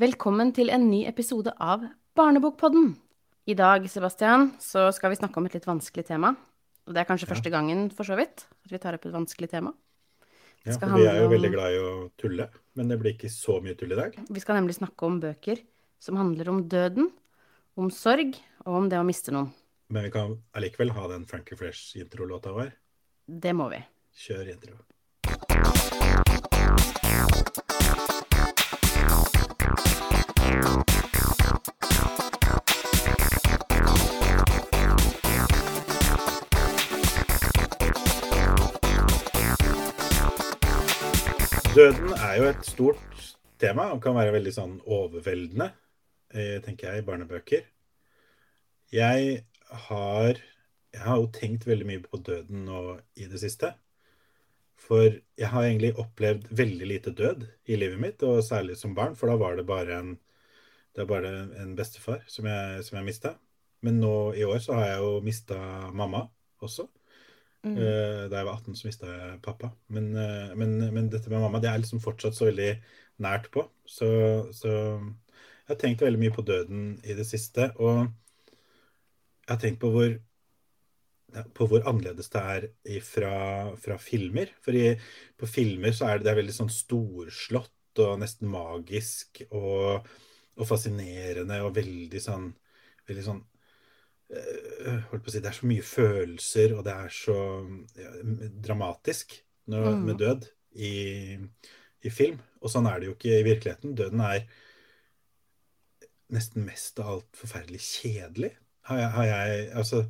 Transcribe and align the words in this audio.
Velkommen 0.00 0.54
til 0.56 0.70
en 0.72 0.86
ny 0.88 1.02
episode 1.04 1.52
av 1.60 1.82
Barnebokpodden. 2.16 2.94
I 3.44 3.54
dag, 3.58 3.84
Sebastian, 3.90 4.52
så 4.62 4.86
skal 4.94 5.12
vi 5.12 5.18
snakke 5.18 5.36
om 5.36 5.44
et 5.48 5.56
litt 5.58 5.66
vanskelig 5.68 6.06
tema. 6.08 6.30
Og 6.86 6.94
det 6.94 7.02
er 7.02 7.08
kanskje 7.08 7.28
første 7.28 7.50
gangen, 7.52 7.90
for 7.92 8.08
så 8.08 8.16
vidt, 8.16 8.46
at 8.64 8.72
vi 8.72 8.80
tar 8.80 8.96
opp 8.96 9.04
et 9.06 9.12
vanskelig 9.14 9.50
tema. 9.52 9.74
Ja, 10.64 10.78
for 10.78 10.94
vi 10.96 11.04
er 11.04 11.18
jo 11.20 11.26
om- 11.26 11.32
veldig 11.34 11.50
glad 11.52 11.72
i 11.72 11.78
å 11.82 12.10
tulle, 12.16 12.48
men 12.74 12.88
det 12.88 12.98
blir 13.00 13.12
ikke 13.12 13.28
så 13.30 13.60
mye 13.60 13.76
tull 13.76 13.92
i 13.92 13.96
dag. 13.96 14.16
Vi 14.30 14.40
skal 14.40 14.56
nemlig 14.56 14.78
snakke 14.78 15.02
om 15.04 15.20
bøker 15.20 15.60
som 16.00 16.16
handler 16.16 16.48
om 16.48 16.68
døden, 16.68 17.12
om 17.76 17.90
sorg 17.90 18.38
og 18.64 18.74
om 18.74 18.88
det 18.88 18.96
å 18.98 19.04
miste 19.04 19.30
noen. 19.32 19.52
Men 19.90 20.04
vi 20.04 20.10
kan 20.10 20.42
allikevel 20.54 20.90
ha 20.92 21.08
den 21.08 21.26
Frankie 21.26 21.56
Fresh-introlåta 21.56 22.52
vår. 22.54 22.72
Det 23.28 23.52
må 23.54 23.68
vi. 23.68 23.84
Kjør 24.16 24.52
intro. 24.52 24.78
Døden 41.72 42.10
er 42.12 42.34
jo 42.36 42.48
et 42.50 42.66
stort 42.68 43.20
tema 43.56 43.86
og 43.94 44.02
kan 44.04 44.12
være 44.12 44.34
veldig 44.34 44.50
sånn 44.52 44.74
overveldende, 44.84 45.70
eh, 46.34 46.58
tenker 46.60 46.90
jeg, 46.90 47.00
i 47.00 47.06
barnebøker. 47.06 47.62
Jeg 48.92 49.38
har, 49.86 50.40
jeg 50.92 51.00
har 51.06 51.22
jo 51.22 51.30
tenkt 51.32 51.64
veldig 51.64 51.86
mye 51.88 52.02
på 52.04 52.20
døden 52.20 52.66
nå 52.68 52.82
i 53.16 53.24
det 53.30 53.40
siste. 53.40 53.72
For 54.76 55.16
jeg 55.40 55.48
har 55.48 55.64
egentlig 55.64 55.94
opplevd 55.96 56.50
veldig 56.60 56.90
lite 56.90 57.14
død 57.16 57.48
i 57.64 57.80
livet 57.80 58.04
mitt, 58.04 58.22
og 58.28 58.44
særlig 58.44 58.76
som 58.76 58.92
barn, 58.98 59.16
for 59.16 59.32
da 59.32 59.38
var 59.40 59.56
det 59.56 59.64
bare 59.64 59.96
en, 59.96 60.12
det 60.92 61.02
er 61.04 61.08
bare 61.10 61.30
en 61.62 61.74
bestefar 61.78 62.24
som 62.28 62.46
jeg, 62.50 62.84
som 62.86 62.98
jeg 62.98 63.08
mista. 63.08 63.36
Men 63.82 63.98
nå 64.02 64.12
i 64.38 64.44
år 64.46 64.60
så 64.62 64.76
har 64.78 64.86
jeg 64.90 64.98
jo 65.04 65.12
mista 65.26 65.58
mamma 65.94 66.26
også. 66.62 66.88
Eh, 67.76 68.28
Da 68.30 68.38
jeg 68.40 68.46
var 68.48 68.58
18, 68.58 68.76
så 68.76 68.88
mista 68.88 69.06
jeg 69.08 69.40
pappa. 69.42 69.72
Men, 69.88 70.10
eh, 70.16 70.54
men, 70.58 70.76
men 70.94 71.08
dette 71.10 71.30
med 71.30 71.40
mamma 71.40 71.60
det 71.62 71.70
er 71.70 71.80
liksom 71.82 72.02
fortsatt 72.04 72.36
så 72.36 72.48
veldig 72.50 72.72
nært 73.22 73.50
på. 73.54 73.64
Så, 73.86 74.08
så 74.52 74.68
jeg 74.72 75.70
har 75.70 75.80
tenkt 75.80 76.02
veldig 76.04 76.20
mye 76.20 76.34
på 76.34 76.44
døden 76.46 77.00
i 77.04 77.16
det 77.18 77.26
siste. 77.28 77.70
Og 77.78 78.04
jeg 78.04 79.54
har 79.54 79.60
tenkt 79.62 79.80
på 79.82 79.90
hvor, 79.94 80.16
på 81.56 81.66
hvor 81.70 81.86
annerledes 81.88 82.28
det 82.32 82.42
er 82.42 82.66
fra, 83.06 83.34
fra 83.80 83.96
filmer. 84.00 84.52
For 84.64 84.76
i, 84.76 84.92
på 85.38 85.48
filmer 85.48 85.94
så 85.96 86.10
er 86.10 86.18
det, 86.18 86.26
det 86.26 86.34
er 86.34 86.40
veldig 86.42 86.56
sånn 86.58 86.72
storslått 86.72 88.02
og 88.02 88.20
nesten 88.22 88.48
magisk 88.48 89.42
og, 89.50 90.06
og 90.58 90.68
fascinerende 90.68 91.60
og 91.64 91.74
veldig 91.76 92.20
sånn, 92.22 92.50
veldig 93.08 93.24
sånn 93.26 93.40
eh, 94.32 94.98
holdt 95.10 95.24
på 95.24 95.30
å 95.30 95.34
si, 95.34 95.40
Det 95.40 95.50
er 95.52 95.58
så 95.58 95.68
mye 95.70 95.86
følelser, 95.86 96.74
og 96.76 96.84
det 96.86 96.92
er 96.96 97.14
så 97.14 97.36
ja, 97.98 98.12
dramatisk 98.68 99.36
når, 99.72 99.88
Mm. 99.92 100.04
med 100.06 100.18
død 100.18 100.48
i, 100.74 100.92
i 102.02 102.10
film. 102.10 102.40
Og 102.62 102.70
sånn 102.72 102.86
er 102.90 103.00
det 103.00 103.08
jo 103.10 103.14
ikke 103.16 103.38
i 103.38 103.46
virkeligheten. 103.46 103.94
Døden 103.98 104.20
er 104.24 104.46
nesten 106.32 106.64
mest 106.66 107.00
av 107.02 107.10
alt 107.16 107.36
forferdelig 107.36 107.80
kjedelig. 107.84 108.52
Har 108.88 108.98
jeg, 108.98 109.10
har 109.16 109.24
jeg, 109.28 109.66
altså, 109.82 110.02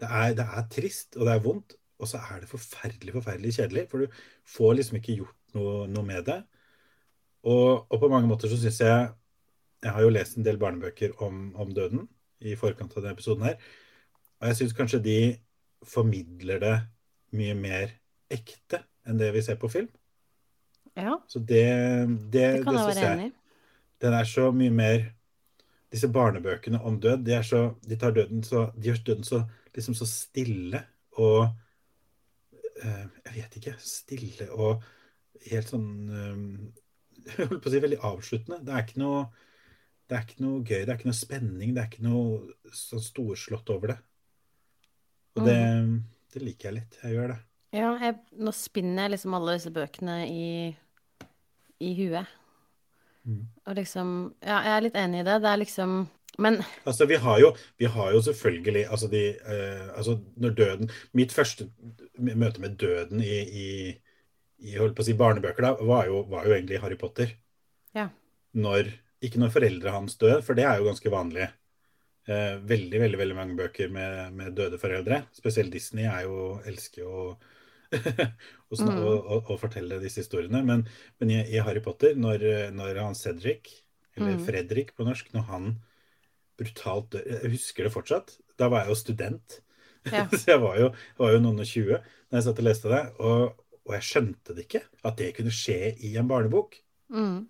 det, 0.00 0.08
er, 0.10 0.34
det 0.38 0.46
er 0.46 0.66
trist, 0.72 1.16
og 1.16 1.26
det 1.28 1.34
er 1.36 1.44
vondt, 1.44 1.76
og 2.02 2.08
så 2.10 2.18
er 2.18 2.42
det 2.42 2.50
forferdelig, 2.50 3.14
forferdelig 3.14 3.54
kjedelig. 3.58 3.84
For 3.90 4.02
du 4.04 4.16
får 4.56 4.74
liksom 4.78 4.98
ikke 4.98 5.16
gjort 5.20 5.54
noe, 5.56 5.86
noe 5.92 6.04
med 6.06 6.24
det. 6.26 6.40
Og, 7.46 7.86
og 7.90 8.00
på 8.02 8.10
mange 8.10 8.28
måter 8.30 8.50
så 8.50 8.58
syns 8.58 8.80
jeg 8.82 9.08
Jeg 9.82 9.94
har 9.96 10.04
jo 10.04 10.12
lest 10.14 10.36
en 10.38 10.46
del 10.46 10.60
barnebøker 10.62 11.16
om, 11.24 11.48
om 11.58 11.72
døden 11.74 12.06
i 12.42 12.54
forkant 12.58 12.94
av 12.94 13.02
denne 13.02 13.16
episoden 13.16 13.46
her. 13.48 13.56
Og 14.40 14.50
jeg 14.50 14.58
syns 14.60 14.76
kanskje 14.78 15.02
de 15.02 15.18
formidler 15.86 16.62
det 16.62 16.76
mye 17.38 17.56
mer 17.58 17.96
ekte 18.32 18.82
enn 19.08 19.18
det 19.18 19.32
vi 19.34 19.42
ser 19.44 19.58
på 19.60 19.70
film. 19.72 19.88
Ja, 20.94 21.16
Så 21.26 21.40
det, 21.40 21.64
det, 22.30 22.30
det 22.32 22.64
kan 22.64 22.76
jeg 22.76 22.88
være 22.90 23.12
enig 23.14 23.30
i. 23.30 23.34
Den 24.02 24.14
er 24.18 24.28
så 24.28 24.52
mye 24.52 24.70
mer 24.74 25.10
Disse 25.92 26.08
barnebøkene 26.08 26.78
om 26.88 26.94
død, 27.00 27.20
de, 27.26 27.34
er 27.36 27.42
så, 27.44 27.74
de 27.84 27.96
tar 28.00 28.14
døden 28.16 28.40
så 28.44 28.70
De 28.72 28.88
gjør 28.88 29.02
døden 29.06 29.26
så, 29.28 29.42
liksom 29.76 29.92
så 29.94 30.06
stille 30.08 30.80
og 31.20 31.50
eh, 32.80 33.02
Jeg 33.26 33.34
vet 33.34 33.56
ikke. 33.60 33.74
Stille 33.78 34.48
og 34.52 34.84
helt 35.50 35.68
sånn 35.68 35.90
eh, 36.08 36.38
Jeg 37.28 37.48
holdt 37.50 37.60
på 37.62 37.70
å 37.70 37.74
si 37.74 37.82
veldig 37.84 38.00
avsluttende. 38.08 38.62
Det 38.64 38.72
er 38.72 38.86
ikke 38.86 39.02
noe 39.02 39.26
det 40.10 40.18
er 40.18 40.26
ikke 40.26 40.44
noe 40.44 40.60
gøy, 40.60 40.82
det 40.82 40.90
er 40.90 40.98
ikke 40.98 41.10
noe 41.10 41.16
spenning, 41.16 41.72
det 41.74 41.82
er 41.82 41.90
ikke 41.90 42.04
noe 42.04 42.74
sånn 42.76 43.04
storslått 43.04 43.70
over 43.72 43.94
det. 43.94 43.98
Og 45.36 45.46
det, 45.48 45.58
det 46.34 46.42
liker 46.44 46.68
jeg 46.68 46.78
litt. 46.80 46.98
Jeg 47.04 47.16
gjør 47.16 47.32
det. 47.32 47.40
Ja, 47.72 47.90
jeg, 48.02 48.18
nå 48.36 48.52
spinner 48.52 49.06
jeg 49.06 49.14
liksom 49.14 49.36
alle 49.38 49.56
disse 49.56 49.72
bøkene 49.72 50.16
i, 50.28 50.48
i 51.80 51.92
huet. 51.96 52.38
Og 53.22 53.76
liksom 53.78 54.08
Ja, 54.42 54.58
jeg 54.66 54.72
er 54.74 54.84
litt 54.88 54.98
enig 54.98 55.22
i 55.22 55.26
det. 55.28 55.38
Det 55.44 55.50
er 55.50 55.60
liksom 55.60 55.92
Men 56.42 56.56
Altså, 56.84 57.06
vi 57.06 57.18
har 57.22 57.38
jo, 57.38 57.52
vi 57.78 57.86
har 57.86 58.08
jo 58.12 58.22
selvfølgelig 58.26 58.86
altså 58.90 59.08
de, 59.12 59.20
eh, 59.36 59.88
altså 59.96 60.16
når 60.36 60.56
døden 60.58 60.90
Mitt 61.12 61.32
første 61.32 61.68
møte 62.18 62.60
med 62.60 62.76
døden 62.80 63.22
i, 63.22 63.38
i, 63.46 63.68
i 64.58 64.74
holdt 64.80 64.96
på 64.96 65.04
å 65.04 65.06
si 65.06 65.14
barnebøker 65.18 65.68
da, 65.68 65.72
var 65.86 66.10
jo, 66.10 66.24
var 66.30 66.48
jo 66.48 66.56
egentlig 66.56 66.80
Harry 66.82 66.98
Potter. 66.98 67.36
Ja. 67.94 68.08
Når, 68.52 68.90
ikke 69.22 69.40
når 69.42 69.52
foreldre 69.54 69.94
hans 69.94 70.16
døde, 70.20 70.40
for 70.46 70.58
det 70.58 70.66
er 70.68 70.80
jo 70.80 70.88
ganske 70.90 71.12
vanlig. 71.12 71.48
Eh, 72.30 72.56
veldig, 72.70 73.00
veldig 73.02 73.18
veldig 73.18 73.36
mange 73.38 73.56
bøker 73.58 73.90
med, 73.90 74.34
med 74.38 74.54
døde 74.58 74.78
foreldre. 74.78 75.24
Spesielt 75.34 75.72
Disney 75.74 76.06
er 76.06 76.26
jo, 76.28 76.58
elsker 76.70 77.02
jo 77.02 77.14
å, 77.92 78.76
mm. 78.78 78.98
å, 78.98 79.14
å, 79.14 79.38
å 79.54 79.58
fortelle 79.60 80.00
disse 80.02 80.22
historiene. 80.22 80.62
Men, 80.66 80.84
men 81.22 81.34
i, 81.34 81.40
i 81.54 81.62
Harry 81.62 81.82
Potter, 81.84 82.14
når, 82.18 82.46
når 82.76 83.02
han 83.02 83.18
Cedric, 83.18 83.72
eller 84.12 84.38
Fredrik 84.44 84.92
på 84.96 85.06
norsk, 85.08 85.30
når 85.32 85.44
han 85.48 85.68
brutalt 86.60 87.14
dør 87.14 87.28
Jeg 87.30 87.52
husker 87.54 87.88
det 87.88 87.94
fortsatt. 87.94 88.34
Da 88.60 88.68
var 88.70 88.84
jeg 88.84 88.92
jo 88.92 88.98
student. 89.00 89.58
Ja. 90.10 90.26
Så 90.34 90.54
jeg 90.54 90.62
var 90.62 90.78
jo, 90.78 90.90
jeg 90.92 91.22
var 91.24 91.34
jo 91.34 91.42
noen 91.44 91.62
og 91.62 91.68
tjue 91.68 91.98
da 92.02 92.38
jeg 92.38 92.46
satt 92.46 92.60
og 92.62 92.68
leste 92.68 92.92
det. 92.92 93.02
Og, 93.22 93.64
og 93.86 93.96
jeg 93.96 94.08
skjønte 94.08 94.56
det 94.56 94.66
ikke, 94.68 94.84
at 95.08 95.18
det 95.18 95.32
kunne 95.36 95.54
skje 95.54 95.96
i 96.06 96.14
en 96.20 96.30
barnebok. 96.30 96.78
mm. 97.12 97.40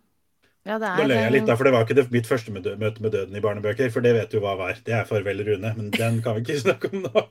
Ja, 0.62 0.78
det 0.78 0.92
Da 0.98 1.06
løy 1.06 1.16
jeg 1.18 1.34
litt, 1.34 1.46
da, 1.48 1.56
for 1.58 1.66
det 1.66 1.72
var 1.74 1.86
ikke 1.86 1.96
det, 1.98 2.06
mitt 2.14 2.28
første 2.30 2.52
møte 2.54 2.76
med 2.78 3.10
døden 3.10 3.34
i 3.34 3.42
barnebøker. 3.42 3.90
For 3.90 4.04
det 4.04 4.14
vet 4.14 4.34
du 4.34 4.38
hva 4.42 4.54
var. 4.60 4.76
Det 4.86 4.94
er 4.94 5.06
Farvel, 5.08 5.42
Rune. 5.48 5.72
Men 5.78 5.90
den 5.94 6.20
kan 6.22 6.38
vi 6.38 6.44
ikke 6.46 6.60
snakke 6.66 6.92
om 6.92 7.06
nå. 7.08 7.24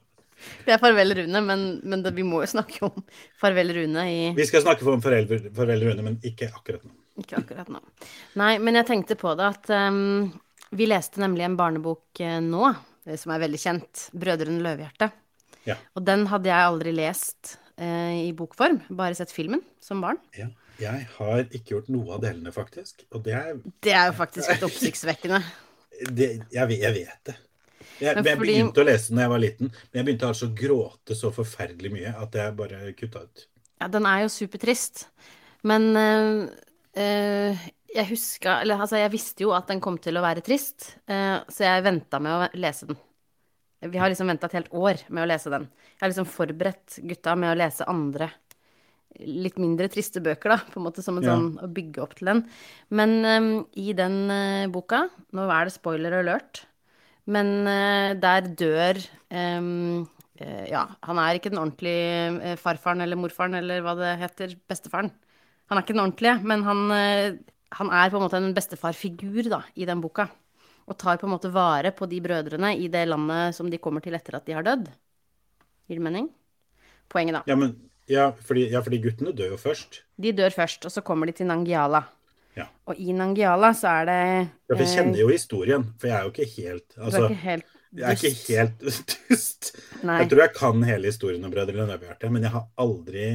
Det 0.65 0.73
er 0.73 0.79
Farvel 0.81 1.13
Rune, 1.17 1.41
men, 1.45 1.65
men 1.85 2.03
det, 2.03 2.15
vi 2.17 2.25
må 2.25 2.41
jo 2.43 2.49
snakke 2.49 2.81
om 2.87 3.03
Farvel 3.39 3.73
Rune 3.77 4.05
i 4.09 4.19
Vi 4.37 4.47
skal 4.49 4.63
snakke 4.65 4.87
om 4.89 5.03
Farvel, 5.03 5.51
farvel 5.55 5.85
Rune, 5.85 6.05
men 6.07 6.17
ikke 6.25 6.49
akkurat 6.49 6.83
nå. 6.83 6.95
Ikke 7.21 7.41
akkurat 7.41 7.69
nå. 7.69 7.81
Nei, 8.41 8.55
men 8.63 8.79
jeg 8.79 8.87
tenkte 8.89 9.17
på 9.19 9.35
det 9.37 9.49
at 9.51 9.69
um, 9.91 10.31
vi 10.73 10.87
leste 10.87 11.21
nemlig 11.21 11.45
en 11.45 11.57
barnebok 11.59 12.21
eh, 12.23 12.39
nå, 12.43 12.71
eh, 13.05 13.17
som 13.19 13.33
er 13.35 13.43
veldig 13.43 13.59
kjent, 13.59 14.05
'Brødrene 14.15 14.63
Løvehjerte'. 14.63 15.11
Ja. 15.67 15.75
Og 15.93 16.05
den 16.07 16.25
hadde 16.31 16.49
jeg 16.49 16.69
aldri 16.71 16.93
lest 16.95 17.57
eh, 17.75 18.29
i 18.29 18.31
bokform, 18.37 18.79
bare 18.89 19.17
sett 19.17 19.33
filmen 19.35 19.61
som 19.83 20.01
barn. 20.01 20.21
Ja. 20.37 20.47
Jeg 20.79 21.07
har 21.17 21.43
ikke 21.43 21.75
gjort 21.75 21.91
noe 21.93 22.15
av 22.15 22.23
delene, 22.23 22.53
faktisk. 22.55 23.05
Og 23.11 23.23
det 23.25 23.35
er 23.37 23.59
Det 23.83 23.93
er 23.93 24.09
jo 24.09 24.17
faktisk 24.17 24.53
litt 24.53 24.65
oppsiktsvekkende. 24.69 25.41
det, 26.17 26.29
jeg, 26.53 26.77
jeg 26.81 26.95
vet 26.97 27.31
det. 27.31 27.37
Jeg, 28.01 28.15
men 28.17 28.25
jeg 28.25 28.39
begynte 28.39 28.81
å 28.81 28.87
lese 28.87 29.11
den 29.11 29.19
da 29.19 29.25
jeg 29.27 29.33
var 29.33 29.41
liten, 29.43 29.69
men 29.69 29.99
jeg 29.99 30.07
begynte 30.07 30.29
altså 30.31 30.47
å 30.47 30.55
gråte 30.57 31.17
så 31.17 31.29
forferdelig 31.35 31.91
mye 31.93 32.13
at 32.17 32.37
jeg 32.37 32.55
bare 32.57 32.79
kutta 32.97 33.21
ut. 33.27 33.45
Ja, 33.81 33.89
den 33.93 34.07
er 34.09 34.23
jo 34.23 34.31
supertrist. 34.33 35.05
Men 35.69 35.83
øh, 35.97 37.61
jeg 37.91 38.07
huska 38.09 38.55
Eller 38.63 38.81
altså, 38.81 38.97
jeg 38.97 39.11
visste 39.13 39.45
jo 39.45 39.51
at 39.53 39.69
den 39.69 39.81
kom 39.83 39.99
til 40.01 40.17
å 40.17 40.23
være 40.25 40.41
trist, 40.45 40.95
øh, 41.11 41.37
så 41.45 41.67
jeg 41.67 41.85
venta 41.85 42.21
med 42.23 42.33
å 42.33 42.49
lese 42.57 42.89
den. 42.89 42.97
Vi 43.81 43.97
har 43.97 44.11
liksom 44.13 44.29
venta 44.29 44.49
et 44.49 44.59
helt 44.59 44.73
år 44.77 45.01
med 45.09 45.23
å 45.23 45.29
lese 45.29 45.49
den. 45.53 45.65
Jeg 45.95 46.03
har 46.03 46.11
liksom 46.11 46.29
forberedt 46.29 46.99
gutta 47.09 47.33
med 47.37 47.53
å 47.53 47.57
lese 47.57 47.87
andre 47.89 48.29
litt 49.19 49.57
mindre 49.61 49.89
triste 49.91 50.21
bøker, 50.23 50.53
da, 50.53 50.57
på 50.71 50.79
en 50.79 50.85
måte 50.87 51.03
som 51.03 51.17
en 51.19 51.25
Ja. 51.25 51.35
sånn 51.35 51.59
å 51.61 51.67
bygge 51.71 52.01
opp 52.03 52.15
til 52.15 52.31
den. 52.31 52.43
Men 52.89 53.25
um, 53.25 53.65
i 53.75 53.93
den 53.93 54.31
uh, 54.31 54.71
boka, 54.71 55.09
nå 55.33 55.47
er 55.51 55.67
det 55.67 55.75
spoiler 55.75 56.15
alert, 56.21 56.65
men 57.27 57.67
uh, 57.67 58.13
der 58.17 58.47
dør 58.57 58.97
um, 59.29 60.07
uh, 60.41 60.65
Ja, 60.71 60.87
han 61.05 61.19
er 61.21 61.37
ikke 61.37 61.51
den 61.53 61.61
ordentlige 61.61 62.55
farfaren 62.57 63.01
eller 63.01 63.19
morfaren 63.19 63.59
eller 63.59 63.83
hva 63.85 63.95
det 63.99 64.15
heter, 64.23 64.55
bestefaren. 64.69 65.11
Han 65.69 65.77
er 65.77 65.85
ikke 65.85 65.95
den 65.95 66.03
ordentlige, 66.03 66.39
men 66.43 66.63
han, 66.65 66.79
han 67.71 67.91
er 67.95 68.09
på 68.11 68.17
en 68.17 68.25
måte 68.25 68.39
en 68.41 68.55
bestefarfigur 68.55 69.47
da, 69.53 69.61
i 69.75 69.85
den 69.87 70.01
boka. 70.03 70.25
Og 70.89 70.97
tar 70.99 71.21
på 71.21 71.27
en 71.29 71.31
måte 71.31 71.51
vare 71.53 71.93
på 71.95 72.09
de 72.09 72.19
brødrene 72.19 72.73
i 72.75 72.89
det 72.91 73.05
landet 73.07 73.55
som 73.55 73.69
de 73.71 73.79
kommer 73.79 74.03
til 74.03 74.17
etter 74.17 74.35
at 74.35 74.49
de 74.49 74.57
har 74.57 74.65
dødd. 74.65 74.89
Gir 75.87 76.01
det 76.01 76.03
mening? 76.03 76.27
Poenget, 77.07 77.37
da. 77.37 77.43
Ja, 77.47 77.55
men, 77.55 77.77
ja, 78.11 78.31
fordi, 78.47 78.67
ja, 78.73 78.81
fordi 78.83 78.99
guttene 79.03 79.33
dør 79.35 79.55
jo 79.55 79.59
først. 79.61 80.01
De 80.21 80.33
dør 80.35 80.53
først, 80.53 80.85
og 80.87 80.93
så 80.93 81.03
kommer 81.05 81.29
de 81.29 81.35
til 81.39 81.47
Nangiala. 81.49 82.03
Ja. 82.57 82.65
Og 82.91 82.99
i 82.99 83.13
Nangiala 83.15 83.71
så 83.77 83.93
er 84.01 84.09
det 84.09 84.17
Ja, 84.21 84.73
for 84.75 84.81
jeg 84.83 84.89
eh, 84.89 84.95
kjenner 84.97 85.21
jo 85.21 85.29
historien, 85.31 85.85
for 85.99 86.11
jeg 86.11 86.17
er 86.17 86.25
jo 86.27 86.33
ikke 86.33 86.49
helt 86.57 86.87
Du 86.97 87.05
Altså, 87.05 87.21
er 87.23 87.29
ikke 87.29 87.45
helt 87.45 87.77
jeg 87.91 88.07
er 88.07 88.15
ikke 88.15 88.55
helt 88.55 88.83
dust. 89.29 89.71
Nei, 90.07 90.21
Jeg 90.21 90.29
tror 90.31 90.41
jeg 90.45 90.53
kan 90.55 90.83
hele 90.87 91.11
historien 91.11 91.43
om 91.43 91.51
Brødrene 91.51 91.87
Løvehjerte, 91.89 92.29
men 92.31 92.45
jeg 92.47 92.53
har 92.53 92.67
aldri, 92.79 93.25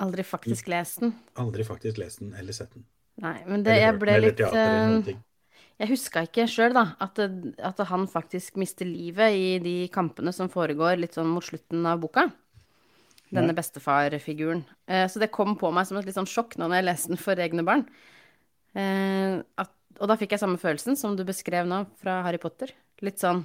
aldri 0.00 0.24
faktisk 0.24 0.70
lest 0.72 1.02
den. 1.02 1.12
aldri 1.36 1.66
faktisk 1.68 2.00
lest 2.00 2.22
den 2.22 2.32
eller 2.38 2.56
sett 2.56 2.72
den. 2.72 2.86
Nei, 3.20 3.36
men 3.44 3.64
det, 3.66 3.76
jeg 3.82 3.98
ble 4.00 4.16
litt 4.24 4.40
eh. 4.40 5.12
Jeg 5.82 5.90
huska 5.90 6.22
ikke 6.24 6.46
sjøl, 6.48 6.72
da, 6.76 6.86
at, 7.02 7.18
at 7.18 7.80
han 7.88 8.06
faktisk 8.08 8.56
mister 8.60 8.88
livet 8.88 9.36
i 9.36 9.46
de 9.60 9.76
kampene 9.92 10.32
som 10.32 10.48
foregår 10.52 11.00
litt 11.00 11.16
sånn 11.16 11.28
mot 11.32 11.44
slutten 11.44 11.84
av 11.88 12.00
boka. 12.00 12.28
Denne 13.32 13.54
bestefarfiguren. 13.56 14.64
Eh, 14.86 15.06
så 15.08 15.22
det 15.22 15.30
kom 15.32 15.54
på 15.60 15.70
meg 15.72 15.88
som 15.88 15.96
et 15.96 16.08
litt 16.08 16.18
sånn 16.18 16.28
sjokk 16.28 16.58
nå 16.60 16.68
når 16.68 16.80
jeg 16.80 16.88
leste 16.88 17.12
den 17.14 17.20
for 17.20 17.40
egne 17.40 17.64
barn. 17.64 17.86
Eh, 18.76 19.40
at, 19.62 19.72
og 19.98 20.10
da 20.10 20.18
fikk 20.20 20.34
jeg 20.36 20.42
samme 20.42 20.60
følelsen 20.60 20.98
som 21.00 21.16
du 21.16 21.24
beskrev 21.28 21.68
nå 21.68 21.84
fra 22.02 22.20
Harry 22.26 22.40
Potter. 22.42 22.74
Litt 23.02 23.22
sånn 23.22 23.44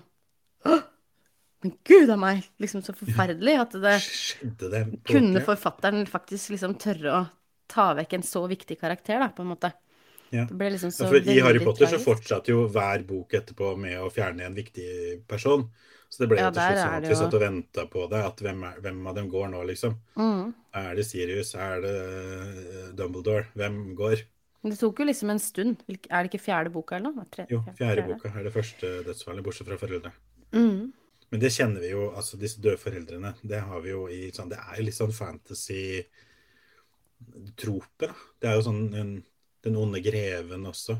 Men 1.63 1.73
gud 1.87 2.11
a 2.13 2.17
meg! 2.19 2.43
Liksom 2.61 2.83
så 2.85 2.93
forferdelig 2.93 3.55
at 3.63 3.79
det 3.81 3.95
det 4.75 4.83
kunne 5.07 5.41
forfatteren 5.45 6.05
faktisk 6.09 6.53
liksom 6.53 6.75
tørre 6.81 7.15
å 7.15 7.25
ta 7.71 7.89
vekk 7.97 8.19
en 8.19 8.23
så 8.23 8.45
viktig 8.47 8.77
karakter, 8.79 9.19
da, 9.23 9.31
på 9.33 9.43
en 9.43 9.51
måte. 9.51 9.71
Ja. 10.29 10.45
Liksom 10.51 10.91
så 10.91 11.07
Ja, 11.07 11.09
for 11.09 11.31
I 11.31 11.39
Harry 11.39 11.63
Potter 11.63 11.89
så 11.91 11.99
fortsatte 12.03 12.51
jo 12.51 12.65
hver 12.71 13.03
bok 13.07 13.33
etterpå 13.39 13.73
med 13.79 13.99
å 14.03 14.09
fjerne 14.11 14.47
en 14.47 14.57
viktig 14.57 15.23
person. 15.27 15.67
Så 16.09 16.17
det 16.23 16.27
ble 16.31 16.37
jo 16.39 16.43
Ja, 16.45 16.51
til 16.55 16.61
slutt 16.63 16.79
sånn 16.79 16.95
at 16.97 17.03
vi 17.11 17.15
satt 17.19 17.33
og 17.35 17.41
venta 17.43 17.83
på 17.91 18.01
det. 18.11 18.21
At 18.29 18.37
hvem, 18.45 18.59
er, 18.63 18.75
hvem 18.85 18.99
av 19.11 19.15
dem 19.17 19.27
går 19.29 19.47
nå, 19.51 19.59
liksom? 19.67 19.93
Mm. 20.15 20.53
Er 20.79 20.91
det 20.95 21.03
Sirius? 21.05 21.51
Er 21.55 21.81
det 21.83 21.95
eh, 21.97 22.91
Dumbledore? 22.95 23.45
Hvem 23.59 23.75
går? 23.97 24.17
Det 24.67 24.77
tok 24.79 24.99
jo 24.99 25.05
liksom 25.07 25.29
en 25.31 25.39
stund. 25.39 25.75
Er 25.87 26.23
det 26.23 26.29
ikke 26.31 26.43
fjerde 26.47 26.69
boka 26.73 26.95
eller 26.97 27.11
noe? 27.15 27.25
Tre- 27.31 27.45
Jo, 27.51 27.59
fjerde 27.77 28.03
boka 28.07 28.27
er 28.33 28.43
det 28.47 28.53
første 28.55 28.87
dødsfallet, 29.05 29.43
bortsett 29.45 29.67
fra 29.69 29.77
foreldre. 29.79 30.11
Mm. 30.55 30.81
Men 31.31 31.39
det 31.43 31.51
kjenner 31.51 31.79
vi 31.83 31.89
jo, 31.91 32.07
altså 32.15 32.37
disse 32.39 32.61
døde 32.63 32.77
foreldrene. 32.79 33.33
Det 33.43 33.59
har 33.67 33.79
vi 33.83 33.89
jo 33.91 34.05
i 34.07 34.31
sånn 34.35 34.49
Det 34.51 34.57
er 34.63 34.75
jo 34.79 34.83
litt 34.87 34.95
sånn 34.97 35.11
fantasy-trope, 35.15 38.05
da. 38.07 38.13
Det 38.39 38.47
er 38.49 38.55
jo 38.59 38.63
sånn 38.69 38.83
en, 38.95 39.11
Den 39.65 39.75
onde 39.75 39.99
greven 40.05 40.65
også. 40.69 40.93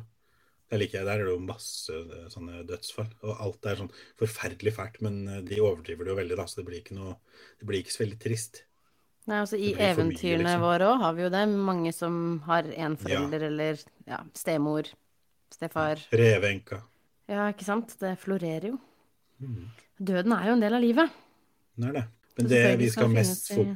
Der 0.67 0.81
liker 0.81 0.99
jeg, 0.99 1.07
der 1.07 1.21
er 1.21 1.27
det 1.29 1.33
jo 1.33 1.43
masse 1.43 1.95
eh, 1.95 2.27
sånne 2.31 2.63
dødsfall. 2.67 3.09
Og 3.23 3.43
alt 3.45 3.67
er 3.69 3.79
sånn 3.79 3.91
forferdelig 4.19 4.73
fælt, 4.75 4.99
men 5.05 5.21
eh, 5.31 5.43
de 5.47 5.61
overdriver 5.63 6.07
det 6.07 6.13
jo 6.13 6.17
veldig, 6.19 6.39
da, 6.39 6.47
så 6.49 6.59
det 6.59 6.67
blir 6.67 6.81
ikke 6.81 6.97
noe 6.97 7.15
Det 7.59 7.69
blir 7.69 7.83
ikke 7.83 7.95
så 7.95 8.03
veldig 8.03 8.19
trist. 8.23 8.61
Nei, 9.27 9.41
altså 9.43 9.59
I 9.59 9.73
eventyrene 9.73 10.43
mye, 10.43 10.43
liksom. 10.45 10.63
våre 10.63 10.91
òg 10.91 11.01
har 11.03 11.15
vi 11.15 11.25
jo 11.25 11.31
det. 11.33 11.45
Mange 11.69 11.95
som 11.95 12.19
har 12.47 12.67
én 12.71 12.99
forelder 12.99 13.47
eller 13.49 13.81
ja, 14.07 14.21
stemor, 14.35 14.91
stefar. 15.51 16.03
Reveenka. 16.15 16.79
Ja, 17.27 17.49
ikke 17.51 17.67
sant? 17.67 17.95
Det 17.99 18.13
florerer 18.21 18.69
jo. 18.71 18.77
Mm. 19.43 19.65
Døden 19.97 20.35
er 20.35 20.47
jo 20.47 20.55
en 20.55 20.63
del 20.63 20.77
av 20.77 20.83
livet. 20.83 21.19
Det 21.75 21.89
er 21.89 21.99
det. 21.99 22.07
Men 22.37 22.49
det 22.53 22.63
vi 22.79 22.87
skal 22.93 23.11
mest 23.11 23.51
det 23.51 23.67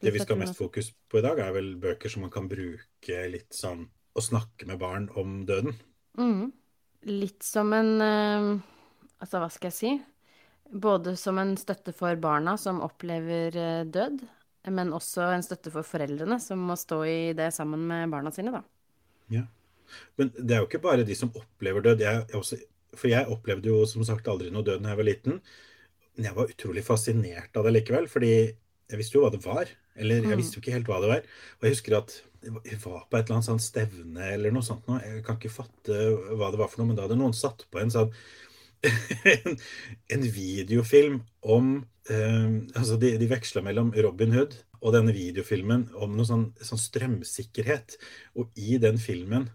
det 0.00 0.14
vi 0.14 0.22
skal 0.22 0.38
mest 0.40 0.56
fokus 0.56 0.90
på 1.12 1.20
i 1.20 1.24
dag, 1.24 1.38
er 1.44 1.52
vel 1.52 1.74
bøker 1.80 2.08
som 2.08 2.24
man 2.24 2.32
kan 2.32 2.48
bruke 2.48 3.24
litt 3.32 3.52
sånn 3.56 3.88
Å 4.10 4.22
snakke 4.24 4.66
med 4.66 4.80
barn 4.80 5.04
om 5.20 5.44
døden. 5.46 5.76
Mm. 6.18 6.50
Litt 7.08 7.42
som 7.46 7.72
en 7.72 7.92
eh, 8.04 8.48
Altså, 9.20 9.36
hva 9.36 9.50
skal 9.52 9.68
jeg 9.68 9.76
si? 9.76 9.90
Både 10.70 11.12
som 11.20 11.36
en 11.40 11.52
støtte 11.60 11.92
for 11.96 12.16
barna 12.20 12.54
som 12.60 12.80
opplever 12.84 13.56
eh, 13.58 13.82
død, 13.84 14.22
men 14.72 14.94
også 14.96 15.26
en 15.34 15.44
støtte 15.44 15.72
for 15.74 15.84
foreldrene 15.84 16.38
som 16.40 16.62
må 16.70 16.76
stå 16.80 17.02
i 17.04 17.18
det 17.36 17.50
sammen 17.52 17.84
med 17.90 18.12
barna 18.12 18.32
sine, 18.32 18.54
da. 18.54 18.62
Ja. 19.32 19.44
Men 20.16 20.30
det 20.36 20.54
er 20.54 20.62
jo 20.62 20.68
ikke 20.70 20.82
bare 20.84 21.04
de 21.04 21.16
som 21.18 21.32
opplever 21.36 21.84
død. 21.84 22.04
Jeg, 22.06 22.24
også, 22.38 22.60
for 22.94 23.10
jeg 23.12 23.28
opplevde 23.28 23.68
jo 23.68 23.82
som 23.88 24.06
sagt 24.06 24.30
aldri 24.30 24.48
noe 24.54 24.64
død 24.66 24.84
da 24.84 24.94
jeg 24.94 25.00
var 25.02 25.08
liten. 25.10 25.38
Men 26.16 26.30
jeg 26.30 26.36
var 26.38 26.54
utrolig 26.54 26.86
fascinert 26.86 27.56
av 27.56 27.66
det 27.66 27.74
likevel, 27.76 28.08
fordi 28.10 28.32
jeg 28.32 28.98
visste 28.98 29.18
jo 29.18 29.26
hva 29.26 29.32
det 29.34 29.42
var. 29.44 29.70
Eller 30.00 30.24
jeg 30.24 30.38
visste 30.40 30.58
jo 30.58 30.64
ikke 30.64 30.78
helt 30.78 30.88
hva 30.90 31.00
det 31.02 31.12
var. 31.12 31.28
Og 31.58 31.66
jeg 31.66 31.76
husker 31.76 31.98
at 31.98 32.16
var 32.48 33.02
på 33.10 33.18
et 33.18 33.24
eller 33.26 33.36
annet 33.36 33.48
sånn 33.48 33.62
stevne 33.62 34.30
eller 34.34 34.54
noe 34.54 34.64
sånt 34.64 34.86
nå. 34.88 35.00
Jeg 35.04 35.24
kan 35.26 35.38
ikke 35.38 35.52
fatte 35.52 35.98
hva 36.38 36.50
det 36.52 36.60
var 36.60 36.70
for 36.70 36.80
noe, 36.80 36.90
men 36.90 36.98
da 36.98 37.04
hadde 37.06 37.18
noen 37.20 37.36
satt 37.36 37.66
på 37.70 37.82
en 37.82 37.92
sånn 37.92 38.14
en, 38.80 39.58
en 40.14 40.26
videofilm 40.32 41.20
om 41.44 41.72
eh, 42.08 42.48
Altså, 42.74 42.96
de, 43.00 43.12
de 43.20 43.28
veksla 43.28 43.62
mellom 43.66 43.92
Robin 44.06 44.32
Hood 44.36 44.56
og 44.80 44.94
denne 44.96 45.12
videofilmen 45.12 45.90
om 46.00 46.14
noe 46.16 46.24
sånn, 46.24 46.46
sånn 46.64 46.80
strømsikkerhet. 46.80 47.98
Og 48.40 48.48
i 48.56 48.78
den 48.80 48.96
filmen 49.00 49.50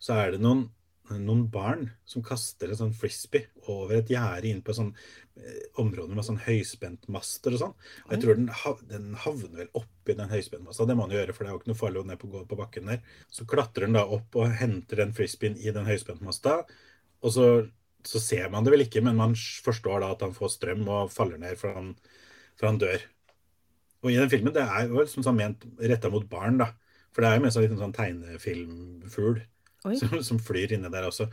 så 0.00 0.16
er 0.22 0.34
det 0.34 0.40
noen, 0.40 0.70
noen 1.18 1.46
barn 1.50 1.88
som 2.08 2.22
kaster 2.22 2.70
en 2.70 2.78
sånn 2.78 2.94
frisbee 2.94 3.48
over 3.72 3.98
et 3.98 4.12
gjerde 4.12 4.50
inn 4.50 4.60
på 4.62 4.74
sånn 4.76 4.92
eh, 4.92 5.64
område 5.82 6.14
med 6.14 6.26
sånn 6.26 6.38
høyspentmaster 6.44 7.56
og 7.56 7.62
sånn. 7.62 7.74
Og 8.06 8.14
jeg 8.14 8.22
tror 8.22 8.38
den, 8.38 8.48
hav, 8.62 8.84
den 8.90 9.10
havner 9.24 9.64
vel 9.64 9.72
oppi 9.80 10.16
den 10.18 10.30
høyspentmasta. 10.30 10.86
Det 10.86 10.96
må 10.98 11.08
den 11.08 11.18
gjøre, 11.18 11.34
for 11.34 11.44
det 11.44 11.50
er 11.50 11.56
jo 11.56 11.62
ikke 11.62 11.72
noe 11.72 11.80
farlig 11.82 12.02
å 12.02 12.06
ned 12.10 12.20
på, 12.22 12.30
gå 12.30 12.44
på 12.50 12.58
bakken 12.60 12.92
der. 12.92 13.04
Så 13.32 13.46
klatrer 13.50 13.88
den 13.88 13.98
da 13.98 14.06
opp 14.06 14.38
og 14.38 14.56
henter 14.60 15.02
den 15.02 15.14
frisbeen 15.16 15.58
i 15.58 15.74
den 15.74 15.88
høyspentmasta. 15.88 16.60
Og 17.24 17.34
så, 17.34 17.46
så 18.06 18.22
ser 18.22 18.50
man 18.52 18.66
det 18.66 18.74
vel 18.76 18.86
ikke, 18.86 19.02
men 19.06 19.18
man 19.18 19.34
forstår 19.36 20.04
da 20.04 20.12
at 20.14 20.26
han 20.26 20.36
får 20.36 20.54
strøm 20.58 20.86
og 20.88 21.14
faller 21.14 21.40
ned 21.42 21.58
for 21.60 21.74
han, 21.76 21.94
for 22.60 22.70
han 22.70 22.80
dør. 22.82 23.08
Og 24.00 24.12
i 24.12 24.20
den 24.20 24.30
filmen, 24.32 24.54
det 24.56 24.64
er 24.64 24.88
jo 24.88 25.04
som 25.10 25.24
sagt 25.26 25.36
ment 25.36 25.66
retta 25.80 26.08
mot 26.12 26.24
barn, 26.28 26.60
da. 26.62 26.70
For 27.10 27.22
det 27.24 27.30
er 27.30 27.40
jo 27.40 27.44
mest 27.44 27.58
en 27.58 27.64
liten 27.66 27.80
sånn 27.80 27.96
tegnefilmfugl. 27.96 29.40
Som, 29.82 30.22
som 30.24 30.40
flyr 30.42 30.76
inni 30.76 30.90
der 30.92 31.08
også. 31.08 31.26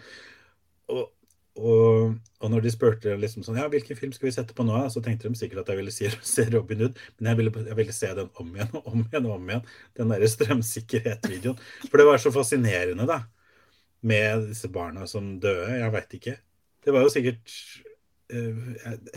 Og, 0.93 1.09
og, 1.57 2.13
og 2.39 2.51
når 2.53 2.63
de 2.63 2.71
spurte 2.73 3.15
liksom 3.19 3.45
sånn, 3.45 3.57
ja, 3.59 3.67
hvilken 3.71 3.97
film 3.97 4.13
skal 4.15 4.29
vi 4.29 4.35
sette 4.35 4.55
på 4.57 4.65
nå, 4.67 4.77
så 4.93 5.01
tenkte 5.03 5.29
de 5.29 5.39
sikkert 5.39 5.63
at 5.63 5.73
jeg 5.73 5.81
ville 5.81 5.93
si, 5.93 6.09
se 6.35 6.45
Robin 6.53 6.85
Hood, 6.85 7.01
men 7.17 7.31
jeg 7.31 7.41
ville, 7.41 7.65
jeg 7.71 7.79
ville 7.79 7.95
se 7.95 8.11
den 8.19 8.29
om 8.41 8.53
igjen 8.53 8.77
og 8.79 8.91
om 8.93 9.03
igjen 9.03 9.29
og 9.29 9.35
om 9.39 9.51
igjen. 9.51 9.65
Den 9.97 10.13
derre 10.13 10.29
strømsikkerhet-videoen. 10.31 11.59
For 11.87 11.99
det 12.01 12.07
var 12.09 12.23
så 12.23 12.33
fascinerende, 12.35 13.09
da. 13.09 13.23
Med 14.07 14.51
disse 14.51 14.69
barna 14.69 15.07
som 15.09 15.35
døde. 15.41 15.79
Jeg 15.81 15.93
veit 15.95 16.17
ikke. 16.19 16.35
Det 16.85 16.93
var 16.93 17.03
jo 17.03 17.11
sikkert 17.11 17.53
eh, 18.29 18.67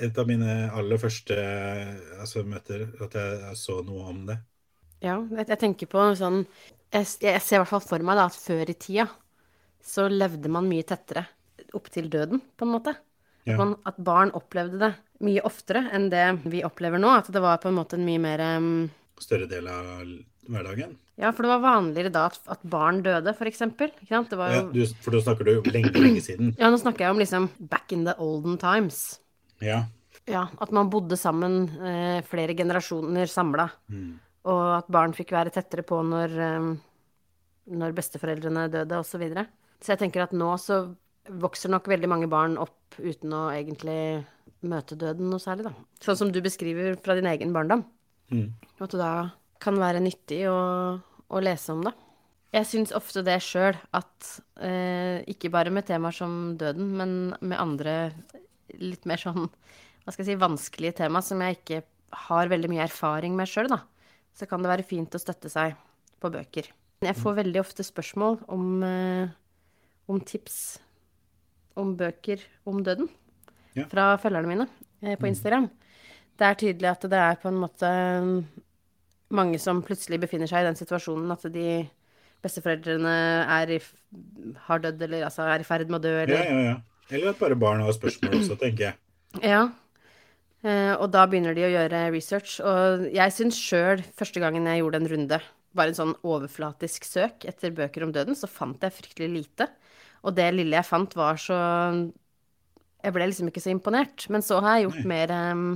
et 0.08 0.18
av 0.18 0.26
mine 0.26 0.54
aller 0.74 0.98
første 0.98 1.36
altså, 2.16 2.42
møter 2.48 2.88
at 3.04 3.18
jeg 3.20 3.58
så 3.60 3.82
noe 3.86 4.08
om 4.10 4.24
det. 4.30 4.40
Ja, 5.04 5.18
jeg, 5.20 5.46
jeg 5.52 5.60
tenker 5.60 5.88
på 5.92 6.08
sånn 6.18 6.42
jeg, 6.90 7.06
jeg 7.22 7.42
ser 7.42 7.58
i 7.58 7.62
hvert 7.62 7.72
fall 7.72 7.84
for 7.84 8.06
meg 8.06 8.18
da 8.18 8.28
at 8.30 8.38
før 8.38 8.72
i 8.72 8.76
tida 8.78 9.06
så 9.84 10.08
levde 10.10 10.50
man 10.52 10.68
mye 10.68 10.84
tettere 10.86 11.24
opp 11.76 11.88
til 11.92 12.10
døden, 12.10 12.42
på 12.58 12.66
en 12.66 12.72
måte. 12.74 12.94
Ja. 13.48 13.56
Man, 13.56 13.76
at 13.88 13.98
barn 14.04 14.32
opplevde 14.36 14.80
det 14.82 14.90
mye 15.24 15.42
oftere 15.46 15.86
enn 15.94 16.08
det 16.12 16.24
vi 16.50 16.64
opplever 16.66 17.00
nå. 17.00 17.12
At 17.20 17.30
det 17.32 17.42
var 17.42 17.60
på 17.62 17.70
en 17.70 17.78
måte 17.78 17.96
en 17.96 18.04
mye 18.06 18.20
mer 18.20 18.42
um, 18.58 18.90
Større 19.20 19.48
del 19.48 19.68
av 19.68 19.86
hverdagen. 20.50 20.94
Ja, 21.20 21.30
for 21.36 21.44
det 21.44 21.52
var 21.52 21.64
vanligere 21.64 22.12
da 22.12 22.24
at, 22.30 22.38
at 22.48 22.62
barn 22.64 23.02
døde? 23.04 23.34
Det 23.36 24.38
var 24.40 24.54
Ja, 24.54 24.62
du, 24.72 24.80
for 25.04 25.12
da 25.12 25.20
snakker 25.24 25.44
du 25.44 25.52
jo 25.58 25.64
lenge, 25.68 25.92
lenge 25.96 26.22
siden. 26.24 26.54
Ja, 26.60 26.70
nå 26.72 26.80
snakker 26.80 27.04
jeg 27.04 27.14
om 27.14 27.20
liksom 27.20 27.50
back 27.58 27.92
in 27.92 28.06
the 28.08 28.16
olden 28.18 28.56
times. 28.60 29.20
Ja. 29.60 29.84
Ja, 30.30 30.46
at 30.60 30.72
man 30.72 30.88
bodde 30.92 31.18
sammen 31.20 31.66
eh, 31.76 32.24
flere 32.24 32.56
generasjoner 32.56 33.28
samla. 33.28 33.68
Mm. 33.92 34.16
Og 34.48 34.62
at 34.78 34.88
barn 34.92 35.12
fikk 35.16 35.34
være 35.36 35.52
tettere 35.52 35.84
på 35.86 36.00
når, 36.06 36.36
eh, 36.40 36.68
når 37.76 37.96
besteforeldrene 37.96 38.68
døde, 38.72 39.00
osv. 39.00 39.12
Så, 39.12 39.20
videre. 39.20 39.46
så 39.80 39.94
jeg 39.94 40.04
tenker 40.04 40.24
at 40.24 40.36
nå 40.36 40.54
så 40.60 40.82
vokser 41.40 41.70
nok 41.72 41.88
veldig 41.90 42.08
mange 42.10 42.28
barn 42.30 42.56
opp 42.58 42.96
uten 42.98 43.34
å 43.36 43.48
egentlig 43.52 44.24
møte 44.66 44.96
døden 44.98 45.30
noe 45.30 45.40
særlig, 45.40 45.68
da. 45.68 45.74
Sånn 46.04 46.18
som 46.18 46.32
du 46.32 46.40
beskriver 46.44 46.96
fra 47.00 47.16
din 47.16 47.28
egen 47.30 47.52
barndom. 47.54 47.84
Mm. 48.32 48.50
At 48.80 48.92
det 48.92 49.00
da 49.00 49.12
kan 49.60 49.76
være 49.80 50.02
nyttig 50.02 50.44
å, 50.50 50.60
å 51.28 51.42
lese 51.42 51.74
om 51.74 51.84
det. 51.84 51.94
Jeg 52.50 52.66
syns 52.66 52.94
ofte 52.96 53.22
det 53.22 53.36
sjøl, 53.44 53.76
at 53.94 54.30
eh, 54.64 55.20
ikke 55.30 55.52
bare 55.54 55.70
med 55.70 55.86
temaer 55.86 56.16
som 56.16 56.56
døden, 56.58 56.90
men 56.98 57.12
med 57.38 57.60
andre 57.60 57.94
litt 58.80 59.06
mer 59.06 59.20
sånn, 59.22 59.46
hva 59.46 60.12
skal 60.12 60.24
jeg 60.24 60.32
si, 60.32 60.40
vanskelige 60.40 60.98
tema 61.04 61.22
som 61.22 61.42
jeg 61.44 61.60
ikke 61.60 61.82
har 62.26 62.50
veldig 62.50 62.72
mye 62.72 62.86
erfaring 62.88 63.36
med 63.38 63.50
sjøl, 63.50 63.70
da, 63.70 63.84
så 64.36 64.46
kan 64.48 64.62
det 64.62 64.70
være 64.72 64.86
fint 64.86 65.14
å 65.16 65.20
støtte 65.20 65.50
seg 65.52 65.74
på 66.20 66.30
bøker. 66.32 66.68
Jeg 67.04 67.16
får 67.16 67.38
veldig 67.38 67.60
ofte 67.62 67.84
spørsmål 67.86 68.40
om, 68.52 68.82
eh, 68.84 69.28
om 70.08 70.20
tips 70.20 70.78
om 71.80 71.94
bøker 71.96 72.42
om 72.68 72.82
døden 72.84 73.08
Ja. 73.76 73.84
fra 73.86 74.16
følgerne 74.18 74.48
mine 74.50 74.66
eh, 75.02 75.16
på 75.16 75.28
Instagram. 75.30 75.70
Det 76.36 76.46
er 76.48 76.54
tydelig 76.60 76.90
at 76.90 77.00
det 77.08 77.20
er 77.20 77.36
på 77.40 77.48
en 77.48 77.60
måte 77.60 77.88
mange 79.30 79.58
som 79.62 79.82
plutselig 79.86 80.18
befinner 80.20 80.48
seg 80.50 80.64
i 80.64 80.68
den 80.68 80.78
situasjonen 80.78 81.30
at 81.32 81.44
de 81.52 81.88
besteforeldrene 82.42 83.12
er 83.46 83.70
i, 83.76 83.78
har 84.66 84.80
dødd, 84.80 85.02
eller 85.06 85.26
altså 85.28 85.44
er 85.46 85.60
i 85.62 85.66
ferd 85.68 85.90
med 85.92 86.00
å 86.00 86.02
dø, 86.06 86.14
ja, 86.16 86.22
eller 86.24 86.44
ja, 86.48 86.60
ja. 86.70 86.76
Eller 87.10 87.32
at 87.32 87.38
bare 87.40 87.56
barn 87.58 87.80
har 87.84 87.92
spørsmål 87.92 88.36
også, 88.38 88.56
tenker 88.60 88.84
jeg. 88.88 88.94
Ja. 89.42 89.64
Eh, 90.60 90.92
og 90.98 91.08
da 91.14 91.24
begynner 91.28 91.56
de 91.56 91.64
å 91.64 91.72
gjøre 91.72 92.04
research. 92.12 92.58
Og 92.60 93.06
jeg 93.14 93.36
syns 93.36 93.58
sjøl, 93.58 94.04
første 94.16 94.42
gangen 94.42 94.68
jeg 94.68 94.82
gjorde 94.82 95.02
en 95.02 95.10
runde 95.14 95.40
bare 95.76 95.92
en 95.92 95.98
sånn 95.98 96.16
overflatisk 96.26 97.06
søk 97.06 97.44
etter 97.48 97.74
bøker 97.74 98.02
om 98.02 98.14
døden, 98.14 98.34
så 98.34 98.50
fant 98.50 98.82
jeg 98.82 98.96
fryktelig 98.96 99.30
lite. 99.30 99.68
Og 100.26 100.34
det 100.36 100.48
lille 100.56 100.76
jeg 100.76 100.88
fant, 100.88 101.14
var 101.16 101.38
så 101.40 101.58
Jeg 103.00 103.14
ble 103.16 103.30
liksom 103.30 103.48
ikke 103.48 103.62
så 103.64 103.70
imponert. 103.72 104.26
Men 104.28 104.42
så 104.44 104.58
har 104.60 104.76
jeg 104.76 104.88
gjort 104.88 105.06
mer 105.08 105.30
um, 105.32 105.68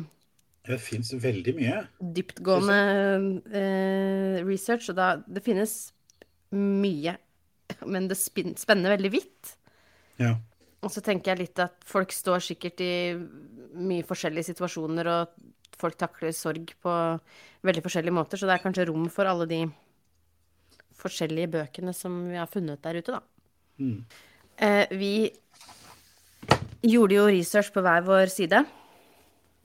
Det 0.69 0.77
fins 0.83 1.15
veldig 1.17 1.55
mye. 1.57 1.85
dyptgående 2.19 2.81
uh, 3.49 4.43
research, 4.45 4.91
og 4.91 4.99
da 4.99 5.15
Det 5.25 5.45
finnes 5.45 5.95
mye, 6.55 7.17
men 7.87 8.11
det 8.11 8.19
spenner 8.19 8.93
veldig 8.93 9.11
vidt. 9.11 9.55
Ja. 10.21 10.37
Og 10.85 10.93
så 10.93 11.01
tenker 11.01 11.33
jeg 11.33 11.47
litt 11.47 11.63
at 11.65 11.81
folk 11.89 12.13
står 12.13 12.45
sikkert 12.45 12.83
i 12.85 12.95
mye 13.75 14.07
forskjellige 14.07 14.53
situasjoner, 14.53 15.11
og 15.11 15.79
folk 15.79 15.97
takler 15.99 16.35
sorg 16.35 16.75
på 16.83 16.95
veldig 17.67 17.83
forskjellige 17.85 18.15
måter, 18.15 18.41
så 18.41 18.49
det 18.49 18.57
er 18.57 18.65
kanskje 18.65 18.89
rom 18.91 19.09
for 19.13 19.29
alle 19.31 19.49
de 19.51 19.63
forskjellige 21.01 21.51
bøkene 21.57 21.95
som 21.97 22.21
vi 22.31 22.39
har 22.39 22.51
funnet 22.51 22.83
der 22.85 23.01
ute, 23.01 23.19
da. 23.19 23.23
Eh, 24.63 24.87
vi 24.95 25.15
gjorde 26.85 27.17
jo 27.17 27.27
research 27.27 27.73
på 27.75 27.83
hver 27.85 28.05
vår 28.07 28.31
side, 28.33 28.63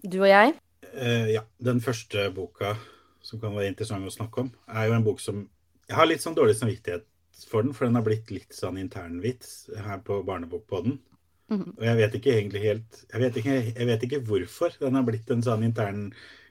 du 0.01 0.21
og 0.23 0.29
jeg. 0.31 0.55
Eh, 0.93 1.35
ja. 1.35 1.43
Den 1.59 1.81
første 1.83 2.29
boka 2.33 2.75
som 3.21 3.41
kan 3.41 3.53
være 3.53 3.69
interessant 3.73 4.07
å 4.07 4.13
snakke 4.13 4.45
om, 4.45 4.51
er 4.71 4.89
jo 4.89 4.97
en 4.97 5.05
bok 5.05 5.21
som 5.21 5.47
Jeg 5.89 5.97
har 5.97 6.05
litt 6.05 6.21
sånn 6.21 6.35
dårlig 6.37 6.53
samvittighet 6.53 7.01
for 7.49 7.65
den, 7.65 7.73
for 7.73 7.87
den 7.87 7.95
har 7.97 8.03
blitt 8.05 8.29
litt 8.29 8.53
sånn 8.53 8.77
internvits 8.77 9.71
her 9.73 9.97
på 10.05 10.19
Barnebokpodden. 10.21 10.99
Og 11.49 11.85
jeg 11.85 11.97
vet 11.97 12.15
ikke 12.19 12.33
egentlig 12.35 12.61
helt 12.61 12.99
jeg 13.09 13.21
vet 13.23 13.37
ikke, 13.41 13.55
jeg 13.73 13.87
vet 13.89 14.03
ikke 14.05 14.21
hvorfor 14.27 14.75
den 14.81 14.97
har 14.99 15.05
blitt 15.07 15.31
en 15.33 15.45
sånn 15.45 15.65
intern 15.65 16.09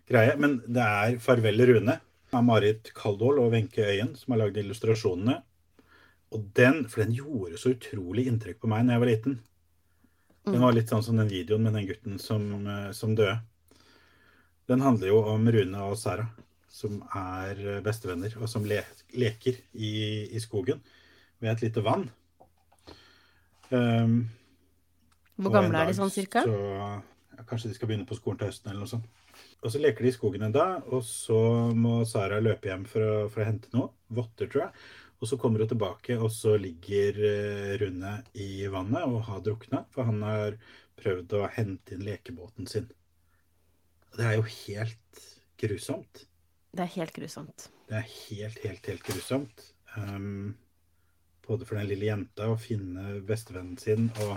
greie, 0.08 0.34
men 0.40 0.58
det 0.66 0.82
er 0.84 1.18
'Farvel, 1.20 1.60
Rune' 1.68 2.00
av 2.32 2.44
Marit 2.44 2.90
Kaldål 2.96 3.38
og 3.42 3.52
Wenche 3.52 3.84
Øyen 3.84 4.14
som 4.16 4.32
har 4.32 4.42
lagd 4.42 4.58
illustrasjonene. 4.60 5.42
Og 6.32 6.48
den, 6.54 6.88
For 6.88 7.04
den 7.04 7.14
gjorde 7.16 7.60
så 7.60 7.72
utrolig 7.72 8.26
inntrykk 8.28 8.60
på 8.60 8.68
meg 8.68 8.86
da 8.86 8.96
jeg 8.96 9.04
var 9.04 9.12
liten. 9.12 9.38
Den 10.48 10.60
var 10.64 10.72
litt 10.72 10.88
sånn 10.88 11.04
som 11.04 11.16
den 11.16 11.28
videoen 11.28 11.62
med 11.62 11.74
den 11.76 11.86
gutten 11.88 12.18
som, 12.18 12.66
eh, 12.66 12.92
som 12.92 13.14
døde. 13.14 13.40
Den 14.68 14.80
handler 14.80 15.08
jo 15.08 15.22
om 15.24 15.48
Rune 15.48 15.82
og 15.88 15.96
Sara, 15.96 16.28
som 16.68 17.02
er 17.14 17.80
bestevenner, 17.84 18.34
og 18.36 18.48
som 18.48 18.64
le 18.64 18.82
leker 19.16 19.56
i, 19.74 20.28
i 20.28 20.40
skogen 20.40 20.80
ved 21.40 21.52
et 21.52 21.62
lite 21.62 21.84
vann. 21.84 22.10
Um, 23.70 24.28
Hvor 25.38 25.54
gamle 25.54 25.80
er 25.80 25.90
de 25.90 25.96
sånn 25.98 26.12
cirka? 26.12 26.42
Så, 26.46 26.54
ja, 27.38 27.44
kanskje 27.46 27.70
de 27.70 27.78
skal 27.78 27.90
begynne 27.90 28.08
på 28.08 28.18
skolen 28.18 28.40
til 28.40 28.50
høsten 28.50 28.72
eller 28.72 28.82
noe 28.82 28.90
sånt. 28.90 29.06
Og 29.62 29.72
så 29.74 29.80
leker 29.82 30.06
de 30.06 30.10
i 30.10 30.14
skogen 30.14 30.46
en 30.46 30.54
dag, 30.54 30.86
og 30.90 31.04
så 31.06 31.38
må 31.74 32.00
Sara 32.06 32.40
løpe 32.42 32.70
hjem 32.70 32.86
for 32.90 33.04
å, 33.04 33.14
for 33.30 33.42
å 33.42 33.46
hente 33.46 33.70
noe. 33.74 33.92
Votter, 34.14 34.50
tror 34.50 34.66
jeg. 34.66 34.88
Og 35.18 35.30
så 35.30 35.38
kommer 35.40 35.62
hun 35.62 35.70
tilbake, 35.70 36.14
og 36.18 36.30
så 36.34 36.54
ligger 36.60 37.18
eh, 37.26 37.72
Rune 37.80 38.12
i 38.38 38.66
vannet 38.70 39.06
og 39.06 39.24
har 39.26 39.42
drukna. 39.46 39.82
For 39.94 40.06
han 40.06 40.22
har 40.26 40.58
prøvd 40.98 41.34
å 41.38 41.48
hente 41.54 41.96
inn 41.96 42.06
lekebåten 42.06 42.70
sin. 42.70 42.86
Og 44.12 44.20
det 44.20 44.28
er 44.28 44.38
jo 44.38 44.46
helt 44.46 45.24
grusomt. 45.58 46.24
Det 46.74 46.84
er 46.84 46.94
helt 46.94 47.14
grusomt. 47.16 47.68
Det 47.88 47.98
er 47.98 48.06
helt, 48.06 48.62
helt, 48.62 48.86
helt 48.92 49.06
grusomt. 49.06 49.66
Um, 49.96 50.54
både 51.46 51.66
for 51.66 51.80
den 51.80 51.90
lille 51.90 52.10
jenta 52.10 52.50
å 52.52 52.58
finne 52.60 53.18
bestevennen 53.26 53.78
sin, 53.80 54.10
og 54.22 54.36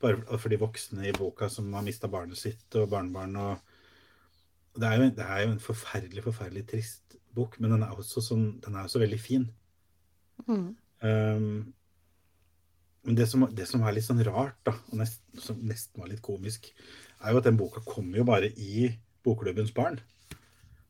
bare 0.00 0.38
for 0.38 0.52
de 0.52 0.58
voksne 0.60 1.08
i 1.08 1.16
boka 1.16 1.48
som 1.52 1.72
har 1.76 1.84
mista 1.86 2.08
barnet 2.10 2.38
sitt 2.40 2.78
og 2.78 2.88
barnebarn. 2.92 3.36
og 3.36 4.80
det 4.80 4.86
er, 4.86 4.96
jo, 4.96 5.08
det 5.16 5.26
er 5.26 5.42
jo 5.44 5.50
en 5.52 5.62
forferdelig, 5.62 6.22
forferdelig 6.24 6.66
trist 6.70 7.16
bok, 7.34 7.58
men 7.60 7.74
den 7.74 7.82
er 7.82 7.94
også, 7.94 8.22
sånn, 8.24 8.46
den 8.64 8.76
er 8.76 8.86
også 8.86 9.02
veldig 9.02 9.18
fin. 9.20 9.48
Mm. 10.46 10.68
Um, 11.02 11.50
men 13.06 13.16
det 13.16 13.26
som, 13.30 13.46
det 13.56 13.66
som 13.68 13.82
er 13.82 13.96
litt 13.96 14.06
sånn 14.06 14.22
rart, 14.26 14.58
da, 14.66 14.74
og 14.90 15.00
nest, 15.00 15.22
som 15.40 15.58
nesten 15.66 16.02
var 16.02 16.10
litt 16.10 16.22
komisk, 16.24 16.70
er 17.20 17.32
jo 17.32 17.40
at 17.40 17.48
den 17.48 17.58
boka 17.60 17.82
kom 17.86 18.12
jo 18.16 18.26
bare 18.28 18.50
i 18.56 18.90
Bokklubbens 19.24 19.74
barn. 19.76 19.98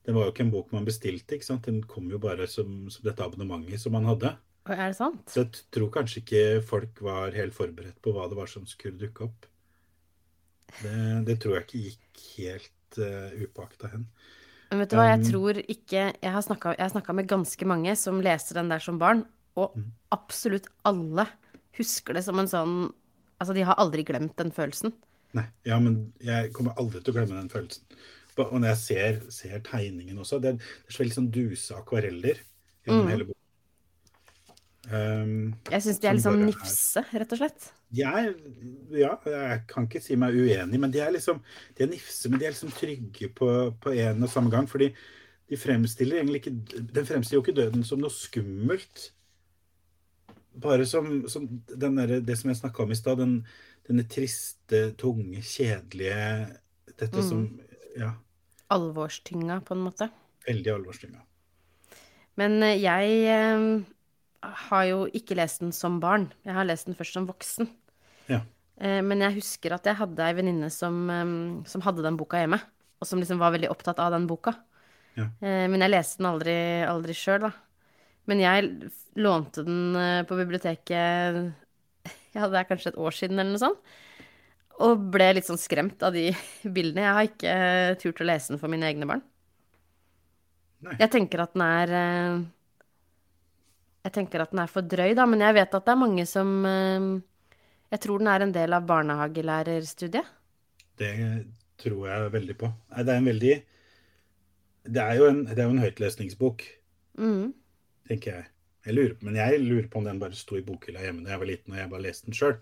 Det 0.07 0.15
var 0.15 0.27
jo 0.27 0.33
ikke 0.33 0.45
en 0.47 0.53
bok 0.53 0.71
man 0.75 0.87
bestilte, 0.87 1.37
ikke 1.37 1.47
sant? 1.47 1.67
den 1.67 1.83
kom 1.87 2.07
jo 2.11 2.21
bare 2.23 2.47
som, 2.51 2.87
som 2.93 3.07
dette 3.07 3.25
abonnementet 3.25 3.83
som 3.83 3.95
man 3.95 4.07
hadde. 4.09 4.33
Er 4.69 4.91
det 4.93 4.97
sant? 4.99 5.33
Jeg 5.35 5.49
tror 5.73 5.89
kanskje 5.95 6.21
ikke 6.21 6.43
folk 6.69 7.01
var 7.03 7.33
helt 7.35 7.55
forberedt 7.57 7.97
på 8.05 8.13
hva 8.15 8.29
det 8.31 8.37
var 8.39 8.51
som 8.51 8.67
skulle 8.69 9.01
dukke 9.01 9.25
opp. 9.27 9.47
Det, 10.81 11.25
det 11.27 11.39
tror 11.43 11.57
jeg 11.57 11.65
ikke 11.67 11.81
gikk 11.87 12.21
helt 12.37 13.01
uh, 13.01 13.33
upåakta 13.41 13.91
hen. 13.95 14.05
Men 14.71 14.85
vet 14.85 14.93
du 14.93 14.97
hva, 15.01 15.09
jeg 15.09 15.19
Um, 15.19 15.27
tror 15.27 15.59
ikke 15.65 16.03
Jeg 16.23 16.31
har 16.31 16.43
snakka, 16.47 17.13
med 17.17 17.27
ganske 17.27 17.67
mange 17.67 17.97
som 17.99 18.21
leste 18.23 18.55
den 18.55 18.69
der 18.71 18.79
som 18.79 18.99
barn, 19.01 19.25
og 19.59 19.75
Mm. 19.77 19.91
absolutt 20.15 20.69
alle 20.87 21.27
husker 21.77 22.15
det 22.15 22.25
som 22.25 22.39
en 22.39 22.47
sånn 22.49 22.93
Altså, 23.41 23.55
de 23.57 23.63
har 23.65 23.79
aldri 23.81 24.03
glemt 24.05 24.37
den 24.37 24.51
følelsen. 24.53 24.93
Nei, 25.33 25.47
ja, 25.65 25.79
men 25.81 26.13
jeg 26.21 26.51
kommer 26.53 26.75
aldri 26.77 27.01
til 27.01 27.15
å 27.15 27.17
glemme 27.17 27.39
den 27.39 27.49
følelsen. 27.49 27.87
Og 28.37 28.53
når 28.61 28.69
jeg 28.75 28.81
ser, 28.83 29.21
ser 29.33 29.63
tegningen 29.65 30.19
også, 30.21 30.39
det 30.45 30.51
er, 30.51 30.59
det 30.61 30.93
er 30.93 30.93
så 30.93 31.01
veldig 31.03 31.17
sånn 31.17 31.31
duse 31.33 31.79
akvareller 31.79 32.43
gjennom 32.85 33.09
hele 33.09 33.25
boka. 33.31 33.40
Um, 34.91 35.55
Jeg 35.71 35.83
syns 35.85 36.01
de 36.03 36.09
er 36.11 36.17
litt 36.17 36.25
sånn 36.25 36.41
er- 36.43 36.49
nifse, 36.51 37.03
rett 37.15 37.33
og 37.33 37.39
slett. 37.39 37.69
jeg, 37.95 38.35
ja, 38.99 39.13
jeg 39.25 39.61
kan 39.71 39.87
ikke 39.87 40.01
si 40.03 40.17
meg 40.19 40.35
uenig, 40.35 40.81
men 40.83 40.91
de 40.91 40.99
er 41.05 41.13
liksom 41.15 41.39
de 41.77 41.85
er 41.85 41.91
nifse, 41.93 42.29
men 42.31 42.41
de 42.41 42.47
er 42.49 42.51
liksom 42.57 42.73
trygge 42.75 43.29
på, 43.35 43.51
på 43.81 43.93
en 43.95 44.23
og 44.27 44.29
samme 44.33 44.51
gang. 44.51 44.67
fordi 44.67 44.89
de 45.51 45.57
fremstiller 45.59 46.19
egentlig 46.21 46.41
ikke 46.43 46.53
Den 46.93 47.07
fremstiller 47.07 47.39
jo 47.39 47.43
ikke 47.45 47.57
døden 47.61 47.85
som 47.87 47.99
noe 48.03 48.11
skummelt. 48.11 49.11
Bare 50.61 50.85
som, 50.87 51.29
som 51.31 51.47
den 51.69 51.95
der, 51.97 52.21
det 52.21 52.37
som 52.39 52.51
jeg 52.51 52.59
snakka 52.59 52.83
om 52.83 52.91
i 52.91 52.99
stad, 52.99 53.19
den, 53.23 53.37
denne 53.87 54.03
triste, 54.11 54.95
tunge, 54.99 55.39
kjedelige 55.47 56.59
Dette 56.99 57.23
som 57.23 57.47
Ja, 57.97 58.13
Alvorstynga, 58.71 59.61
på 59.67 59.75
en 59.75 59.85
måte. 59.87 60.11
veldig 60.47 60.71
alvorstynga. 60.75 61.23
Men 62.39 62.63
eh, 62.63 62.77
jeg 62.83 63.25
eh, 63.31 63.83
har 64.41 64.85
jo 64.89 65.05
ikke 65.17 65.37
lest 65.39 65.63
den 65.63 65.73
som 65.77 65.99
barn. 66.03 66.31
Jeg 66.47 66.57
har 66.57 66.67
lest 66.69 66.89
den 66.89 66.97
først 66.99 67.17
som 67.17 67.29
voksen. 67.29 67.69
Ja. 68.31 68.41
Eh, 68.81 69.01
men 69.05 69.23
jeg 69.25 69.39
husker 69.41 69.77
at 69.77 69.87
jeg 69.89 69.99
hadde 69.99 70.27
ei 70.27 70.37
venninne 70.39 70.71
som, 70.73 71.01
som 71.69 71.85
hadde 71.85 72.05
den 72.07 72.19
boka 72.21 72.41
hjemme. 72.41 72.61
Og 73.01 73.09
som 73.09 73.21
liksom 73.21 73.41
var 73.41 73.55
veldig 73.55 73.71
opptatt 73.73 74.01
av 74.03 74.13
den 74.15 74.29
boka. 74.29 74.55
Ja. 75.17 75.29
Eh, 75.41 75.67
men 75.71 75.81
jeg 75.85 75.93
leste 75.93 76.21
den 76.21 76.31
aldri, 76.31 76.59
aldri 76.89 77.17
sjøl, 77.17 77.49
da. 77.49 77.53
Men 78.31 78.43
jeg 78.43 78.69
lånte 79.21 79.65
den 79.67 79.97
eh, 79.99 80.21
på 80.29 80.39
biblioteket 80.39 81.41
ja, 82.37 82.47
det 82.47 82.61
er 82.61 82.69
kanskje 82.69 82.95
et 82.95 83.01
år 83.01 83.17
siden, 83.17 83.41
eller 83.41 83.57
noe 83.57 83.65
sånt. 83.65 83.99
Og 84.81 85.03
ble 85.13 85.27
litt 85.37 85.49
sånn 85.49 85.61
skremt 85.61 86.01
av 86.07 86.17
de 86.17 86.31
bildene. 86.77 87.05
Jeg 87.05 87.17
har 87.19 87.29
ikke 87.29 87.59
turt 88.01 88.25
å 88.25 88.31
lese 88.31 88.55
den 88.55 88.63
for 88.63 88.73
mine 88.73 88.89
egne 88.89 89.09
barn. 89.11 89.25
Nei. 90.81 90.97
Jeg 90.97 91.13
tenker 91.13 91.43
at 91.45 91.53
den 91.53 91.67
er 91.67 91.91
Jeg 94.05 94.15
tenker 94.15 94.43
at 94.43 94.53
den 94.55 94.63
er 94.63 94.71
for 94.71 94.87
drøy, 94.87 95.13
da, 95.17 95.27
men 95.29 95.43
jeg 95.45 95.57
vet 95.59 95.75
at 95.77 95.87
det 95.87 95.93
er 95.93 96.01
mange 96.01 96.25
som 96.29 96.53
eh, 96.65 97.09
Jeg 97.93 98.03
tror 98.05 98.23
den 98.23 98.31
er 98.33 98.45
en 98.45 98.55
del 98.55 98.77
av 98.77 98.87
barnehagelærerstudiet. 98.89 100.37
Det 101.01 101.13
tror 101.81 102.07
jeg 102.09 102.33
veldig 102.37 102.57
på. 102.61 102.71
Nei, 102.93 103.05
det 103.05 103.13
er 103.13 103.21
en 103.21 103.31
veldig 103.31 103.55
Det 104.97 105.03
er 105.03 105.19
jo 105.19 105.29
en, 105.29 105.43
det 105.49 105.59
er 105.59 105.69
jo 105.69 105.77
en 105.77 105.85
høytlesningsbok. 105.85 106.65
Mm. 107.21 107.53
tenker 108.09 108.33
jeg. 108.33 108.45
Jeg 108.87 108.95
lurer, 108.97 109.17
men 109.21 109.37
jeg 109.37 109.59
lurer 109.61 109.89
på 109.93 110.01
om 110.01 110.07
den 110.07 110.21
bare 110.23 110.37
sto 110.39 110.57
i 110.57 110.63
bokhylla 110.65 111.03
hjemme 111.05 111.27
da 111.27 111.35
jeg 111.35 111.41
var 111.43 111.49
liten 111.51 111.75
og 111.75 111.81
jeg 111.83 111.91
bare 111.91 112.05
leste 112.07 112.31
den 112.31 112.37
sjøl. 112.39 112.55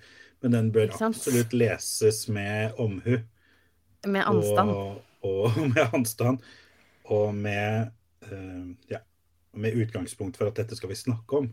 Men 0.42 0.54
den 0.56 0.70
bør 0.74 0.96
absolutt 1.06 1.54
leses 1.54 2.24
med 2.30 2.74
omhu. 2.82 3.20
Med 4.06 4.26
anstand. 4.26 4.72
Og, 4.74 4.98
og 5.26 5.60
med 5.74 5.94
anstand. 5.94 6.42
Og 7.14 7.30
med, 7.34 7.92
uh, 8.26 8.66
ja, 8.90 9.00
med 9.58 9.76
utgangspunkt 9.78 10.38
for 10.38 10.50
at 10.50 10.58
dette 10.60 10.78
skal 10.78 10.92
vi 10.92 10.98
snakke 10.98 11.42
om. 11.42 11.48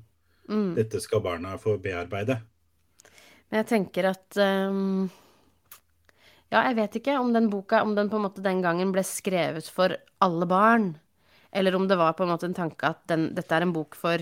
Mm. 0.50 0.74
Dette 0.78 1.02
skal 1.02 1.24
barna 1.26 1.56
få 1.62 1.78
bearbeide. 1.82 2.40
Men 3.50 3.62
jeg 3.64 3.70
tenker 3.70 4.10
at 4.12 4.38
um, 4.38 5.08
Ja, 6.54 6.62
jeg 6.68 6.78
vet 6.78 7.00
ikke 7.00 7.18
om 7.22 7.32
den 7.34 7.48
boka 7.50 7.82
Om 7.86 7.96
den 7.98 8.10
på 8.10 8.18
en 8.18 8.26
måte 8.26 8.44
den 8.46 8.62
gangen 8.62 8.94
ble 8.94 9.04
skrevet 9.06 9.70
for 9.72 9.96
alle 10.22 10.48
barn. 10.50 10.94
Eller 11.56 11.76
om 11.78 11.88
det 11.88 11.98
var 11.98 12.14
på 12.14 12.26
en 12.26 12.34
måte 12.34 12.50
en 12.50 12.58
tanke 12.58 12.90
at 12.90 13.04
den, 13.10 13.30
dette 13.38 13.56
er 13.56 13.66
en 13.66 13.74
bok 13.74 13.98
for 13.98 14.22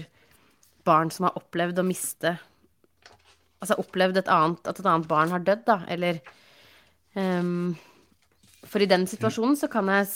barn 0.87 1.11
som 1.11 1.27
har 1.27 1.39
opplevd 1.39 1.79
å 1.79 1.87
miste 1.87 2.37
Altså 3.63 3.77
opplevd 3.79 4.17
et 4.19 4.27
annet, 4.27 4.59
at 4.67 4.79
et 4.81 4.87
annet 4.91 5.07
barn 5.07 5.31
har 5.31 5.39
dødd, 5.39 5.61
da. 5.63 5.77
Eller 5.87 6.17
um, 7.15 7.71
For 8.67 8.83
i 8.83 8.89
den 8.91 9.05
situasjonen 9.07 9.55
så 9.55 9.69
kan 9.71 9.87
jeg 9.87 10.09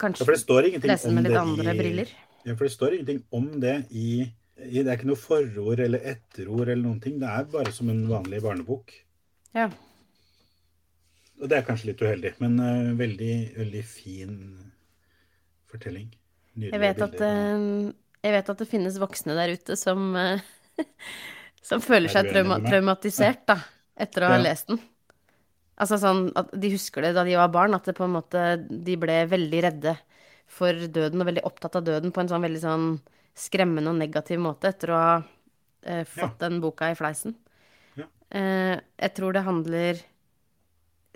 kanskje 0.00 0.24
Ja, 0.24 0.62
lese 0.80 1.10
den 1.10 1.18
med 1.18 1.28
litt 1.28 1.36
andre 1.36 1.74
i 1.74 1.76
briller. 1.76 2.14
Ja, 2.46 2.56
for 2.56 2.66
det 2.66 2.74
står 2.74 2.96
ingenting 2.96 3.22
om 3.30 3.48
det 3.62 3.76
i, 3.90 4.24
i 4.66 4.82
Det 4.82 4.88
er 4.88 4.98
ikke 4.98 5.10
noe 5.12 5.20
forord 5.20 5.80
eller 5.82 6.02
etterord 6.12 6.66
eller 6.68 6.82
noen 6.82 7.00
ting. 7.02 7.18
Det 7.22 7.30
er 7.30 7.48
bare 7.52 7.72
som 7.74 7.90
en 7.92 8.02
vanlig 8.10 8.42
barnebok. 8.44 8.94
Ja. 9.56 9.68
Og 11.42 11.50
det 11.50 11.58
er 11.58 11.66
kanskje 11.66 11.90
litt 11.90 12.02
uheldig, 12.02 12.34
men 12.42 12.58
uh, 12.62 12.92
veldig, 12.98 13.34
veldig 13.58 13.82
fin 13.86 14.36
fortelling. 15.70 16.10
Nydelige 16.52 16.76
Jeg 16.76 16.82
vet 16.82 17.02
at 17.06 17.22
eh, 17.24 17.62
Jeg 18.22 18.34
vet 18.34 18.48
at 18.52 18.58
det 18.60 18.68
finnes 18.68 18.98
voksne 19.00 19.36
der 19.38 19.54
ute 19.56 19.76
som, 19.80 20.12
uh, 20.14 20.42
som 21.68 21.82
føler 21.82 22.10
Er 22.10 22.18
seg 22.18 22.30
trauma 22.30 22.58
traumatisert 22.62 23.46
da, 23.48 23.58
etter 23.96 24.26
å 24.26 24.34
ha 24.34 24.40
Ja. 24.40 24.46
lest 24.50 24.70
den. 24.70 24.82
Altså 25.82 25.96
sånn 25.98 26.26
at 26.38 26.52
de 26.52 26.70
husker 26.74 27.02
det 27.02 27.14
da 27.16 27.24
de 27.26 27.38
var 27.38 27.50
barn, 27.50 27.74
at 27.74 27.88
det 27.88 27.96
på 27.96 28.04
en 28.06 28.14
måte 28.14 28.42
de 28.60 28.96
ble 29.00 29.22
veldig 29.30 29.62
redde 29.66 29.96
for 30.52 30.86
døden 30.94 31.22
og 31.22 31.28
veldig 31.30 31.44
opptatt 31.48 31.78
av 31.78 31.86
døden 31.86 32.12
på 32.12 32.22
en 32.22 32.30
sånn 32.30 32.44
veldig 32.44 32.62
sånn 32.62 32.88
skremmende 33.38 33.92
og 33.92 34.00
negativ 34.00 34.40
måte 34.44 34.68
etter 34.72 34.92
å 34.92 35.00
ha 35.00 35.12
eh, 35.88 36.02
fått 36.08 36.38
den 36.42 36.60
boka 36.62 36.90
i 36.92 36.96
fleisen. 36.98 37.36
Ja. 37.96 38.08
Eh, 38.36 38.76
jeg 39.00 39.14
tror 39.16 39.32
det 39.36 39.46
handler 39.46 40.02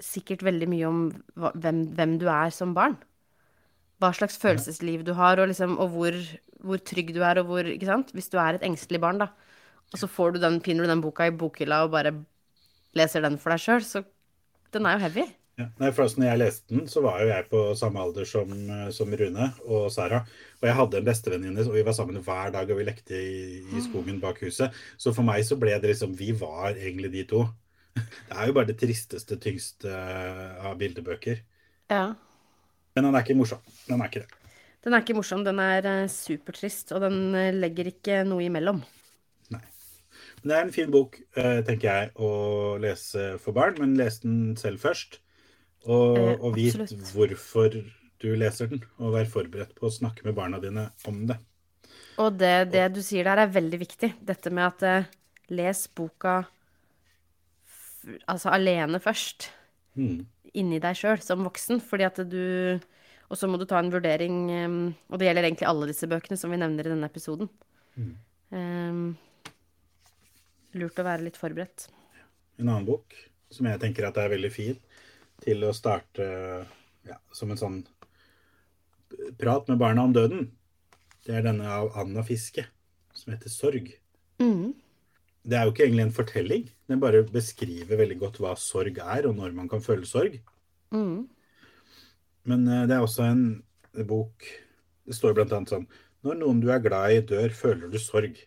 sikkert 0.02 0.44
veldig 0.44 0.68
mye 0.68 0.88
om 0.88 1.02
hva, 1.36 1.52
hvem, 1.56 1.84
hvem 1.96 2.16
du 2.20 2.26
er 2.32 2.52
som 2.54 2.72
barn. 2.76 2.96
Hva 4.00 4.12
slags 4.16 4.36
følelsesliv 4.40 5.06
du 5.06 5.14
har, 5.16 5.40
og, 5.40 5.48
liksom, 5.52 5.76
og 5.80 5.92
hvor, 5.94 6.16
hvor 6.64 6.80
trygg 6.84 7.14
du 7.16 7.22
er, 7.24 7.40
og 7.40 7.48
hvor 7.48 7.68
Ikke 7.72 7.88
sant? 7.88 8.12
Hvis 8.16 8.28
du 8.32 8.36
er 8.40 8.56
et 8.56 8.66
engstelig 8.66 9.00
barn, 9.04 9.20
da, 9.22 9.30
og 9.92 10.00
så 10.00 10.08
får 10.10 10.34
du 10.34 10.42
den, 10.42 10.60
pinner 10.64 10.84
du 10.84 10.92
den 10.92 11.04
boka 11.04 11.28
i 11.28 11.32
bokhylla 11.32 11.84
og 11.86 11.94
bare 11.94 12.12
leser 12.96 13.24
den 13.24 13.38
for 13.40 13.54
deg 13.54 13.62
sjøl, 13.62 13.84
så 13.84 14.02
den 14.74 14.88
er 14.88 14.96
jo 14.96 15.04
heavy. 15.06 15.26
Ja. 15.56 15.70
Nei, 15.80 15.88
for 15.88 16.04
altså, 16.04 16.20
når 16.20 16.26
jeg 16.28 16.40
leste 16.42 16.74
den, 16.74 16.88
så 16.92 17.00
var 17.00 17.22
jo 17.22 17.30
jeg 17.30 17.46
på 17.48 17.60
samme 17.80 18.00
alder 18.02 18.26
som, 18.28 18.50
eh, 18.52 18.88
som 18.92 19.12
Rune 19.20 19.46
og 19.64 19.86
Sara. 19.92 20.18
Og 20.60 20.66
jeg 20.68 20.76
hadde 20.76 20.98
en 20.98 21.06
bestevenninne, 21.06 21.64
og 21.64 21.78
vi 21.78 21.84
var 21.86 21.96
sammen 21.96 22.20
hver 22.20 22.52
dag, 22.52 22.68
og 22.68 22.80
vi 22.80 22.84
lekte 22.84 23.16
i, 23.16 23.62
i 23.64 23.84
skogen 23.86 24.20
bak 24.20 24.42
huset. 24.44 24.76
Så 25.00 25.14
for 25.16 25.24
meg 25.24 25.46
så 25.48 25.56
ble 25.56 25.78
det 25.80 25.94
liksom 25.94 26.12
Vi 26.18 26.34
var 26.36 26.76
egentlig 26.76 27.14
de 27.16 27.24
to. 27.32 27.46
Det 27.96 28.36
er 28.36 28.50
jo 28.50 28.58
bare 28.58 28.68
det 28.68 28.76
tristeste, 28.84 29.40
tyngste 29.40 29.88
eh, 29.88 30.60
av 30.60 30.76
bildebøker. 30.76 31.40
Ja. 31.88 32.04
Men 32.92 33.08
den 33.08 33.16
er 33.16 33.24
ikke 33.24 33.40
morsom. 33.40 33.64
Den 33.88 34.04
er 34.04 34.12
ikke 34.12 34.26
det. 34.26 34.42
Den 34.84 34.92
er 34.92 35.02
ikke 35.02 35.16
morsom, 35.16 35.40
den 35.46 35.58
er 35.62 35.88
eh, 35.88 36.12
supertrist, 36.12 36.92
og 36.92 37.00
den 37.08 37.32
legger 37.56 37.88
ikke 37.94 38.26
noe 38.28 38.44
imellom. 38.44 38.84
Nei. 39.56 39.64
Men 40.42 40.50
det 40.50 40.56
er 40.58 40.66
en 40.66 40.78
fin 40.82 40.92
bok, 40.92 41.16
tenker 41.32 41.88
jeg, 41.88 42.16
å 42.20 42.76
lese 42.82 43.38
for 43.40 43.56
barn. 43.56 43.80
Men 43.80 43.96
les 43.96 44.20
den 44.20 44.52
selv 44.60 44.84
først. 44.84 45.22
Og, 45.86 46.18
Eh, 46.18 46.34
og 46.40 46.56
vit 46.56 46.74
absolutt. 46.74 47.12
hvorfor 47.14 47.76
du 48.22 48.28
leser 48.34 48.70
den. 48.70 48.82
Og 48.98 49.14
vær 49.14 49.28
forberedt 49.30 49.74
på 49.76 49.86
å 49.86 49.92
snakke 49.92 50.24
med 50.26 50.34
barna 50.34 50.60
dine 50.62 50.90
om 51.06 51.26
det. 51.28 51.38
Og 52.18 52.38
det, 52.40 52.72
det 52.72 52.88
du 52.94 53.02
sier 53.04 53.24
der, 53.28 53.44
er 53.44 53.52
veldig 53.52 53.78
viktig. 53.80 54.14
Dette 54.24 54.50
med 54.50 54.66
at 54.66 54.82
eh, 54.86 55.10
les 55.52 55.86
boka 55.94 56.40
altså 58.30 58.52
alene 58.54 59.00
først. 59.02 59.50
Mm. 59.98 60.24
Inni 60.56 60.80
deg 60.82 60.96
sjøl 60.96 61.20
som 61.22 61.44
voksen. 61.46 61.82
Fordi 61.84 62.06
at 62.08 62.22
du 62.28 62.80
Og 63.28 63.34
så 63.34 63.48
må 63.50 63.58
du 63.58 63.66
ta 63.66 63.80
en 63.80 63.90
vurdering 63.90 64.36
um, 64.70 64.94
Og 65.10 65.18
det 65.18 65.26
gjelder 65.26 65.48
egentlig 65.48 65.66
alle 65.66 65.88
disse 65.90 66.06
bøkene 66.06 66.36
som 66.38 66.52
vi 66.52 66.60
nevner 66.60 66.86
i 66.86 66.92
denne 66.92 67.08
episoden. 67.10 67.48
Eh, 68.54 69.00
lurt 70.78 71.00
å 71.00 71.06
være 71.06 71.26
litt 71.26 71.36
forberedt. 71.40 71.88
En 72.60 72.68
annen 72.68 72.86
bok 72.86 73.16
som 73.50 73.66
jeg 73.66 73.80
tenker 73.82 74.06
at 74.06 74.16
er 74.20 74.30
veldig 74.30 74.52
fin 74.52 74.78
til 75.44 75.66
å 75.66 75.74
starte 75.76 76.26
ja, 77.06 77.18
som 77.34 77.52
en 77.52 77.60
sånn 77.60 77.78
prat 79.38 79.68
med 79.70 79.78
barna 79.80 80.06
om 80.06 80.14
døden, 80.14 80.48
det 81.26 81.36
er 81.38 81.46
denne 81.46 81.68
av 81.70 81.92
Anna 81.98 82.24
Fiske, 82.26 82.66
som 83.14 83.32
heter 83.34 83.52
Sorg. 83.52 83.92
Mm. 84.42 84.74
Det 85.46 85.54
er 85.58 85.66
jo 85.66 85.72
ikke 85.72 85.84
egentlig 85.86 86.06
en 86.08 86.16
fortelling, 86.16 86.66
den 86.90 87.02
bare 87.02 87.22
beskriver 87.30 88.00
veldig 88.00 88.18
godt 88.18 88.40
hva 88.42 88.56
sorg 88.58 88.98
er, 88.98 89.28
og 89.28 89.36
når 89.38 89.54
man 89.54 89.70
kan 89.70 89.82
føle 89.82 90.06
sorg. 90.08 90.40
Mm. 90.94 91.26
Men 92.50 92.66
eh, 92.66 92.84
det 92.90 92.96
er 92.96 93.04
også 93.04 93.26
en 93.26 93.46
bok 94.06 94.44
Det 95.06 95.14
står 95.16 95.32
blant 95.34 95.50
annet 95.54 95.70
sånn 95.72 95.86
Når 96.22 96.36
noen 96.38 96.60
du 96.62 96.68
er 96.70 96.82
glad 96.82 97.14
i 97.14 97.24
dør, 97.26 97.50
føler 97.54 97.90
du 97.90 97.98
sorg. 98.02 98.38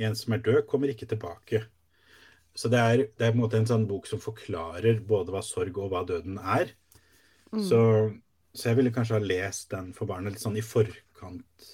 En 0.00 0.16
som 0.16 0.32
er 0.36 0.42
død, 0.44 0.62
kommer 0.68 0.92
ikke 0.92 1.08
tilbake. 1.08 1.62
Så 2.56 2.68
det 2.72 2.80
er, 2.80 3.04
det 3.16 3.26
er 3.26 3.32
på 3.32 3.38
en 3.38 3.44
måte 3.44 3.58
en 3.60 3.68
sånn 3.68 3.86
bok 3.88 4.08
som 4.10 4.20
forklarer 4.22 5.00
både 5.06 5.32
hva 5.34 5.42
sorg 5.44 5.76
og 5.78 5.92
hva 5.92 6.02
døden 6.08 6.38
er. 6.40 6.72
Så, 7.50 7.80
så 8.54 8.70
jeg 8.70 8.78
ville 8.78 8.92
kanskje 8.94 9.18
ha 9.18 9.22
lest 9.24 9.70
den 9.72 9.90
for 9.96 10.10
barna 10.10 10.30
litt 10.30 10.42
sånn 10.42 10.58
i 10.58 10.64
forkant 10.64 11.70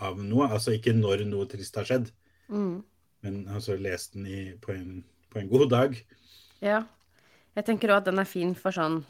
av 0.00 0.20
noe. 0.20 0.48
Altså 0.50 0.74
ikke 0.76 0.92
når 0.96 1.24
noe 1.28 1.48
trist 1.48 1.76
har 1.80 1.88
skjedd, 1.88 2.10
mm. 2.52 2.74
men 3.24 3.38
altså 3.52 3.78
lest 3.80 4.16
den 4.16 4.28
i, 4.28 4.42
på, 4.60 4.74
en, 4.76 5.00
på 5.32 5.40
en 5.40 5.48
god 5.52 5.68
dag. 5.72 5.96
Ja. 6.64 6.82
Jeg 7.56 7.66
tenker 7.66 7.92
òg 7.92 8.02
at 8.02 8.10
den 8.10 8.20
er 8.22 8.28
fin 8.28 8.52
for 8.54 8.70
sånn 8.70 9.00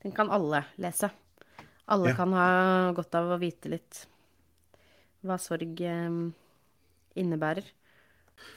Den 0.00 0.12
kan 0.16 0.30
alle 0.32 0.62
lese. 0.80 1.10
Alle 1.90 2.12
Ja. 2.12 2.16
kan 2.16 2.32
ha 2.32 2.92
godt 2.96 3.16
av 3.18 3.32
å 3.34 3.40
vite 3.40 3.68
litt 3.72 4.04
hva 5.26 5.36
sorg 5.36 5.80
eh, 5.84 6.20
innebærer. 7.20 7.66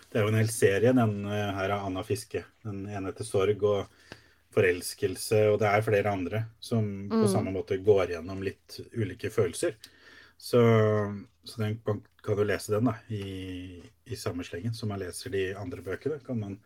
Det 0.10 0.20
er 0.20 0.26
jo 0.26 0.32
en 0.34 0.38
hel 0.38 0.52
serie, 0.54 0.94
den 0.94 1.24
eh, 1.26 1.52
her 1.58 1.76
av 1.76 1.88
Anna 1.88 2.04
Fiske. 2.06 2.44
Den 2.66 2.84
ene 2.86 3.10
heter 3.10 3.28
Sorg 3.28 3.64
og 3.66 4.14
forelskelse, 4.54 5.48
og 5.50 5.58
det 5.64 5.70
er 5.70 5.86
flere 5.86 6.12
andre 6.14 6.44
som 6.62 6.86
på 7.10 7.26
samme 7.32 7.50
måte 7.56 7.80
går 7.82 8.14
gjennom 8.14 8.44
litt 8.46 8.78
ulike 8.94 9.32
følelser. 9.34 9.74
Så, 10.38 10.62
så 11.44 11.62
den 11.64 11.80
kan, 11.86 12.04
kan 12.22 12.38
du 12.38 12.44
lese 12.46 12.76
den 12.76 12.90
da, 12.92 12.94
i, 13.10 13.80
i 14.06 14.20
samme 14.20 14.46
slengen 14.46 14.76
som 14.78 14.92
man 14.94 15.02
leser 15.02 15.34
de 15.34 15.48
andre 15.58 15.82
bøkene. 15.82 16.20
Kan 16.26 16.42
man 16.44 16.60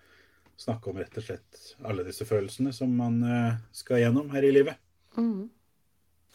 snakke 0.57 0.89
om 0.89 0.99
rett 0.99 1.15
og 1.19 1.23
slett 1.23 1.61
alle 1.85 2.05
disse 2.07 2.25
følelsene 2.27 2.73
som 2.75 2.91
man 2.97 3.21
eh, 3.23 3.59
skal 3.71 4.01
gjennom 4.01 4.31
her 4.33 4.47
i 4.47 4.51
livet. 4.55 4.81
Mm. 5.17 5.47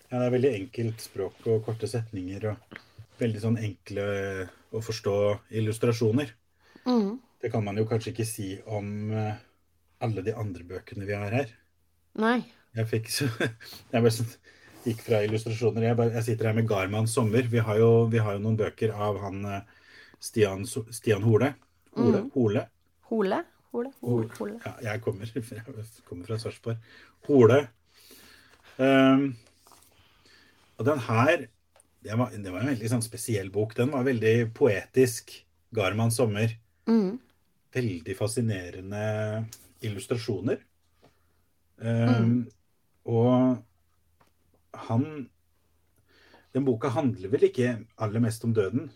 Ja, 0.09 0.19
det 0.19 0.25
er 0.27 0.35
veldig 0.37 0.55
enkelt 0.61 1.03
språk 1.03 1.47
og 1.51 1.65
korte 1.67 1.89
setninger 1.91 2.53
og 2.53 2.79
veldig 3.21 3.43
sånn 3.43 3.59
enkle 3.61 4.05
å 4.73 4.83
forstå 4.85 5.17
illustrasjoner. 5.61 6.33
Mhm. 6.87 7.19
Det 7.43 7.51
kan 7.51 7.65
man 7.65 7.77
jo 7.77 7.85
kanskje 7.91 8.13
ikke 8.13 8.27
si 8.27 8.49
om 8.71 9.11
eh, 9.11 9.35
alle 10.03 10.23
de 10.23 10.35
andre 10.39 10.63
bøkene 10.67 11.07
vi 11.09 11.17
har 11.19 11.35
her. 11.35 11.51
Nei. 12.23 12.39
Jeg 12.77 12.89
fikk 12.89 13.11
så 13.11 13.27
Jeg 13.93 14.05
bare 14.05 14.13
gikk 14.85 15.03
fra 15.07 15.23
illustrasjoner. 15.27 15.89
Jeg, 15.89 15.99
bare, 15.99 16.15
jeg 16.17 16.27
sitter 16.29 16.51
her 16.51 16.59
med 16.59 16.69
Garmans 16.71 17.15
sommer. 17.15 17.47
Vi 17.51 17.63
har 17.63 17.79
jo, 17.81 18.07
vi 18.13 18.23
har 18.23 18.37
jo 18.39 18.45
noen 18.45 18.59
bøker 18.61 18.95
av 18.95 19.19
han 19.25 19.45
eh, 19.45 19.81
Stian, 20.23 20.67
Stian 20.67 21.27
Hole. 21.27 21.55
Hole? 21.99 22.25
Hole? 22.35 22.67
Hole? 23.11 23.41
Hole? 23.73 23.93
Hole? 24.01 24.29
Hole. 24.39 24.59
Ja, 24.65 24.75
jeg 24.93 25.03
kommer, 25.05 25.31
jeg 25.35 25.65
kommer 26.09 26.29
fra 26.29 26.39
Sarpsborg. 26.39 26.93
Hole. 27.27 27.65
Um, 28.79 29.33
og 30.79 30.87
den 30.89 31.03
her 31.07 31.49
det 32.03 32.17
var, 32.19 32.33
det 32.35 32.51
var 32.51 32.65
en 32.65 32.73
veldig 32.73 32.89
sånn 32.91 33.05
spesiell 33.05 33.51
bok. 33.55 33.77
Den 33.79 33.93
var 33.95 34.07
veldig 34.07 34.51
poetisk. 34.57 35.35
'Garmans 35.73 36.19
sommer. 36.19 36.51
Mhm. 36.89 37.19
veldig 37.73 38.17
fascinerende 38.19 39.47
illustrasjoner. 39.83 40.59
Um, 41.83 42.47
Og 43.05 43.59
han 44.87 45.29
Den 46.55 46.65
boka 46.65 46.89
handler 46.93 47.29
vel 47.33 47.47
ikke 47.49 47.87
aller 47.99 48.21
mest 48.21 48.45
om 48.45 48.53
døden. 48.53 48.91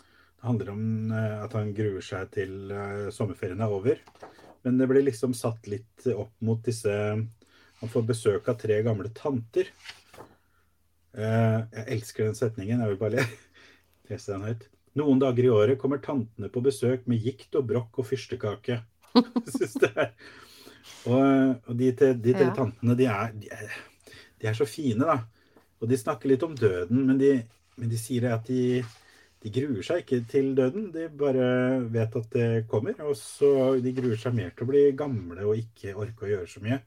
Det 0.00 0.42
handler 0.48 0.70
om 0.72 1.12
eh, 1.12 1.42
at 1.44 1.52
han 1.52 1.74
gruer 1.76 2.00
seg 2.02 2.30
til 2.32 2.70
eh, 2.72 3.10
sommerferien 3.12 3.60
er 3.60 3.68
over. 3.70 4.00
Men 4.64 4.78
det 4.78 4.88
blir 4.88 5.04
liksom 5.04 5.34
satt 5.36 5.68
litt 5.68 6.06
opp 6.16 6.32
mot 6.40 6.62
disse 6.64 6.88
Han 6.88 7.90
får 7.92 8.06
besøk 8.08 8.48
av 8.48 8.56
tre 8.58 8.80
gamle 8.82 9.10
tanter. 9.14 9.68
Eh, 11.14 11.58
Jeg 11.72 11.86
elsker 11.98 12.24
den 12.24 12.34
setningen. 12.34 12.80
Jeg 12.80 12.88
vil 12.88 13.02
bare 13.04 13.26
lese 14.08 14.32
den 14.32 14.42
høyt. 14.48 14.66
Noen 14.98 15.20
dager 15.22 15.46
i 15.46 15.52
året 15.52 15.78
kommer 15.80 16.00
tantene 16.04 16.50
på 16.52 16.60
besøk 16.64 17.06
med 17.08 17.22
gikt 17.24 17.54
og 17.56 17.64
brokk 17.70 18.02
og 18.02 18.08
fyrstekake. 18.10 18.80
Jeg 19.16 19.52
synes 19.54 19.76
det 19.80 20.08
Og, 21.06 21.54
og 21.68 21.76
de, 21.78 21.92
tre- 21.96 22.14
de 22.18 22.32
tre 22.34 22.48
Ja. 22.48 22.54
tantene, 22.56 22.96
de 22.98 23.06
er, 23.10 23.32
de, 23.38 23.48
er, 23.50 23.72
de 24.40 24.46
er 24.50 24.54
så 24.58 24.66
fine, 24.68 25.06
da. 25.08 25.16
Og 25.82 25.88
de 25.90 25.96
snakker 25.98 26.30
litt 26.30 26.42
om 26.46 26.54
døden, 26.54 27.06
men 27.08 27.18
de, 27.18 27.32
men 27.80 27.88
de 27.90 27.98
sier 27.98 28.28
at 28.30 28.46
de, 28.46 28.82
de 29.42 29.50
gruer 29.50 29.82
seg 29.86 30.02
ikke 30.04 30.20
til 30.30 30.52
døden. 30.58 30.90
De 30.94 31.08
bare 31.08 31.48
vet 31.90 32.14
at 32.20 32.28
det 32.36 32.48
kommer, 32.70 32.94
og 33.02 33.16
så 33.18 33.50
de 33.82 33.94
gruer 33.96 34.20
seg 34.20 34.36
mer 34.36 34.52
til 34.54 34.66
å 34.66 34.70
bli 34.70 34.84
gamle 34.98 35.42
og 35.48 35.58
ikke 35.58 35.96
orke 35.98 36.28
å 36.28 36.30
gjøre 36.34 36.50
så 36.52 36.62
mye. 36.62 36.78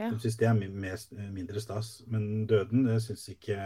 Ja. 0.00 0.08
De 0.10 0.18
syns 0.18 0.40
det 0.40 0.48
er 0.50 0.58
mest, 0.58 1.12
mindre 1.14 1.60
stas. 1.62 2.00
Men 2.10 2.46
døden, 2.50 2.88
det 2.88 2.98
syns 3.04 3.28
ikke 3.36 3.58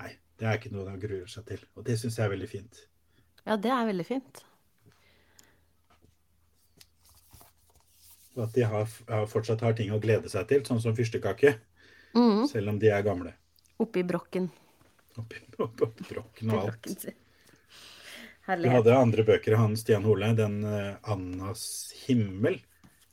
Nei, 0.00 0.10
det 0.40 0.48
er 0.48 0.56
ikke 0.56 0.72
noe 0.72 0.86
de 0.88 1.00
gruer 1.00 1.28
seg 1.28 1.44
til. 1.50 1.64
Og 1.76 1.84
det 1.84 1.98
syns 2.00 2.16
jeg 2.18 2.24
er 2.26 2.32
veldig 2.32 2.48
fint. 2.48 2.86
ja, 3.44 3.56
det 3.56 3.72
er 3.74 3.90
veldig 3.90 4.06
fint. 4.08 4.44
Og 8.36 8.46
at 8.46 8.54
de 8.54 8.64
har, 8.64 8.86
har, 9.08 9.26
fortsatt 9.28 9.60
har 9.66 9.74
ting 9.76 9.90
å 9.92 10.00
glede 10.00 10.30
seg 10.32 10.46
til, 10.48 10.62
sånn 10.64 10.80
som 10.80 10.96
fyrstekake. 10.96 11.58
Mm. 12.14 12.46
Selv 12.48 12.72
om 12.72 12.78
de 12.80 12.88
er 12.88 13.04
gamle. 13.04 13.34
Oppi 13.82 14.04
brokken. 14.06 14.48
Oppi, 15.18 15.42
oppi, 15.58 15.84
oppi 15.84 16.06
brokken 16.08 16.54
og 16.54 16.70
alt. 16.70 17.06
Herlig. 18.46 18.70
Du 18.70 18.74
hadde 18.78 18.96
andre 18.96 19.24
bøker 19.26 19.54
av 19.54 19.64
han 19.66 19.76
Stian 19.76 20.06
Hole, 20.08 20.32
den 20.38 20.62
uh, 20.64 20.96
'Annas 21.04 21.92
himmel'. 22.06 22.62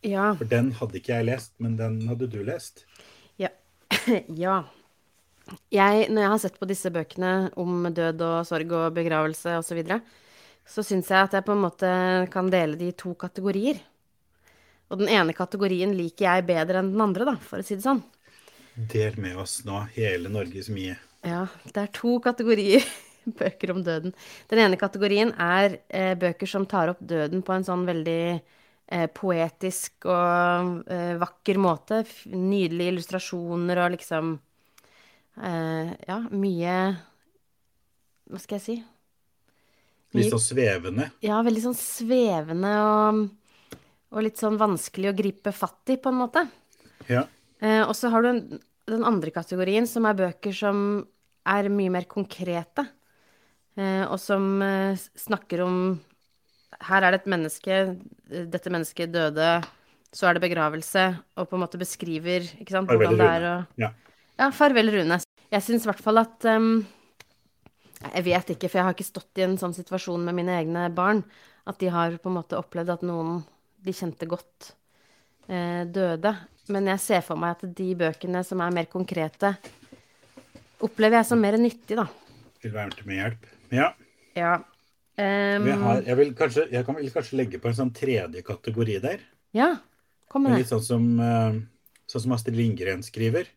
Ja. 0.05 0.31
For 0.37 0.47
den 0.47 0.71
hadde 0.77 1.01
ikke 1.01 1.17
jeg 1.17 1.27
lest, 1.27 1.55
men 1.59 1.75
den 1.77 1.99
hadde 2.07 2.29
du 2.31 2.39
lest. 2.45 2.85
Ja. 3.41 3.51
ja. 4.45 4.61
Jeg, 5.71 6.07
når 6.11 6.23
jeg 6.23 6.31
har 6.33 6.41
sett 6.43 6.57
på 6.59 6.67
disse 6.69 6.91
bøkene 6.93 7.33
om 7.59 7.87
død 7.93 8.23
og 8.25 8.39
sorg 8.47 8.73
og 8.75 8.95
begravelse 8.95 9.57
osv., 9.59 9.69
så, 9.69 9.77
videre, 9.77 9.99
så 10.67 10.83
syns 10.83 11.11
jeg 11.11 11.29
at 11.29 11.37
jeg 11.37 11.45
på 11.47 11.55
en 11.55 11.63
måte 11.63 11.91
kan 12.33 12.51
dele 12.51 12.79
de 12.79 12.91
i 12.91 12.97
to 12.97 13.13
kategorier. 13.19 13.79
Og 14.91 15.01
den 15.01 15.11
ene 15.11 15.35
kategorien 15.35 15.93
liker 15.95 16.27
jeg 16.27 16.47
bedre 16.47 16.81
enn 16.81 16.93
den 16.93 17.03
andre, 17.03 17.27
da, 17.27 17.35
for 17.43 17.59
å 17.59 17.67
si 17.67 17.75
det 17.75 17.85
sånn. 17.85 18.03
Del 18.77 19.17
med 19.19 19.39
oss 19.41 19.59
nå 19.67 19.81
hele 19.95 20.29
Norges 20.31 20.69
mye. 20.71 20.95
Ja, 21.25 21.47
det 21.73 21.81
er 21.81 21.93
to 21.95 22.17
kategorier 22.23 22.83
bøker 23.39 23.73
om 23.73 23.81
døden. 23.83 24.13
Den 24.51 24.61
ene 24.63 24.79
kategorien 24.79 25.33
er 25.33 25.79
eh, 25.89 26.13
bøker 26.19 26.49
som 26.49 26.67
tar 26.69 26.93
opp 26.93 27.01
døden 27.01 27.43
på 27.43 27.55
en 27.55 27.65
sånn 27.67 27.87
veldig 27.87 28.21
eh, 28.35 29.07
poetisk 29.15 30.07
og 30.07 30.91
eh, 30.93 31.15
vakker 31.19 31.59
måte. 31.59 32.03
Nydelige 32.31 32.93
illustrasjoner 32.93 33.83
og 33.83 33.95
liksom 33.97 34.37
Ja, 35.37 36.17
mye 36.33 36.75
Hva 38.27 38.39
skal 38.41 38.57
jeg 38.57 38.63
si? 38.65 38.77
Litt 40.17 40.31
sånn 40.31 40.41
svevende. 40.41 41.09
Ja, 41.23 41.39
veldig 41.45 41.61
sånn 41.65 41.77
svevende 41.77 42.71
og, 42.81 43.19
og 44.15 44.23
litt 44.25 44.39
sånn 44.39 44.57
vanskelig 44.59 45.11
å 45.11 45.17
gripe 45.17 45.53
fatt 45.55 45.93
i, 45.93 45.97
på 45.99 46.09
en 46.13 46.21
måte. 46.21 46.45
Ja. 47.11 47.25
Eh, 47.59 47.83
og 47.83 47.93
så 47.97 48.11
har 48.13 48.23
du 48.23 48.29
en, 48.31 48.41
den 48.87 49.05
andre 49.07 49.33
kategorien, 49.35 49.87
som 49.89 50.07
er 50.07 50.17
bøker 50.17 50.55
som 50.55 50.79
er 51.47 51.69
mye 51.73 51.93
mer 51.93 52.07
konkrete. 52.09 52.87
Eh, 53.77 54.03
og 54.07 54.17
som 54.21 54.57
eh, 54.63 54.97
snakker 55.19 55.61
om 55.67 55.75
Her 56.87 57.05
er 57.05 57.13
det 57.13 57.21
et 57.23 57.31
menneske, 57.31 57.75
dette 58.53 58.71
mennesket 58.73 59.13
døde, 59.13 59.51
så 60.13 60.27
er 60.27 60.37
det 60.37 60.43
begravelse, 60.43 61.05
og 61.37 61.47
på 61.49 61.57
en 61.57 61.63
måte 61.63 61.79
beskriver 61.79 62.45
sant, 62.69 62.89
hvordan 62.89 63.17
det 63.17 63.31
er 63.37 63.47
å 63.47 63.55
Ja. 63.81 63.93
Ja, 64.37 64.51
farvel, 64.53 64.91
Rune. 64.93 65.17
Jeg 65.53 65.63
syns 65.63 65.85
i 65.85 65.89
hvert 65.89 66.03
fall 66.03 66.19
at 66.19 66.47
um, 66.51 66.81
Jeg 68.01 68.25
vet 68.27 68.49
ikke, 68.53 68.67
for 68.67 68.79
jeg 68.79 68.87
har 68.87 68.95
ikke 68.95 69.07
stått 69.07 69.39
i 69.39 69.45
en 69.45 69.55
sånn 69.59 69.75
situasjon 69.75 70.25
med 70.27 70.35
mine 70.37 70.57
egne 70.59 70.87
barn. 70.93 71.23
At 71.67 71.79
de 71.81 71.91
har 71.91 72.15
på 72.21 72.31
en 72.31 72.37
måte 72.37 72.59
opplevd 72.59 72.93
at 72.93 73.05
noen 73.07 73.41
de 73.83 73.93
kjente 73.95 74.27
godt, 74.29 74.73
eh, 75.47 75.83
døde. 75.83 76.31
Men 76.71 76.87
jeg 76.93 77.03
ser 77.03 77.25
for 77.25 77.39
meg 77.39 77.55
at 77.57 77.75
de 77.77 77.89
bøkene 77.97 78.43
som 78.47 78.61
er 78.63 78.73
mer 78.75 78.87
konkrete, 78.91 79.53
opplever 80.83 81.19
jeg 81.19 81.29
som 81.29 81.41
mer 81.41 81.57
nyttig, 81.59 81.97
da. 81.99 82.07
Vil 82.63 82.73
være 82.75 82.97
til 82.97 83.09
med 83.09 83.21
hjelp. 83.21 83.47
Ja. 83.75 83.91
Ja. 84.37 84.53
Um, 85.17 85.65
Vi 85.65 85.75
har, 85.81 86.01
jeg, 86.05 86.17
vil 86.19 86.33
kanskje, 86.37 86.67
jeg 86.71 86.85
kan 86.85 86.97
vel 86.99 87.11
kanskje 87.13 87.39
legge 87.39 87.61
på 87.61 87.71
en 87.71 87.77
sånn 87.79 87.93
tredje 87.95 88.43
kategori 88.45 88.99
der. 89.01 89.23
ja, 89.57 89.71
kom 90.29 90.45
med 90.45 90.59
Litt 90.59 90.69
sånn 90.69 90.83
som, 90.85 91.07
eh, 91.23 91.57
sånn 92.05 92.27
som 92.27 92.35
Astrid 92.35 92.59
Lindgren 92.59 93.01
skriver. 93.05 93.49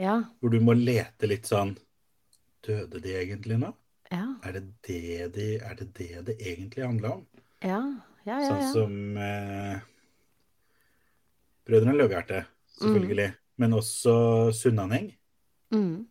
Ja. 0.00 0.22
Hvor 0.40 0.52
du 0.52 0.58
må 0.64 0.74
lete 0.78 1.28
litt 1.28 1.48
sånn 1.50 1.74
Døde 2.62 3.00
de 3.02 3.12
egentlig 3.18 3.58
nå? 3.58 3.72
Ja. 4.12 4.24
Er 4.46 4.54
det 4.56 4.62
det 4.86 5.28
de, 5.34 5.46
er 5.58 5.74
det, 5.80 5.88
det, 5.98 6.10
det 6.28 6.36
egentlig 6.38 6.84
handla 6.86 7.16
om? 7.16 7.24
Ja. 7.64 7.80
Ja, 8.22 8.36
ja, 8.38 8.50
Sånn 8.52 8.68
som 8.70 9.16
eh, 9.18 9.80
Brødrene 11.66 11.96
Løvehjerte, 11.96 12.44
selvfølgelig. 12.78 13.32
Men 13.58 13.74
også 13.74 14.14
Sunnaneng. 14.54 15.08
Mm, 15.74 16.04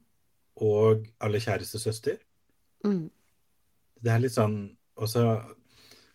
og 0.62 1.08
Alle 1.24 1.39
kjæreste 1.39 1.80
søster. 1.80 2.20
mm. 2.84 3.10
Det 4.02 4.10
er 4.10 4.22
litt 4.24 4.34
sånn 4.34 4.56
også 4.98 5.22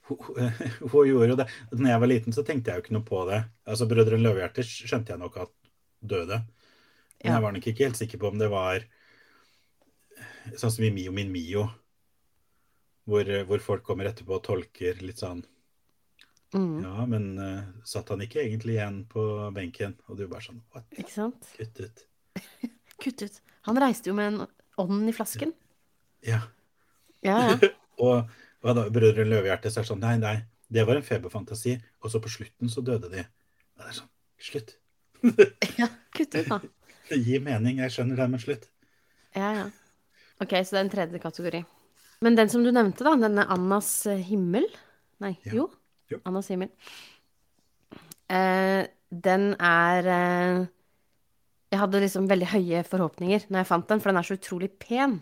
hun, 0.08 0.18
hun 0.90 1.06
gjorde 1.06 1.28
jo 1.30 1.36
det. 1.38 1.46
Når 1.72 1.90
jeg 1.90 2.02
var 2.02 2.10
liten, 2.10 2.34
så 2.34 2.42
tenkte 2.46 2.70
jeg 2.72 2.80
jo 2.80 2.84
ikke 2.84 2.96
noe 2.96 3.06
på 3.06 3.22
det. 3.30 3.40
Altså, 3.66 3.86
Brødrene 3.90 4.26
Løvehjerte 4.26 4.64
skjønte 4.66 5.14
jeg 5.14 5.22
nok 5.22 5.38
at 5.44 5.52
døde. 6.02 6.40
Men 7.22 7.32
jeg 7.32 7.44
var 7.44 7.56
nok 7.56 7.66
ikke 7.70 7.88
helt 7.88 7.98
sikker 7.98 8.20
på 8.22 8.30
om 8.30 8.38
det 8.40 8.48
var 8.52 8.86
sånn 10.54 10.72
som 10.72 10.84
i 10.86 10.92
Mio 10.94 11.12
min 11.14 11.32
Mio, 11.32 11.66
hvor, 13.06 13.28
hvor 13.48 13.62
folk 13.64 13.84
kommer 13.86 14.08
etterpå 14.10 14.36
og 14.36 14.44
tolker 14.46 15.00
litt 15.04 15.22
sånn 15.22 15.44
Mm. 16.54 16.84
Ja, 16.84 17.06
men 17.06 17.38
uh, 17.38 17.62
satt 17.84 18.08
han 18.08 18.22
ikke 18.24 18.40
egentlig 18.40 18.76
igjen 18.76 19.00
på 19.10 19.22
benken? 19.54 19.96
Og 20.06 20.18
du 20.18 20.26
bare 20.30 20.44
sånn 20.44 20.62
What? 20.72 20.86
Ikke 20.94 21.12
sant? 21.12 21.48
Kutt 21.56 21.80
ut. 21.82 22.04
Kutt 23.02 23.24
ut. 23.26 23.40
Han 23.68 23.80
reiste 23.82 24.12
jo 24.12 24.16
med 24.16 24.30
en 24.30 24.46
ånd 24.80 25.10
i 25.10 25.14
flasken. 25.16 25.52
Ja. 26.24 26.44
Ja, 27.24 27.40
ja. 27.50 27.72
Og, 28.04 28.30
hva 28.62 28.74
da 28.76 28.86
Brødrene 28.92 29.30
Løvehjerte 29.32 29.72
så 29.72 29.80
er 29.80 29.86
det 29.86 29.90
sånn 29.90 30.02
Nei, 30.04 30.16
nei, 30.22 30.36
det 30.72 30.84
var 30.86 30.98
en 30.98 31.06
feberfantasi. 31.06 31.76
Og 32.04 32.12
så 32.12 32.22
på 32.22 32.32
slutten 32.32 32.72
så 32.72 32.84
døde 32.84 33.10
de. 33.12 33.26
Og 33.76 33.84
det 33.84 33.92
er 33.92 34.00
sånn 34.00 34.12
Slutt. 34.46 34.74
ja. 35.80 35.88
Kutt 36.14 36.36
ut, 36.36 36.50
da. 36.50 36.60
Det 37.08 37.18
gir 37.22 37.40
mening. 37.44 37.78
Jeg 37.84 37.94
skjønner 37.94 38.16
det, 38.20 38.28
men 38.32 38.42
slutt. 38.42 38.68
Ja, 39.36 39.50
ja. 39.60 39.66
Ok, 40.42 40.52
så 40.64 40.74
det 40.76 40.78
er 40.80 40.84
en 40.84 40.92
tredje 40.92 41.20
kategori. 41.22 41.64
Men 42.24 42.36
den 42.36 42.48
som 42.52 42.64
du 42.64 42.70
nevnte, 42.72 43.04
da, 43.04 43.14
denne 43.20 43.44
Annas 43.52 43.90
eh, 44.08 44.22
himmel 44.24 44.66
Nei, 45.20 45.34
Ja. 45.46 45.52
jo. 45.60 45.70
Jo. 46.10 46.18
Annas 46.28 46.48
himmel. 46.52 46.68
Eh, 48.28 48.86
den 49.10 49.54
er 49.62 50.08
eh, 50.10 50.66
Jeg 51.72 51.80
hadde 51.82 52.02
liksom 52.02 52.28
veldig 52.30 52.48
høye 52.52 52.82
forhåpninger 52.86 53.46
når 53.50 53.60
jeg 53.62 53.68
fant 53.70 53.88
den, 53.90 54.00
for 54.02 54.10
den 54.12 54.20
er 54.20 54.26
så 54.28 54.36
utrolig 54.38 54.70
pen. 54.82 55.20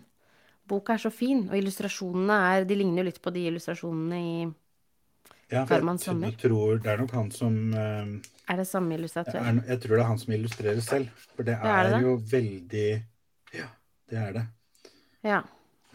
Boka 0.65 0.95
er 0.95 1.01
så 1.03 1.11
fin, 1.13 1.43
og 1.49 1.57
illustrasjonene 1.59 2.37
er 2.51 2.65
De 2.69 2.77
ligner 2.79 3.03
jo 3.03 3.09
litt 3.11 3.21
på 3.21 3.33
de 3.33 3.45
illustrasjonene 3.51 4.19
i 4.21 4.35
Ja, 5.51 5.65
for 5.69 5.83
Sommer. 6.01 6.31
jeg 6.31 6.39
tror 6.41 6.79
Det 6.81 6.91
er 6.91 6.97
nok 7.03 7.11
han 7.13 7.31
som 7.31 7.57
eh, 7.73 8.05
Er 8.47 8.59
det 8.61 8.67
samme 8.69 8.93
det 8.93 8.99
illustratør? 8.99 9.39
er, 9.41 9.61
Jeg 9.67 9.81
tror 9.81 9.95
det 9.97 10.03
er 10.03 10.09
han 10.11 10.19
som 10.21 10.33
illustrerer 10.35 10.81
selv. 10.85 11.09
For 11.35 11.43
det 11.47 11.55
er, 11.57 11.73
er 11.73 11.79
er, 11.79 11.83
det 11.89 11.95
det? 11.95 12.01
jo 12.05 12.15
veldig 12.31 12.87
Ja, 13.55 13.67
det 14.11 14.17
er 14.21 14.31
det. 14.39 14.45
Ja. 15.25 15.41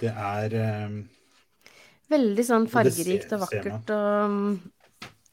Det 0.00 0.10
er 0.10 0.54
um, 0.86 1.00
Veldig 2.10 2.44
sånn 2.48 2.66
fargerikt 2.72 3.32
og 3.36 3.44
vakkert 3.46 3.92
og 3.94 4.36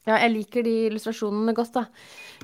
Ja, 0.08 0.16
jeg 0.22 0.32
liker 0.32 0.64
de 0.64 0.74
illustrasjonene 0.88 1.52
godt, 1.52 1.74
da. 1.74 1.82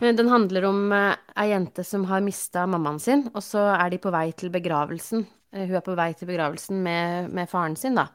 Den 0.03 0.29
handler 0.29 0.67
om 0.69 0.81
uh, 0.93 1.15
ei 1.41 1.47
jente 1.53 1.85
som 1.87 2.05
har 2.11 2.21
mista 2.21 2.67
mammaen 2.69 2.99
sin, 3.01 3.23
og 3.33 3.41
så 3.47 3.63
er 3.79 3.95
de 3.95 4.01
på 4.03 4.13
vei 4.13 4.27
til 4.37 4.51
begravelsen. 4.53 5.23
Uh, 5.55 5.63
hun 5.65 5.79
er 5.79 5.85
på 5.87 5.95
vei 5.97 6.11
til 6.19 6.29
begravelsen 6.29 6.83
med, 6.85 7.31
med 7.33 7.49
faren 7.49 7.77
sin, 7.81 7.97
da. 7.97 8.09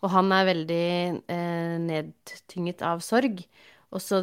Og 0.00 0.12
han 0.14 0.32
er 0.32 0.48
veldig 0.48 0.86
uh, 1.26 1.76
nedtynget 1.84 2.84
av 2.86 3.02
sorg. 3.04 3.42
Og 3.92 4.00
så 4.00 4.22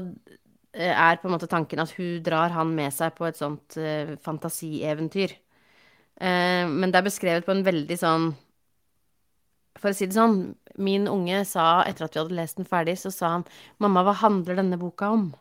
er 0.74 1.20
på 1.20 1.28
en 1.28 1.36
måte 1.36 1.50
tanken 1.52 1.82
at 1.84 1.92
hun 1.98 2.22
drar 2.24 2.54
han 2.56 2.72
med 2.76 2.94
seg 2.96 3.16
på 3.18 3.28
et 3.28 3.40
sånt 3.40 3.76
uh, 3.80 4.14
fantasieventyr. 4.24 5.36
Uh, 6.22 6.64
men 6.70 6.92
det 6.92 7.02
er 7.02 7.08
beskrevet 7.10 7.48
på 7.48 7.56
en 7.56 7.66
veldig 7.66 7.98
sånn 7.98 8.32
For 9.82 9.90
å 9.90 9.98
si 9.98 10.06
det 10.06 10.14
sånn, 10.14 10.52
min 10.78 11.08
unge 11.10 11.42
sa 11.50 11.82
etter 11.88 12.06
at 12.06 12.16
vi 12.16 12.22
hadde 12.22 12.38
lest 12.38 12.60
den 12.60 12.70
ferdig, 12.70 13.00
så 13.02 13.10
sa 13.12 13.32
han 13.38 13.46
'Mamma, 13.82 14.04
hva 14.06 14.14
handler 14.22 14.60
denne 14.60 14.78
boka 14.80 15.10
om?' 15.16 15.32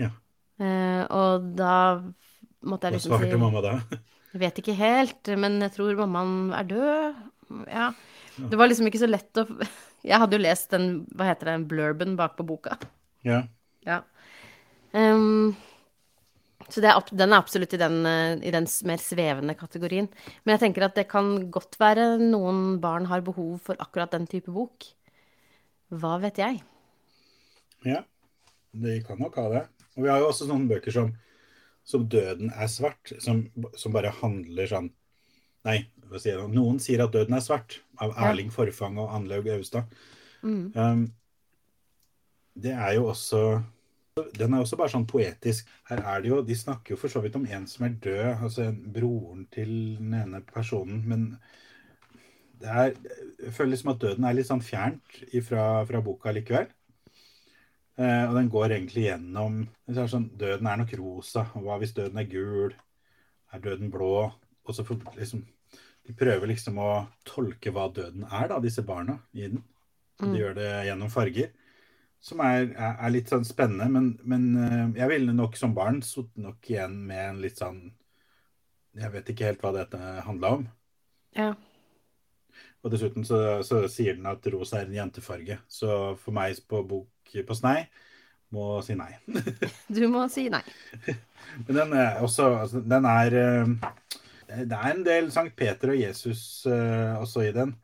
Ja. 0.00 0.10
Uh, 0.60 1.04
og 1.10 1.50
da 1.58 2.00
måtte 2.62 2.88
jeg 2.88 2.98
liksom 2.98 3.12
si 3.12 3.18
svarte 3.18 3.40
mamma 3.40 3.62
da? 3.64 3.74
Jeg 4.30 4.40
vet 4.44 4.58
ikke 4.62 4.78
helt, 4.78 5.30
men 5.42 5.58
jeg 5.64 5.74
tror 5.74 5.98
mammaen 5.98 6.52
er 6.54 6.66
død. 6.70 7.20
Ja. 7.66 7.90
Det 8.38 8.58
var 8.58 8.70
liksom 8.70 8.86
ikke 8.88 9.02
så 9.02 9.10
lett 9.10 9.42
å 9.42 9.46
Jeg 10.10 10.16
hadde 10.16 10.38
jo 10.38 10.40
lest 10.40 10.70
den, 10.72 11.04
hva 11.12 11.26
heter 11.28 11.50
det, 11.50 11.68
blurben 11.68 12.14
bak 12.16 12.38
på 12.38 12.46
boka. 12.48 12.78
Ja. 13.26 13.42
Ja. 13.84 14.00
Ehm, 14.96 15.54
så 16.70 16.82
det 16.82 16.90
er, 16.90 17.12
den 17.16 17.32
er 17.32 17.40
absolutt 17.40 17.74
i 17.74 17.80
den, 17.80 17.98
eh, 18.06 18.38
i 18.46 18.52
den 18.54 18.66
mer 18.86 19.02
svevende 19.02 19.56
kategorien. 19.58 20.08
Men 20.44 20.54
jeg 20.54 20.64
tenker 20.66 20.86
at 20.86 20.98
det 20.98 21.08
kan 21.10 21.50
godt 21.50 21.78
være 21.80 22.12
noen 22.22 22.78
barn 22.82 23.08
har 23.10 23.24
behov 23.26 23.58
for 23.66 23.80
akkurat 23.82 24.12
den 24.14 24.28
type 24.30 24.52
bok. 24.54 24.86
Hva 25.90 26.18
vet 26.22 26.38
jeg? 26.38 26.60
Ja, 27.86 28.04
de 28.72 29.00
kan 29.06 29.18
nok 29.18 29.38
ha 29.40 29.48
det. 29.50 29.64
Og 29.96 30.04
vi 30.04 30.12
har 30.12 30.22
jo 30.22 30.30
også 30.30 30.46
sånne 30.46 30.70
bøker 30.70 30.94
som, 30.94 31.10
som 31.84 32.06
'Døden 32.06 32.52
er 32.54 32.68
svart', 32.70 33.14
som, 33.18 33.48
som 33.74 33.92
bare 33.92 34.14
handler 34.22 34.70
sånn 34.70 34.90
Nei, 35.60 35.90
hva 36.08 36.16
sier 36.16 36.38
jeg 36.38 36.40
nå? 36.40 36.54
Noen 36.54 36.78
sier 36.80 37.02
at 37.04 37.12
'Døden 37.12 37.36
er 37.36 37.42
svart', 37.44 37.80
av 38.00 38.14
Ja. 38.14 38.30
Erling 38.30 38.52
Forfang 38.52 38.96
og 38.98 39.10
Anlaug 39.12 39.48
Austad. 39.52 39.90
Mm. 40.40 40.72
Um, 40.74 41.02
det 42.56 42.72
er 42.72 42.94
jo 42.96 43.10
også 43.10 43.62
Den 44.36 44.54
er 44.54 44.62
også 44.62 44.78
bare 44.80 44.92
sånn 44.92 45.08
poetisk. 45.08 45.68
Her 45.90 46.02
er 46.12 46.22
det 46.22 46.30
jo 46.30 46.42
De 46.46 46.56
snakker 46.56 46.94
jo 46.94 47.00
for 47.00 47.12
så 47.12 47.22
vidt 47.24 47.38
om 47.38 47.46
en 47.46 47.66
som 47.70 47.86
er 47.86 47.96
død, 48.04 48.28
altså 48.46 48.70
broren 48.72 49.46
til 49.54 49.72
den 49.98 50.14
ene 50.20 50.42
personen, 50.46 51.02
men 51.08 51.26
det 52.60 52.68
er, 52.68 52.90
jeg 53.40 53.54
føler 53.56 53.70
liksom 53.72 53.94
at 53.94 54.02
døden 54.02 54.26
er 54.28 54.34
litt 54.36 54.48
sånn 54.50 54.60
fjernt 54.60 55.22
ifra, 55.32 55.62
fra 55.88 56.02
boka 56.04 56.32
likevel. 56.36 56.68
Eh, 58.00 58.24
og 58.28 58.36
den 58.36 58.50
går 58.52 58.74
egentlig 58.74 59.06
gjennom 59.06 59.62
er 59.88 60.08
sånn, 60.08 60.30
Døden 60.40 60.68
er 60.68 60.78
nok 60.80 60.92
rosa. 61.00 61.46
og 61.56 61.66
Hva 61.66 61.78
hvis 61.80 61.96
døden 61.96 62.20
er 62.20 62.28
gul? 62.30 62.76
Er 63.52 63.64
døden 63.64 63.90
blå? 63.92 64.28
Og 64.64 64.76
så 64.76 64.84
for, 64.86 65.00
liksom 65.16 65.46
De 66.06 66.14
prøver 66.16 66.48
liksom 66.48 66.78
å 66.80 66.90
tolke 67.28 67.72
hva 67.74 67.90
døden 67.92 68.24
er, 68.24 68.48
da, 68.50 68.58
disse 68.60 68.82
barna 68.84 69.18
i 69.32 69.44
den. 69.46 69.60
Mm. 70.20 70.32
De 70.32 70.40
gjør 70.40 70.54
det 70.56 70.70
gjennom 70.88 71.12
farger. 71.12 71.52
Som 72.20 72.42
er, 72.44 72.74
er, 72.76 73.08
litt 73.12 73.30
sånn 73.32 73.46
spennende, 73.48 73.86
men, 73.88 74.10
men 74.28 74.42
eh, 74.60 74.98
jeg 75.00 75.08
ville 75.14 75.32
nok 75.32 75.56
som 75.56 75.72
barn 75.76 76.02
sittet 76.04 76.42
nok 76.44 76.68
igjen 76.68 76.98
med 77.08 77.22
en 77.30 77.40
litt 77.40 77.62
sånn 77.62 77.80
Jeg 78.98 79.12
vet 79.14 79.32
ikke 79.32 79.46
helt 79.48 79.64
hva 79.64 79.70
dette 79.72 79.98
handla 80.26 80.50
om. 80.58 80.66
Ja. 81.38 81.54
Og 82.82 82.92
dessuten 82.92 83.24
så, 83.24 83.60
så 83.64 83.84
sier 83.92 84.18
den 84.18 84.28
at 84.28 84.44
rosa 84.52 84.80
er 84.80 84.88
en 84.88 84.96
jentefarge. 84.98 85.60
Så 85.70 86.16
for 86.20 86.36
meg 86.36 86.60
på 86.68 86.82
bok 86.90 87.34
på 87.46 87.56
snei 87.56 87.84
må 88.54 88.80
si 88.82 88.96
nei. 88.98 89.12
Du 89.96 90.02
må 90.10 90.24
si 90.32 90.48
nei. 90.52 90.64
Men 91.66 91.76
den 91.76 91.94
er 91.94 92.22
også 92.24 92.48
altså, 92.64 92.82
Den 92.82 93.06
er 93.06 93.36
eh, 93.38 93.70
Det 94.64 94.78
er 94.78 94.88
en 94.90 95.04
del 95.06 95.30
Sankt 95.34 95.56
Peter 95.58 95.92
og 95.94 96.00
Jesus 96.00 96.66
eh, 96.66 97.14
også 97.20 97.46
i 97.46 97.54
den. 97.54 97.76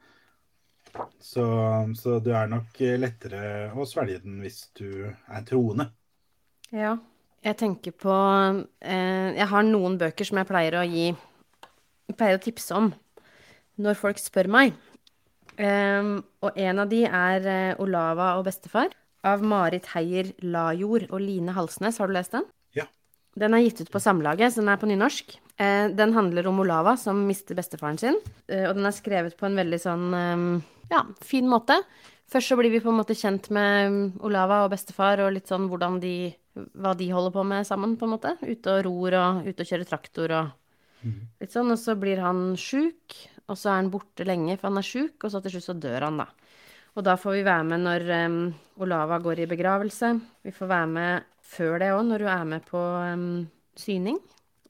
Så, 1.23 1.45
så 1.99 2.19
du 2.23 2.31
er 2.35 2.49
nok 2.51 2.79
lettere 3.01 3.73
å 3.75 3.87
svelge 3.89 4.23
den 4.25 4.41
hvis 4.45 4.67
du 4.79 5.09
er 5.09 5.47
troende. 5.49 5.91
Ja. 6.75 6.97
Jeg 7.47 7.59
tenker 7.61 7.93
på 7.95 8.13
eh, 8.83 9.29
Jeg 9.37 9.47
har 9.53 9.67
noen 9.67 9.99
bøker 10.01 10.27
som 10.27 10.41
jeg 10.41 10.49
pleier 10.49 10.81
å 10.81 10.87
gi 10.89 11.13
Pleier 12.17 12.41
å 12.41 12.43
tipse 12.43 12.75
om 12.75 12.89
når 13.77 13.99
folk 14.01 14.17
spør 14.17 14.49
meg. 14.49 14.77
Um, 15.61 16.23
og 16.45 16.57
en 16.57 16.79
av 16.81 16.89
de 16.89 17.03
er 17.05 17.45
uh, 17.45 17.81
'Olava 17.83 18.31
og 18.39 18.47
bestefar' 18.47 18.95
av 19.27 19.43
Marit 19.45 19.91
Heier 19.93 20.31
Lajord 20.41 21.11
og 21.11 21.21
Line 21.21 21.53
Halsnes. 21.57 21.99
Har 22.01 22.09
du 22.09 22.15
lest 22.17 22.33
den? 22.33 22.47
Den 23.37 23.55
er 23.55 23.67
gitt 23.67 23.83
ut 23.85 23.93
på 23.93 24.01
Samlaget, 24.01 24.55
så 24.55 24.63
den 24.63 24.73
er 24.73 24.81
på 24.81 24.89
nynorsk. 24.89 25.37
Eh, 25.61 25.89
den 25.93 26.13
handler 26.17 26.49
om 26.49 26.61
Olava 26.61 26.97
som 27.01 27.23
mister 27.29 27.57
bestefaren 27.57 28.01
sin, 28.01 28.19
Eh, 28.49 28.69
og 28.69 28.77
den 28.77 28.87
er 28.87 28.95
skrevet 28.95 29.37
på 29.37 29.47
en 29.49 29.57
veldig 29.59 29.79
sånn 29.83 30.15
eh, 30.15 30.43
ja, 30.93 31.03
fin 31.21 31.49
måte. 31.51 31.81
Først 32.31 32.53
så 32.53 32.57
blir 32.59 32.71
vi 32.71 32.81
på 32.83 32.93
en 32.93 33.01
måte 33.01 33.17
kjent 33.19 33.49
med 33.55 34.21
Olava 34.23 34.65
og 34.65 34.71
bestefar 34.71 35.23
og 35.25 35.33
litt 35.35 35.51
sånn 35.51 35.69
hvordan 35.71 36.01
de 36.03 36.35
Hva 36.57 36.95
de 36.97 37.11
holder 37.13 37.33
på 37.35 37.43
med 37.45 37.67
sammen, 37.69 37.99
på 38.01 38.07
en 38.07 38.15
måte. 38.15 38.31
Ute 38.41 38.79
og 38.79 38.87
ror 38.87 39.15
og 39.19 39.45
ute 39.45 39.61
og 39.61 39.69
kjører 39.69 39.85
traktor 39.85 40.33
og 40.33 40.47
mm. 41.03 41.19
litt 41.43 41.53
sånn. 41.53 41.69
Og 41.69 41.77
så 41.77 41.93
blir 42.01 42.23
han 42.25 42.55
sjuk, 42.57 43.13
og 43.45 43.59
så 43.61 43.75
er 43.75 43.83
han 43.83 43.91
borte 43.93 44.25
lenge 44.25 44.57
for 44.57 44.71
han 44.71 44.81
er 44.81 44.87
sjuk, 44.89 45.19
og 45.21 45.35
så 45.35 45.43
til 45.45 45.53
slutt 45.53 45.67
så 45.67 45.75
dør 45.77 46.07
han, 46.09 46.23
da. 46.23 46.31
Og 46.97 47.05
da 47.05 47.19
får 47.21 47.37
vi 47.37 47.45
være 47.45 47.67
med 47.69 47.85
når 47.85 48.07
um, 48.25 48.39
Olava 48.81 49.19
går 49.21 49.45
i 49.45 49.49
begravelse. 49.51 50.15
Vi 50.49 50.55
får 50.57 50.73
være 50.73 50.89
med 50.95 51.29
før 51.47 51.79
det 51.83 51.93
òg, 51.95 52.05
når 52.09 52.25
hun 52.27 52.33
er 52.33 52.47
med 52.53 52.67
på 52.69 52.83
um, 52.83 53.27
syning. 53.79 54.21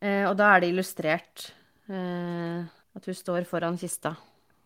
Eh, 0.01 0.25
og 0.29 0.37
da 0.39 0.53
er 0.53 0.63
det 0.63 0.73
illustrert 0.73 1.51
eh, 1.89 2.65
at 2.97 3.09
hun 3.09 3.17
står 3.17 3.47
foran 3.49 3.79
kista, 3.81 4.15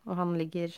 og 0.09 0.17
han 0.19 0.35
ligger 0.39 0.75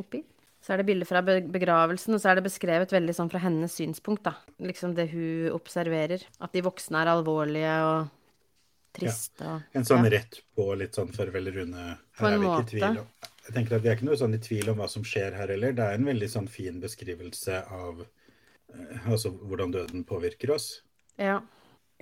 oppi. 0.00 0.24
Så 0.64 0.72
er 0.72 0.80
det 0.80 0.88
bilder 0.88 1.08
fra 1.08 1.20
begravelsen, 1.20 2.16
og 2.16 2.22
så 2.22 2.30
er 2.30 2.38
det 2.38 2.46
beskrevet 2.46 2.92
veldig 2.94 3.14
sånn 3.14 3.28
fra 3.28 3.42
hennes 3.42 3.74
synspunkt, 3.76 4.24
da. 4.24 4.38
Liksom 4.64 4.94
det 4.96 5.10
hun 5.12 5.50
observerer. 5.52 6.24
At 6.40 6.54
de 6.56 6.62
voksne 6.64 7.02
er 7.02 7.10
alvorlige 7.12 7.74
og 7.84 8.06
triste 8.96 9.44
og 9.44 9.58
ja. 9.58 9.74
En 9.76 9.84
sånn 9.84 10.06
ja. 10.08 10.14
rett 10.16 10.40
på 10.56 10.66
litt 10.80 10.96
sånn 10.96 11.12
farvel, 11.12 11.50
Rune. 11.52 11.98
På 12.16 12.30
en 12.30 12.46
måte. 12.46 12.80
Jeg 12.80 13.52
tenker 13.52 13.76
at 13.76 13.84
Vi 13.84 13.90
er 13.90 13.98
ikke 13.98 14.08
noe 14.08 14.16
sånn 14.16 14.38
i 14.38 14.40
tvil 14.40 14.70
om 14.72 14.80
hva 14.80 14.88
som 14.88 15.04
skjer 15.04 15.36
her 15.36 15.52
heller. 15.52 15.76
Det 15.76 15.84
er 15.84 15.98
en 15.98 16.08
veldig 16.08 16.30
sånn 16.32 16.48
fin 16.48 16.80
beskrivelse 16.80 17.60
av 17.68 18.00
altså 19.12 19.32
hvordan 19.34 19.74
døden 19.74 20.04
påvirker 20.08 20.54
oss. 20.56 20.78
Ja. 21.20 21.40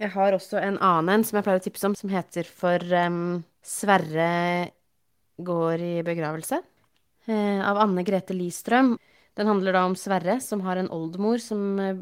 Jeg 0.00 0.14
har 0.14 0.32
også 0.32 0.56
en 0.56 0.78
annen 0.80 1.18
en 1.18 1.24
som 1.26 1.36
jeg 1.36 1.46
pleier 1.46 1.60
å 1.60 1.64
tipse 1.66 1.86
om, 1.86 1.94
som 1.98 2.10
heter 2.10 2.48
For 2.48 2.80
um, 3.04 3.42
Sverre 3.62 4.72
går 5.36 5.84
i 5.84 5.94
begravelse. 6.06 6.62
uh, 7.28 7.60
av 7.68 7.78
Anne 7.84 8.02
Grete 8.02 8.34
Listrøm. 8.34 8.96
Den 9.36 9.48
handler 9.48 9.76
da 9.76 9.84
om 9.86 9.96
Sverre, 9.96 10.40
som 10.40 10.64
har 10.64 10.80
en 10.80 10.90
oldemor 10.90 11.38
som 11.44 11.78
uh, 11.78 12.00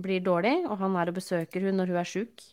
blir 0.00 0.24
dårlig, 0.24 0.56
og 0.66 0.78
han 0.80 0.96
er 0.98 1.12
og 1.12 1.20
besøker 1.20 1.66
hun 1.66 1.78
når 1.78 1.92
hun 1.92 2.00
er 2.02 2.08
sjuk. 2.08 2.44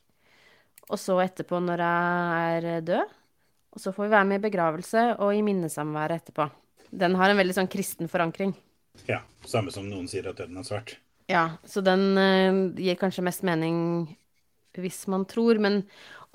Og 0.87 0.99
så 1.01 1.17
etterpå 1.23 1.59
når 1.63 1.83
hun 1.83 1.87
er 1.87 2.69
eh, 2.75 2.83
død. 2.85 3.15
Og 3.75 3.81
så 3.83 3.91
får 3.93 4.07
vi 4.07 4.13
være 4.13 4.27
med 4.29 4.39
i 4.39 4.45
begravelse 4.47 5.03
og 5.19 5.35
i 5.35 5.43
minnesamværet 5.45 6.21
etterpå. 6.21 6.47
Den 6.95 7.17
har 7.19 7.29
en 7.29 7.39
veldig 7.39 7.57
sånn 7.57 7.69
kristen 7.71 8.07
forankring. 8.09 8.55
Ja. 9.09 9.19
Samme 9.45 9.73
som 9.75 9.89
noen 9.89 10.07
sier 10.09 10.29
at 10.31 10.39
døden 10.39 10.57
er 10.57 10.65
svart. 10.67 10.95
Ja, 11.27 11.57
så 11.67 11.83
den 11.83 12.15
uh, 12.15 12.59
gir 12.79 12.95
kanskje 12.99 13.25
mest 13.25 13.43
mening 13.47 14.07
hvis 14.77 15.07
man 15.09 15.25
tror, 15.25 15.57
men 15.57 15.81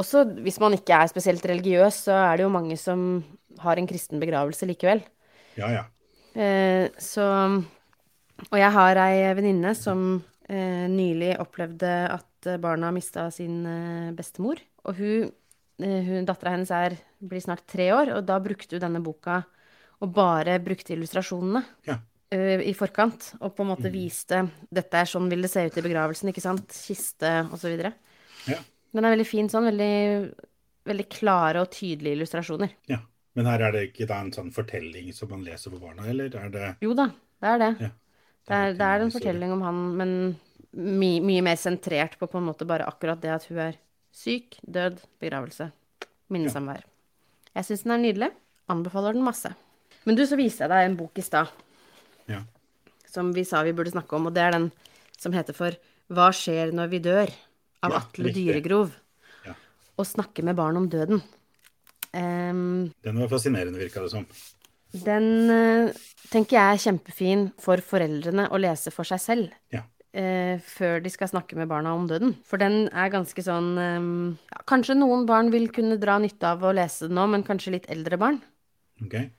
også 0.00 0.24
hvis 0.42 0.58
man 0.62 0.74
ikke 0.74 0.96
er 0.96 1.10
spesielt 1.10 1.44
religiøs, 1.46 2.08
så 2.08 2.16
er 2.24 2.40
det 2.40 2.46
jo 2.46 2.52
mange 2.52 2.76
som 2.80 3.22
har 3.62 3.78
en 3.78 3.86
kristen 3.86 4.18
begravelse 4.22 4.66
likevel. 4.66 5.02
Ja, 5.58 5.68
ja. 5.70 5.84
Eh, 6.34 6.88
så 6.98 7.24
Og 8.50 8.58
jeg 8.58 8.72
har 8.74 8.98
ei 9.04 9.34
venninne 9.38 9.74
som 9.78 10.22
eh, 10.48 10.88
nylig 10.90 11.36
opplevde 11.38 11.90
at 12.10 12.48
barna 12.60 12.90
mista 12.90 13.28
sin 13.30 13.62
eh, 13.66 14.12
bestemor. 14.16 14.58
Og 14.88 14.96
hun, 14.98 15.30
eh, 15.78 16.00
hun 16.08 16.26
dattera 16.26 16.56
hennes 16.56 16.72
er, 16.74 16.96
blir 17.20 17.44
snart 17.44 17.66
tre 17.70 17.92
år, 17.94 18.16
og 18.16 18.26
da 18.26 18.40
brukte 18.42 18.76
hun 18.76 18.82
denne 18.82 19.02
boka 19.04 19.44
og 20.02 20.10
bare 20.16 20.58
brukte 20.64 20.96
illustrasjonene. 20.96 21.62
Ja. 21.86 22.00
Eh, 22.32 22.62
I 22.64 22.72
forkant, 22.76 23.34
og 23.44 23.52
på 23.56 23.64
en 23.64 23.72
måte 23.74 23.90
mm. 23.90 23.92
viste 23.92 24.38
Dette 24.72 25.02
er 25.02 25.08
sånn 25.10 25.28
vil 25.28 25.44
det 25.44 25.50
se 25.52 25.66
ut 25.66 25.74
i 25.76 25.84
begravelsen, 25.84 26.30
ikke 26.32 26.44
sant? 26.44 26.72
Kiste, 26.72 27.32
osv. 27.52 27.74
Ja. 28.48 28.60
Den 28.92 29.04
er 29.04 29.12
veldig 29.12 29.26
fin 29.28 29.50
sånn. 29.52 29.68
Veldig, 29.68 29.96
veldig 30.88 31.06
klare 31.12 31.64
og 31.64 31.72
tydelige 31.74 32.20
illustrasjoner. 32.20 32.72
Ja. 32.88 33.02
Men 33.36 33.48
her 33.48 33.66
er 33.66 33.74
det 33.76 33.82
ikke 33.90 34.06
da 34.08 34.20
en 34.20 34.32
sånn 34.32 34.52
fortelling 34.52 35.10
som 35.16 35.30
man 35.32 35.44
leser 35.44 35.72
for 35.72 35.80
barna, 35.80 36.04
eller 36.08 36.32
er 36.36 36.50
det 36.52 36.70
Jo 36.84 36.96
da, 36.96 37.06
det 37.40 37.52
er 37.52 37.60
det. 37.62 37.70
Ja, 37.80 37.90
det, 38.48 38.56
er, 38.56 38.74
det 38.76 38.88
er 38.88 39.04
en 39.04 39.12
fortelling 39.14 39.54
om 39.54 39.64
han, 39.64 39.80
men 39.96 40.14
my, 40.72 41.10
mye 41.24 41.44
mer 41.44 41.60
sentrert 41.60 42.18
på 42.20 42.28
på 42.28 42.40
en 42.40 42.48
måte 42.48 42.68
bare 42.68 42.88
akkurat 42.88 43.20
det 43.24 43.32
at 43.32 43.46
hun 43.48 43.60
er 43.70 43.78
syk, 44.12 44.58
død, 44.68 45.00
begravelse, 45.20 45.70
minnesamvær. 46.32 46.84
Ja. 46.84 46.90
Jeg 47.60 47.68
syns 47.68 47.84
den 47.86 47.94
er 47.96 48.02
nydelig. 48.04 48.30
Anbefaler 48.72 49.16
den 49.16 49.24
masse. 49.24 49.52
Men 50.04 50.16
du, 50.16 50.24
så 50.28 50.36
viste 50.40 50.64
jeg 50.64 50.72
deg 50.72 50.86
en 50.86 50.98
bok 51.00 51.20
i 51.20 51.24
stad 51.24 51.52
ja. 52.30 52.42
som 53.10 53.32
vi 53.36 53.46
sa 53.48 53.62
vi 53.66 53.74
burde 53.76 53.94
snakke 53.94 54.18
om, 54.18 54.28
og 54.28 54.36
det 54.36 54.44
er 54.44 54.54
den 54.58 54.68
som 55.18 55.34
heter 55.34 55.56
for 55.56 55.78
Hva 56.12 56.28
skjer 56.34 56.74
når 56.76 56.92
vi 56.92 57.02
dør? 57.02 57.32
av 57.82 57.94
ja, 57.94 58.00
Atle 58.02 58.32
Dyregrov. 58.34 58.92
Ja. 59.46 59.54
Å 59.98 60.06
snakke 60.06 60.44
med 60.46 60.58
barn 60.58 60.78
om 60.78 60.88
døden. 60.90 61.22
Um, 62.12 62.90
den 63.04 63.22
var 63.22 63.30
fascinerende, 63.32 63.80
virka 63.80 64.04
det 64.04 64.12
som. 64.12 64.26
Den 64.92 65.48
uh, 65.48 66.02
tenker 66.30 66.58
jeg 66.58 66.76
er 66.76 66.84
kjempefin 66.84 67.48
for 67.60 67.82
foreldrene 67.84 68.50
å 68.52 68.60
lese 68.60 68.92
for 68.94 69.08
seg 69.08 69.22
selv. 69.22 69.56
Ja. 69.74 69.86
Uh, 70.12 70.60
før 70.68 71.00
de 71.00 71.08
skal 71.08 71.30
snakke 71.30 71.56
med 71.56 71.70
barna 71.70 71.94
om 71.96 72.04
døden. 72.10 72.36
For 72.46 72.60
den 72.60 72.84
er 72.92 73.12
ganske 73.14 73.44
sånn 73.44 73.70
um, 73.80 74.10
ja, 74.52 74.60
Kanskje 74.68 74.98
noen 74.98 75.24
barn 75.28 75.48
vil 75.54 75.70
kunne 75.72 75.96
dra 76.00 76.18
nytte 76.20 76.52
av 76.52 76.62
å 76.68 76.74
lese 76.76 77.08
den 77.08 77.16
nå, 77.18 77.26
men 77.32 77.46
kanskje 77.46 77.78
litt 77.78 77.88
eldre 77.92 78.20
barn. 78.20 78.42
Okay. 79.02 79.30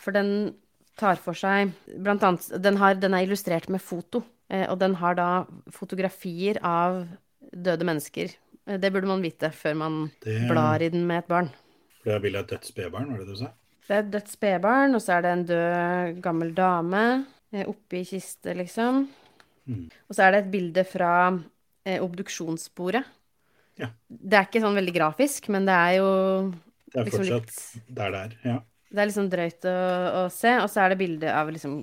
For 0.00 0.16
den 0.16 0.56
tar 0.98 1.20
for 1.20 1.38
seg 1.38 1.72
Blant 2.04 2.24
annet 2.26 2.48
Den, 2.62 2.76
har, 2.80 2.98
den 3.00 3.14
er 3.16 3.24
illustrert 3.26 3.68
med 3.72 3.82
foto. 3.82 4.22
Uh, 4.52 4.66
og 4.68 4.78
den 4.82 4.96
har 5.00 5.16
da 5.18 5.28
fotografier 5.72 6.60
av 6.66 7.04
døde 7.52 7.86
mennesker. 7.88 8.32
Det 8.62 8.92
burde 8.94 9.10
man 9.10 9.24
vite 9.24 9.50
før 9.54 9.74
man 9.80 9.98
det... 10.22 10.38
blar 10.50 10.82
i 10.84 10.90
den 10.92 11.06
med 11.08 11.24
et 11.24 11.30
barn. 11.30 11.50
For 11.98 12.10
det 12.10 12.14
er 12.14 12.22
bilde 12.24 12.40
av 12.40 12.46
et 12.46 12.52
dødt 12.54 12.68
spedbarn, 12.70 13.10
var 13.10 13.22
det 13.22 13.26
det 13.26 13.34
du 13.34 13.40
sa? 13.42 13.50
Det 13.82 13.94
er 13.94 14.04
et 14.04 14.12
dødt 14.12 14.30
spedbarn, 14.30 14.94
og 14.96 15.02
så 15.02 15.16
er 15.16 15.24
det 15.24 15.32
en 15.32 15.44
død, 15.48 16.20
gammel 16.22 16.52
dame 16.54 17.02
eh, 17.52 17.66
oppi 17.66 18.04
kiste, 18.06 18.54
liksom. 18.58 19.04
Mm. 19.66 19.84
Og 19.90 20.16
så 20.16 20.26
er 20.26 20.34
det 20.34 20.40
et 20.44 20.52
bilde 20.54 20.84
fra 20.86 21.12
eh, 21.30 21.98
obduksjonsbordet. 22.02 23.02
Ja. 23.80 23.90
Det 24.06 24.38
er 24.38 24.46
ikke 24.46 24.62
sånn 24.62 24.78
veldig 24.78 24.94
grafisk, 24.94 25.48
men 25.54 25.66
det 25.66 25.76
er 25.76 25.96
jo 25.98 26.10
Det 26.92 27.00
er 27.00 27.08
liksom 27.08 27.24
fortsatt 27.24 27.50
litt, 27.50 27.86
der 27.98 28.14
det 28.14 28.22
er, 28.22 28.36
ja. 28.50 28.56
Det 28.92 29.00
er 29.00 29.08
liksom 29.08 29.28
drøyt 29.32 29.68
å, 29.68 29.74
å 30.20 30.22
se. 30.32 30.54
Og 30.60 30.68
så 30.70 30.84
er 30.84 30.92
det 30.92 31.00
bilde 31.00 31.32
av 31.32 31.50
liksom 31.52 31.80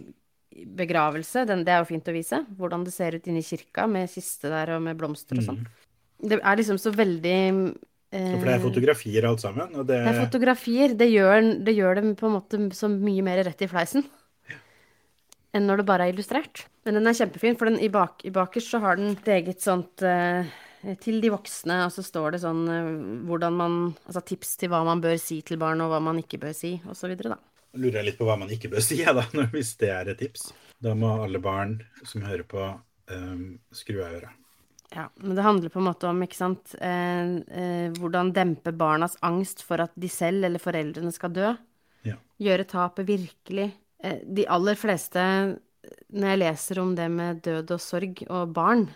begravelse. 0.80 1.46
Den, 1.50 1.66
det 1.66 1.74
er 1.74 1.84
jo 1.84 1.90
fint 1.90 2.10
å 2.10 2.16
vise. 2.16 2.44
Hvordan 2.60 2.86
det 2.86 2.94
ser 2.96 3.18
ut 3.18 3.30
inni 3.30 3.46
kirka 3.46 3.88
med 3.90 4.12
kiste 4.12 4.52
der 4.52 4.76
og 4.76 4.84
med 4.86 5.00
blomster 5.00 5.42
og 5.42 5.48
sånn. 5.48 5.64
Mm. 5.66 5.88
Det 6.30 6.40
er 6.40 6.60
liksom 6.60 6.82
så 6.82 6.94
veldig 6.94 7.40
for 8.10 8.48
det 8.48 8.54
er 8.56 8.62
fotografier 8.64 9.26
alt 9.30 9.44
sammen? 9.44 9.70
Det... 9.84 9.86
det... 9.86 9.98
er 10.10 10.24
fotografier. 10.24 10.96
Det 10.98 11.06
gjør, 11.12 11.52
det 11.66 11.76
gjør 11.78 12.00
dem 12.00 12.16
på 12.18 12.26
en 12.26 12.40
måte 12.40 12.62
så 12.74 12.90
mye 12.90 13.26
mer 13.26 13.44
rett 13.46 13.62
i 13.62 13.70
fleisen 13.70 14.08
enn 15.56 15.66
når 15.66 15.82
det 15.82 15.88
bare 15.90 16.08
er 16.08 16.14
illustrert. 16.14 16.66
Men 16.86 17.00
den 17.00 17.10
er 17.10 17.18
kjempefin, 17.18 17.58
for 17.58 17.70
den 17.70 17.80
i, 17.82 17.90
bak, 17.94 18.22
i 18.26 18.34
bakerst 18.34 18.74
så 18.74 18.82
har 18.84 19.00
den 19.00 19.16
et 19.16 19.32
eget 19.34 19.64
sånt 19.64 20.04
uh, 20.06 20.46
til 21.04 21.20
de 21.24 21.32
voksne, 21.34 21.82
og 21.86 21.94
så 21.94 22.04
står 22.06 22.36
det 22.36 22.42
sånn 22.46 22.64
uh, 22.70 22.90
hvordan 23.28 23.56
man 23.60 23.78
Altså 24.06 24.24
tips 24.32 24.56
til 24.62 24.72
hva 24.72 24.82
man 24.88 25.04
bør 25.04 25.18
si 25.22 25.42
til 25.46 25.60
barn, 25.62 25.84
og 25.84 25.94
hva 25.94 26.02
man 26.04 26.22
ikke 26.22 26.42
bør 26.42 26.56
si, 26.56 26.78
osv., 26.90 27.16
da. 27.20 27.40
Lurer 27.78 28.00
jeg 28.00 28.08
litt 28.08 28.20
på 28.20 28.26
hva 28.26 28.40
man 28.40 28.50
ikke 28.54 28.72
bør 28.72 28.84
si, 28.84 29.02
da, 29.04 29.26
hvis 29.54 29.76
det 29.82 29.94
er 29.94 30.14
et 30.14 30.22
tips. 30.24 30.50
Da 30.80 30.96
må 30.98 31.12
alle 31.22 31.42
barn 31.44 31.80
som 32.08 32.24
hører 32.26 32.48
på, 32.48 32.70
um, 33.12 33.48
skru 33.76 34.00
av 34.00 34.22
øret. 34.22 34.36
Ja, 34.90 35.10
men 35.16 35.36
det 35.36 35.46
handler 35.46 35.70
på 35.70 35.80
en 35.80 35.86
måte 35.86 36.08
om, 36.10 36.22
ikke 36.26 36.40
sant, 36.40 36.74
eh, 36.82 37.36
eh, 37.62 37.92
hvordan 37.94 38.32
dempe 38.34 38.72
barnas 38.74 39.20
angst 39.22 39.62
for 39.62 39.84
at 39.84 39.94
de 39.94 40.10
selv 40.10 40.48
eller 40.48 40.62
foreldrene 40.62 41.14
skal 41.14 41.34
dø. 41.36 41.52
Ja. 42.08 42.18
Gjøre 42.42 42.66
tapet 42.72 43.06
virkelig. 43.06 43.68
Eh, 44.02 44.24
de 44.26 44.48
aller 44.50 44.80
fleste, 44.80 45.22
når 46.10 46.34
jeg 46.34 46.42
leser 46.42 46.82
om 46.82 46.96
det 46.98 47.06
med 47.14 47.44
død 47.46 47.76
og 47.76 47.84
sorg 47.84 48.24
og 48.26 48.56
barn, 48.56 48.88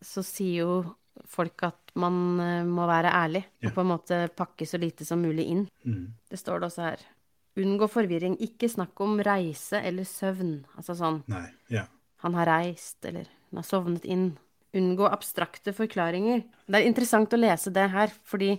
så 0.00 0.24
sier 0.24 0.64
jo 0.64 0.72
folk 1.28 1.64
at 1.66 1.92
man 2.00 2.14
eh, 2.40 2.60
må 2.68 2.86
være 2.88 3.12
ærlig 3.12 3.42
ja. 3.44 3.68
og 3.68 3.74
på 3.76 3.82
en 3.84 3.90
måte 3.90 4.20
pakke 4.36 4.68
så 4.68 4.80
lite 4.80 5.06
som 5.08 5.22
mulig 5.22 5.48
inn. 5.52 5.66
Mm. 5.84 6.06
Det 6.30 6.40
står 6.40 6.62
det 6.62 6.70
også 6.70 6.86
her. 6.86 7.02
Unngå 7.62 7.88
forvirring. 7.92 8.38
Ikke 8.40 8.70
snakk 8.72 9.00
om 9.04 9.20
reise 9.24 9.82
eller 9.84 10.08
søvn. 10.08 10.62
Altså 10.78 10.96
sånn 10.96 11.20
Nei. 11.30 11.44
Ja. 11.72 11.84
han 12.24 12.38
har 12.38 12.48
reist, 12.48 12.98
eller 13.04 13.28
han 13.50 13.60
har 13.60 13.68
sovnet 13.68 14.08
inn. 14.08 14.30
Unngå 14.72 15.04
abstrakte 15.10 15.74
forklaringer. 15.76 16.46
Det 16.64 16.80
er 16.80 16.88
interessant 16.88 17.34
å 17.36 17.40
lese 17.40 17.74
det 17.74 17.90
her, 17.92 18.12
fordi 18.24 18.54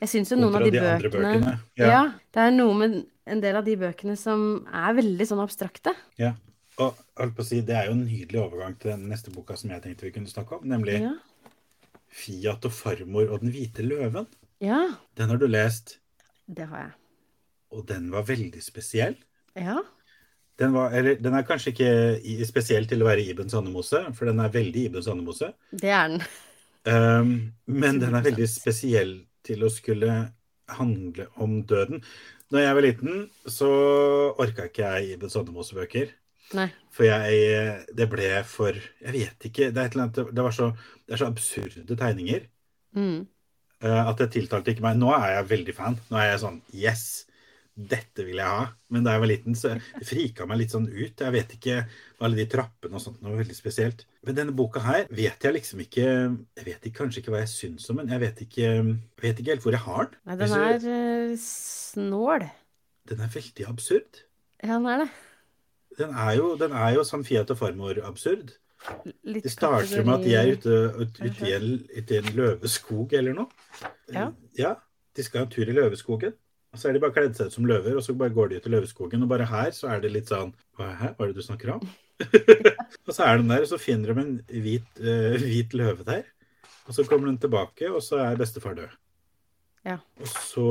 jeg 0.00 0.08
syns 0.08 0.32
jo 0.32 0.38
noen 0.40 0.56
av 0.56 0.64
de, 0.64 0.72
de 0.72 0.80
bøkene 0.80 1.32
bøkene, 1.36 1.56
ja. 1.76 1.88
ja. 1.90 2.04
det 2.32 2.44
er 2.46 2.54
noe 2.54 2.76
med 2.78 2.94
en 3.30 3.42
del 3.44 3.58
av 3.58 3.66
de 3.66 3.74
bøkene 3.76 4.14
som 4.16 4.62
er 4.72 4.94
veldig 4.96 5.26
sånn 5.28 5.42
abstrakte. 5.44 5.92
ja. 6.20 6.36
Og 6.80 6.96
holdt 7.18 7.34
på 7.36 7.44
å 7.44 7.44
si, 7.44 7.58
det 7.66 7.74
er 7.76 7.90
jo 7.90 7.92
en 7.92 8.06
nydelig 8.06 8.38
overgang 8.40 8.76
til 8.80 8.94
den 8.94 9.02
neste 9.10 9.32
boka 9.34 9.52
som 9.58 9.68
jeg 9.68 9.82
tenkte 9.84 10.06
vi 10.06 10.14
kunne 10.14 10.30
snakke 10.30 10.56
om, 10.56 10.62
nemlig 10.70 11.00
Ja. 11.02 11.10
Fiat 12.10 12.64
og 12.66 12.72
farmor 12.74 13.30
og 13.30 13.40
den 13.44 13.52
hvite 13.54 13.84
løven. 13.86 14.26
ja, 14.60 14.80
Den 15.16 15.30
har 15.30 15.38
du 15.38 15.46
lest, 15.46 15.98
det 16.50 16.66
har 16.68 16.78
jeg. 16.78 16.92
og 17.70 17.86
den 17.88 18.10
var 18.10 18.22
veldig 18.26 18.62
spesiell. 18.62 19.14
Ja. 19.54 19.78
Den, 20.58 20.72
var, 20.74 20.90
eller, 20.92 21.14
den 21.22 21.34
er 21.34 21.46
kanskje 21.46 21.70
ikke 21.72 22.46
spesiell 22.48 22.86
til 22.90 23.00
å 23.02 23.06
være 23.08 23.22
Ibn 23.30 23.48
Sandemose, 23.48 24.02
for 24.12 24.28
den 24.28 24.40
er 24.42 24.50
veldig 24.52 24.88
Ibn 24.90 25.02
Sandemose. 25.06 25.52
Det 25.70 25.88
er 25.88 26.08
den. 26.12 26.22
Um, 26.84 27.30
men 27.66 28.00
den 28.02 28.14
er 28.14 28.24
veldig 28.26 28.48
spesiell 28.50 29.14
til 29.46 29.64
å 29.64 29.70
skulle 29.72 30.32
handle 30.70 31.26
om 31.40 31.62
døden. 31.66 32.02
Når 32.50 32.60
jeg 32.64 32.74
var 32.76 32.84
liten, 32.84 33.22
så 33.46 33.70
orka 34.42 34.66
ikke 34.68 34.90
jeg 34.96 35.14
Ibn 35.16 35.30
Sandemose-bøker. 35.32 36.10
Nei. 36.58 36.68
For 36.90 37.06
jeg 37.06 37.84
Det 37.96 38.08
ble 38.10 38.30
for 38.48 38.74
Jeg 38.74 39.12
vet 39.14 39.46
ikke. 39.50 39.70
Det 39.70 39.82
er 39.84 39.98
annet 40.00 40.18
Det, 40.34 40.42
var 40.42 40.54
så, 40.56 40.72
det 41.06 41.14
er 41.14 41.22
så 41.24 41.30
absurde 41.30 41.96
tegninger 41.96 42.48
Mm. 42.96 43.26
eh, 43.82 44.08
at 44.10 44.18
det 44.18 44.32
tiltalte 44.34 44.72
ikke 44.72 44.82
meg. 44.82 44.96
Nå 44.98 45.12
er 45.14 45.36
jeg 45.36 45.50
veldig 45.52 45.74
fan. 45.76 45.98
Nå 46.10 46.16
er 46.18 46.32
jeg 46.32 46.40
sånn 46.42 46.62
Yes! 46.74 47.26
Dette 47.80 48.24
vil 48.26 48.36
jeg 48.36 48.44
ha. 48.50 48.64
Men 48.92 49.04
da 49.06 49.12
jeg 49.14 49.20
var 49.22 49.30
liten, 49.30 49.54
så 49.56 49.70
det 49.78 50.04
frika 50.08 50.44
meg 50.44 50.58
litt 50.58 50.72
sånn 50.74 50.88
ut. 50.90 51.22
Jeg 51.22 51.32
vet 51.32 51.54
ikke 51.54 51.76
Alle 52.20 52.36
de 52.36 52.46
trappene 52.50 52.98
og 52.98 53.00
sånt. 53.00 53.20
Det 53.22 53.30
var 53.30 53.38
veldig 53.38 53.56
spesielt. 53.56 54.02
Men 54.26 54.36
denne 54.36 54.52
boka 54.58 54.82
her 54.84 55.06
vet 55.08 55.46
jeg 55.46 55.54
liksom 55.54 55.80
ikke 55.86 56.04
Jeg 56.04 56.66
vet 56.66 56.90
ikke, 56.90 56.98
kanskje 56.98 57.22
ikke 57.22 57.32
hva 57.32 57.44
jeg 57.44 57.52
syns 57.54 57.88
om 57.94 58.02
den. 58.02 58.10
Jeg 58.10 58.20
vet 58.26 58.42
ikke, 58.44 58.68
vet 59.22 59.38
ikke 59.40 59.54
helt 59.54 59.62
hvor 59.64 59.78
jeg 59.78 59.86
har 59.86 60.10
den. 60.10 60.18
Nei, 60.26 60.36
den 60.42 60.58
er 60.58 60.90
eh, 61.30 61.36
snål. 61.46 62.50
Den 63.08 63.22
er 63.24 63.32
veldig 63.38 63.68
absurd. 63.70 64.24
Ja, 64.60 64.74
den 64.76 64.90
er 64.90 65.04
det. 65.06 65.10
Den 65.98 66.14
er 66.14 66.34
jo, 66.38 66.52
den 66.60 66.72
er 66.72 66.94
jo 66.96 67.04
som 67.04 67.24
Fiat 67.26 67.50
og 67.50 67.58
farmor-absurd. 67.58 68.52
Det 69.24 69.50
starter 69.52 70.04
med 70.06 70.14
at 70.14 70.24
de 70.24 70.34
er 70.38 70.52
ute, 70.54 70.76
ute, 70.96 71.48
i, 71.48 71.52
en, 71.52 71.72
ute 71.96 72.14
i 72.14 72.20
en 72.20 72.30
løveskog 72.36 73.12
eller 73.18 73.36
noe. 73.36 73.66
Ja. 74.14 74.30
ja. 74.58 74.76
De 75.16 75.26
skal 75.26 75.42
ha 75.42 75.48
en 75.48 75.52
tur 75.52 75.68
i 75.68 75.76
løveskogen. 75.76 76.36
Og 76.70 76.78
så 76.78 76.88
er 76.88 76.94
de 76.94 77.02
bare 77.02 77.14
kledd 77.16 77.34
seg 77.34 77.50
ut 77.50 77.56
som 77.56 77.66
løver, 77.66 77.96
og 77.98 78.04
så 78.06 78.14
bare 78.14 78.32
går 78.34 78.52
de 78.52 78.60
ut 78.60 78.68
i 78.68 78.72
løveskogen. 78.76 79.24
Og 79.26 79.30
bare 79.32 79.48
her 79.50 79.72
så 79.76 79.90
er 79.90 80.02
det 80.02 80.12
litt 80.14 80.30
sånn 80.30 80.54
hva 80.78 80.92
er 81.10 81.16
det 81.18 81.34
du 81.36 81.42
snakker 81.44 81.74
om? 81.74 81.82
og 83.06 83.12
så 83.12 83.26
er 83.26 83.40
de 83.40 83.48
der, 83.50 83.64
og 83.64 83.70
så 83.72 83.80
finner 83.80 84.14
de 84.14 84.22
en 84.22 84.34
hvit, 84.64 84.90
uh, 85.02 85.36
hvit 85.42 85.74
løve 85.76 86.06
der. 86.06 86.28
Og 86.86 86.94
så 86.96 87.04
kommer 87.08 87.30
den 87.30 87.40
tilbake, 87.42 87.90
og 87.90 88.02
så 88.06 88.22
er 88.22 88.38
bestefar 88.38 88.78
død. 88.78 88.94
Ja. 89.86 89.98
Og 90.20 90.28
så 90.28 90.70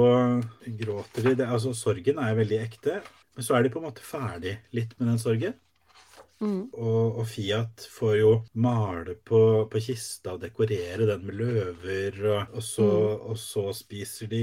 gråter 0.79 1.25
de. 1.25 1.35
Det, 1.41 1.47
altså, 1.47 1.73
sorgen 1.77 2.21
er 2.21 2.37
veldig 2.37 2.59
ekte. 2.63 2.99
Men 3.39 3.45
så 3.47 3.55
er 3.55 3.63
de 3.63 3.69
på 3.71 3.79
en 3.79 3.85
måte 3.87 4.03
ferdig 4.03 4.57
litt 4.75 4.97
med 4.99 5.13
den 5.13 5.19
sorgen. 5.21 5.53
Mm. 6.43 6.65
Og, 6.75 7.19
og 7.21 7.25
Fiat 7.31 7.85
får 7.87 8.15
jo 8.19 8.31
male 8.59 9.13
på, 9.15 9.39
på 9.71 9.81
kista 9.83 10.33
og 10.33 10.41
dekorere 10.41 11.05
den 11.07 11.21
med 11.23 11.37
løver, 11.39 12.17
og, 12.25 12.57
og, 12.57 12.65
så, 12.67 12.87
og 13.31 13.37
så 13.39 13.63
spiser 13.77 14.27
de 14.27 14.41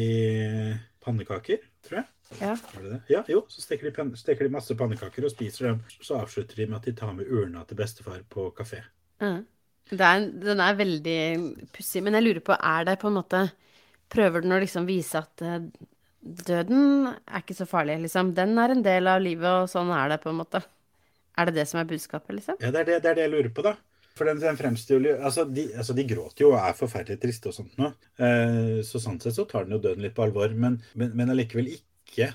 pannekaker, 1.04 1.60
tror 1.84 1.98
jeg. 1.98 2.08
Ja. 2.40 2.54
Det 2.56 2.84
det? 2.86 3.00
Ja, 3.12 3.20
jo, 3.28 3.42
så 3.52 3.66
steker 3.66 3.92
de, 3.92 4.06
steker 4.16 4.48
de 4.48 4.54
masse 4.54 4.76
pannekaker 4.80 5.28
og 5.28 5.34
spiser 5.34 5.68
dem. 5.68 5.82
Så 6.00 6.16
avslutter 6.16 6.62
de 6.62 6.66
med 6.70 6.78
at 6.78 6.88
de 6.88 6.94
tar 6.96 7.12
med 7.18 7.28
urna 7.28 7.66
til 7.68 7.76
bestefar 7.82 8.22
på 8.32 8.46
kafé. 8.56 8.80
Mm. 9.20 9.42
Er, 9.92 10.24
den 10.48 10.64
er 10.64 10.80
veldig 10.80 11.20
pussig, 11.76 12.00
men 12.00 12.16
jeg 12.16 12.24
lurer 12.24 12.40
på, 12.48 12.56
er 12.56 12.88
det 12.88 12.96
på 13.04 13.12
en 13.12 13.20
måte 13.20 13.44
Prøver 14.06 14.44
den 14.44 14.54
å 14.54 14.58
liksom 14.62 14.84
vise 14.86 15.18
at 15.18 15.42
eh, 15.42 15.64
døden 16.46 17.10
er 17.12 17.42
ikke 17.42 17.56
så 17.58 17.66
farlig, 17.68 17.98
liksom? 18.04 18.32
Den 18.36 18.56
er 18.58 18.74
en 18.74 18.84
del 18.84 19.10
av 19.10 19.22
livet, 19.22 19.46
og 19.46 19.70
sånn 19.70 19.92
er 19.94 20.14
det, 20.14 20.20
på 20.22 20.32
en 20.32 20.40
måte. 20.40 20.62
Er 21.36 21.48
det 21.48 21.58
det 21.58 21.66
som 21.70 21.80
er 21.82 21.88
budskapet, 21.88 22.34
liksom? 22.38 22.58
Ja, 22.62 22.72
det 22.74 22.82
er 22.82 22.88
det, 22.90 22.96
det 23.04 23.10
er 23.12 23.18
det 23.18 23.26
jeg 23.26 23.34
lurer 23.34 23.52
på, 23.54 23.64
da. 23.66 23.76
For 24.16 24.24
den, 24.24 24.38
den 24.40 24.56
fremstiller 24.56 25.18
altså 25.28 25.44
de, 25.44 25.66
altså 25.76 25.92
de 25.92 26.06
gråter 26.08 26.46
jo 26.46 26.54
og 26.54 26.60
er 26.62 26.76
forferdelig 26.78 27.18
triste 27.20 27.50
og 27.50 27.56
sånt 27.58 27.74
nå. 27.76 27.90
Eh, 28.16 28.78
så 28.88 28.96
sånn 29.02 29.18
sett 29.20 29.36
så 29.36 29.44
tar 29.48 29.66
den 29.66 29.76
jo 29.76 29.82
døden 29.84 30.00
litt 30.06 30.14
på 30.16 30.24
alvor, 30.24 30.54
men, 30.56 30.78
men, 30.96 31.10
men 31.18 31.32
allikevel 31.34 31.68
ikke. 31.74 32.30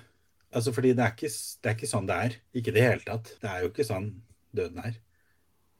Altså 0.53 0.73
fordi 0.75 0.91
det 0.93 1.07
er, 1.07 1.15
ikke, 1.15 1.31
det 1.31 1.71
er 1.71 1.77
ikke 1.79 1.89
sånn 1.89 2.09
det 2.11 2.19
er. 2.27 2.35
Ikke 2.59 2.69
i 2.69 2.75
det 2.75 2.85
hele 2.85 3.07
tatt. 3.07 3.33
Det 3.41 3.49
er 3.49 3.63
jo 3.65 3.71
ikke 3.71 3.87
sånn 3.87 4.11
døden 4.53 4.83
er. 4.83 4.99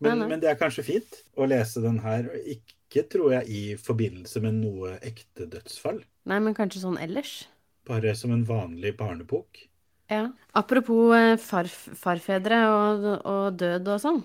Men, 0.02 0.10
Nei, 0.10 0.18
nei. 0.24 0.30
men 0.32 0.42
det 0.42 0.50
er 0.50 0.58
kanskje 0.58 0.88
fint 0.88 1.20
å 1.38 1.46
lese 1.46 1.84
den 1.84 2.00
her, 2.02 2.26
og 2.34 2.50
ikke 2.50 3.04
tror 3.14 3.36
jeg 3.36 3.54
i 3.54 3.62
forbindelse 3.78 4.42
med 4.42 4.58
noe 4.64 4.96
ekte 5.06 5.46
dødsfall. 5.54 6.02
Nei, 6.32 6.40
men 6.42 6.58
kanskje 6.58 6.82
sånn 6.82 6.98
ellers? 6.98 7.44
Bare 7.88 8.14
som 8.16 8.32
en 8.32 8.44
vanlig 8.46 8.94
barnebok. 8.98 9.68
Ja. 10.12 10.28
Apropos 10.54 11.14
eh, 11.16 11.38
farf 11.40 11.88
farfedre 11.98 12.58
og, 12.70 13.06
og 13.26 13.58
død 13.58 13.88
og 13.94 14.02
sånn, 14.04 14.22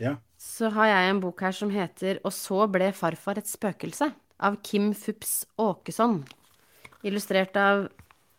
Ja. 0.00 0.16
så 0.38 0.70
har 0.70 0.86
jeg 0.92 1.10
en 1.10 1.20
bok 1.20 1.40
her 1.40 1.52
som 1.56 1.70
heter 1.72 2.20
Og 2.24 2.32
så 2.32 2.66
ble 2.70 2.92
farfar 2.92 3.38
et 3.40 3.48
spøkelse, 3.48 4.12
av 4.38 4.58
Kim 4.62 4.92
Fups 4.94 5.46
Åkesson. 5.58 6.20
Illustrert 7.02 7.56
av 7.56 7.88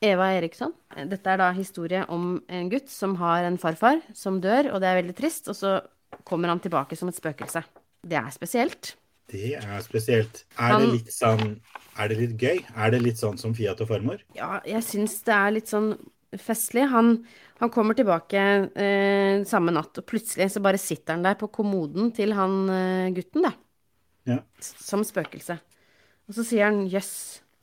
Eva 0.02 0.30
Eriksson. 0.38 0.74
Dette 1.10 1.28
er 1.34 1.38
da 1.42 1.52
historie 1.58 2.04
om 2.14 2.38
en 2.48 2.70
gutt 2.70 2.90
som 2.90 3.16
har 3.18 3.44
en 3.48 3.58
farfar 3.58 4.02
som 4.14 4.40
dør, 4.42 4.72
og 4.74 4.82
det 4.82 4.88
er 4.92 5.00
veldig 5.02 5.16
trist, 5.18 5.50
og 5.50 5.58
så 5.58 5.80
kommer 6.24 6.50
han 6.54 6.62
tilbake 6.62 6.96
som 6.96 7.10
et 7.10 7.18
spøkelse. 7.18 7.64
Det 8.06 8.18
er 8.20 8.30
spesielt. 8.32 8.96
Det 9.28 9.56
er 9.60 9.80
spesielt. 9.84 10.46
Er 10.56 10.78
det 10.80 10.92
litt 10.94 11.10
sånn 11.12 11.58
Er 11.98 12.12
det 12.12 12.18
litt 12.20 12.36
gøy? 12.40 12.62
Er 12.78 12.94
det 12.94 13.02
litt 13.02 13.20
sånn 13.20 13.40
som 13.42 13.56
Fiat 13.58 13.82
og 13.84 13.90
farmor? 13.90 14.22
Ja, 14.38 14.62
jeg 14.68 14.84
syns 14.86 15.18
det 15.28 15.34
er 15.36 15.56
litt 15.56 15.72
sånn 15.72 15.96
festlig. 16.38 16.86
Han, 16.92 17.16
han 17.62 17.72
kommer 17.74 17.98
tilbake 17.98 18.44
eh, 18.78 19.44
samme 19.50 19.74
natt, 19.74 19.98
og 19.98 20.08
plutselig 20.08 20.52
så 20.54 20.62
bare 20.64 20.80
sitter 20.82 21.16
han 21.16 21.26
der 21.26 21.40
på 21.40 21.50
kommoden 21.54 22.12
til 22.16 22.36
han 22.38 22.60
eh, 22.70 23.10
gutten, 23.16 23.48
da. 23.48 23.54
Ja. 24.28 24.42
Som 24.62 25.06
spøkelse. 25.08 25.58
Og 26.28 26.36
så 26.36 26.44
sier 26.44 26.68
han 26.68 26.84
'jøss, 26.92 27.14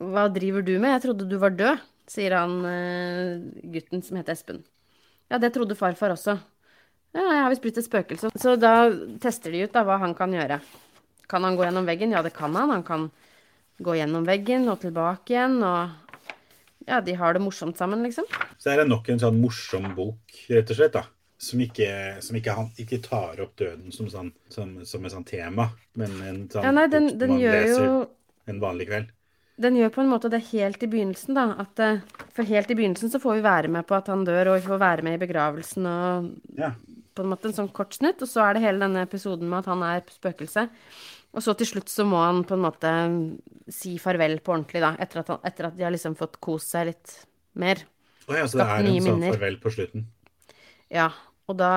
hva 0.00 0.26
driver 0.32 0.64
du 0.64 0.78
med? 0.78 0.94
Jeg 0.96 1.04
trodde 1.04 1.28
du 1.28 1.36
var 1.38 1.52
død', 1.54 1.84
sier 2.10 2.36
han 2.38 2.64
eh, 2.68 3.44
gutten 3.76 4.02
som 4.02 4.18
heter 4.18 4.34
Espen. 4.34 4.64
Ja, 5.30 5.38
det 5.38 5.52
trodde 5.54 5.76
farfar 5.76 6.16
også. 6.16 6.38
Ja, 7.14 7.22
jeg 7.22 7.42
har 7.44 7.52
visst 7.52 7.62
blitt 7.62 7.78
et 7.78 7.86
spøkelse. 7.86 8.32
Så 8.40 8.56
da 8.58 8.90
tester 9.22 9.52
de 9.54 9.64
ut 9.68 9.72
da 9.74 9.84
hva 9.86 10.00
han 10.02 10.16
kan 10.18 10.32
gjøre. 10.34 10.58
Kan 11.30 11.44
han 11.46 11.56
gå 11.56 11.64
gjennom 11.66 11.86
veggen? 11.88 12.12
Ja, 12.14 12.22
det 12.22 12.34
kan 12.36 12.54
han. 12.56 12.70
Han 12.70 12.84
kan 12.86 13.08
gå 13.82 13.96
gjennom 13.98 14.26
veggen 14.28 14.68
og 14.70 14.80
tilbake 14.84 15.34
igjen, 15.34 15.58
og 15.64 15.90
ja, 16.86 17.00
de 17.00 17.14
har 17.18 17.34
det 17.34 17.42
morsomt 17.42 17.78
sammen, 17.80 18.04
liksom. 18.06 18.28
Så 18.60 18.70
er 18.70 18.82
det 18.82 18.88
nok 18.90 19.08
en 19.10 19.22
sånn 19.22 19.40
morsom 19.40 19.88
bok, 19.96 20.36
rett 20.52 20.70
og 20.70 20.78
slett, 20.78 20.94
da. 20.94 21.06
Som 21.44 21.60
ikke, 21.64 21.88
som 22.24 22.36
ikke, 22.38 22.54
han, 22.56 22.70
ikke 22.80 23.00
tar 23.04 23.40
opp 23.42 23.56
døden 23.58 23.90
som, 23.92 24.06
sånn, 24.08 24.30
som, 24.52 24.76
som 24.86 25.04
et 25.04 25.12
sånt 25.12 25.28
tema, 25.28 25.66
men 25.98 26.14
en 26.22 26.38
sånn 26.52 26.64
Ja, 26.64 26.70
nei, 26.72 26.86
den, 26.92 27.10
bok 27.10 27.20
den 27.24 27.34
man 27.34 27.42
leser 27.42 27.84
jo 27.88 27.98
en 28.48 28.62
vanlig 28.62 28.86
kveld. 28.92 29.10
Den 29.64 29.76
gjør 29.78 29.92
på 29.94 30.02
en 30.02 30.10
måte 30.10 30.30
det 30.32 30.40
helt 30.50 30.82
i 30.82 30.88
begynnelsen, 30.90 31.36
da. 31.36 31.44
At, 31.62 31.78
eh, 31.82 32.00
for 32.34 32.46
helt 32.48 32.70
i 32.70 32.76
begynnelsen 32.78 33.12
så 33.12 33.20
får 33.22 33.38
vi 33.38 33.44
være 33.44 33.70
med 33.70 33.86
på 33.86 33.94
at 33.98 34.08
han 34.10 34.24
dør, 34.26 34.50
og 34.50 34.56
vi 34.58 34.66
får 34.66 34.80
være 34.82 35.06
med 35.06 35.18
i 35.18 35.22
begravelsen 35.26 35.86
og 35.86 36.30
Ja. 36.58 36.72
på 37.14 37.22
en 37.22 37.30
måte 37.30 37.46
en 37.50 37.54
sånn 37.58 37.72
kort 37.72 37.94
snutt. 37.94 38.22
Og 38.22 38.28
så 38.28 38.42
er 38.42 38.54
det 38.54 38.64
hele 38.64 38.82
denne 38.82 39.04
episoden 39.06 39.46
med 39.48 39.60
at 39.62 39.70
han 39.70 39.82
er 39.86 40.02
spøkelse. 40.10 40.68
Og 41.34 41.42
så 41.42 41.54
til 41.58 41.66
slutt 41.66 41.90
så 41.90 42.06
må 42.06 42.20
han 42.22 42.44
på 42.46 42.54
en 42.56 42.62
måte 42.62 42.90
si 43.72 43.96
farvel 44.02 44.38
på 44.44 44.54
ordentlig, 44.54 44.82
da. 44.84 44.92
Etter 45.02 45.24
at, 45.24 45.32
han, 45.34 45.40
etter 45.50 45.68
at 45.68 45.76
de 45.78 45.86
har 45.86 45.94
liksom 45.94 46.14
fått 46.18 46.38
kost 46.44 46.70
seg 46.74 46.92
litt 46.92 47.14
mer. 47.58 47.82
Å 48.28 48.38
ja, 48.38 48.46
så 48.48 48.60
det 48.60 48.68
er 48.70 48.88
en 48.88 49.08
sånn 49.08 49.26
farvel 49.32 49.58
på 49.62 49.72
slutten. 49.74 50.06
Ja. 50.94 51.10
Og 51.50 51.58
da 51.60 51.72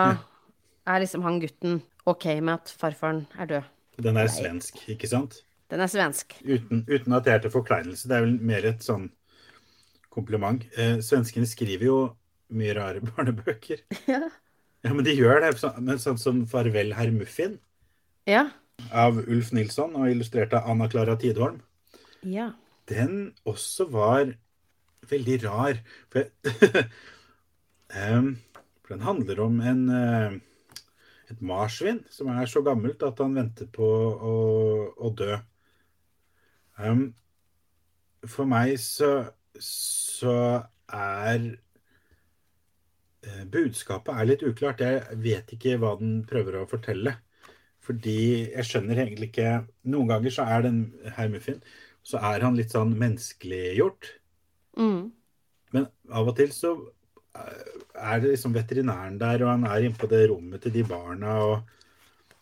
er 0.88 1.02
liksom 1.04 1.26
han 1.26 1.42
gutten 1.44 1.82
ok 2.08 2.30
med 2.38 2.54
at 2.54 2.72
farfaren 2.80 3.26
er 3.36 3.50
død. 3.50 3.74
Den 4.06 4.20
er 4.22 4.30
svensk, 4.32 4.78
ikke 4.94 5.10
sant? 5.10 5.42
Den 5.74 5.82
er 5.84 5.90
svensk. 5.92 6.38
Uten, 6.46 6.86
uten 6.88 7.16
at 7.18 7.26
det 7.26 7.34
er 7.34 7.42
til 7.44 7.52
forkleinelse. 7.52 8.08
Det 8.08 8.16
er 8.16 8.24
vel 8.24 8.38
mer 8.40 8.68
et 8.70 8.86
sånn 8.86 9.10
kompliment. 10.14 10.64
Eh, 10.78 11.02
svenskene 11.04 11.50
skriver 11.50 11.90
jo 11.90 11.98
mye 12.56 12.76
rare 12.78 13.02
barnebøker. 13.10 13.84
Ja. 14.08 14.30
Ja, 14.86 14.94
men 14.94 15.04
de 15.04 15.18
gjør 15.18 15.42
det. 15.44 15.52
Men 15.82 16.00
sånn 16.00 16.22
som 16.22 16.46
'Farvel, 16.48 16.94
herr 16.96 17.12
Muffin' 17.12 17.58
Ja. 18.28 18.46
Av 18.92 19.20
Ulf 19.26 19.52
Nilsson 19.56 19.96
og 19.98 20.12
illustrert 20.12 20.54
av 20.58 20.70
Anna 20.72 20.88
Klara 20.92 21.18
Tidholm. 21.20 21.62
Ja. 22.26 22.52
den 22.90 23.36
også 23.46 23.86
var 23.92 24.34
veldig 25.10 25.38
rar. 25.44 25.80
For, 26.12 26.30
um, 27.92 28.38
for 28.84 28.96
den 28.96 29.06
handler 29.06 29.42
om 29.44 29.60
en, 29.62 29.84
eh, 29.90 30.38
et 31.32 31.42
marsvin 31.42 32.04
som 32.10 32.32
er 32.32 32.48
så 32.48 32.64
gammelt 32.66 33.04
at 33.04 33.20
han 33.24 33.36
venter 33.36 33.68
på 33.72 33.86
å, 33.86 34.36
å 34.98 35.14
dø. 35.16 35.38
Um, 36.78 37.14
for 38.28 38.50
meg 38.50 38.78
så, 38.82 39.30
så 39.60 40.38
er 40.88 41.48
eh, 43.28 43.46
budskapet 43.52 44.14
er 44.16 44.30
litt 44.32 44.48
uklart. 44.48 44.84
Jeg 44.84 45.22
vet 45.24 45.56
ikke 45.56 45.78
hva 45.82 45.96
den 46.00 46.22
prøver 46.28 46.62
å 46.62 46.68
fortelle. 46.70 47.18
Fordi 47.88 48.20
jeg 48.52 48.68
skjønner 48.68 49.00
egentlig 49.00 49.30
ikke 49.32 49.52
Noen 49.88 50.10
ganger 50.12 50.34
så 50.36 50.44
er 50.52 50.66
den 50.68 50.82
herr 51.16 51.30
Muffin 51.32 51.62
så 52.08 52.20
er 52.24 52.46
han 52.46 52.56
litt 52.56 52.72
sånn 52.72 52.94
menneskeliggjort. 52.96 54.12
Mm. 54.80 55.10
Men 55.76 55.88
av 56.16 56.30
og 56.32 56.38
til 56.38 56.54
så 56.56 56.72
eh, 57.36 57.74
er 57.98 58.22
det 58.24 58.36
liksom 58.36 58.54
veterinæren 58.56 59.18
der, 59.20 59.44
og 59.44 59.52
han 59.52 59.66
er 59.68 59.90
inne 59.90 60.00
på 60.00 60.08
det 60.12 60.22
rommet 60.32 60.64
til 60.64 60.76
de 60.78 60.86
barna. 60.88 61.34
og 61.44 61.74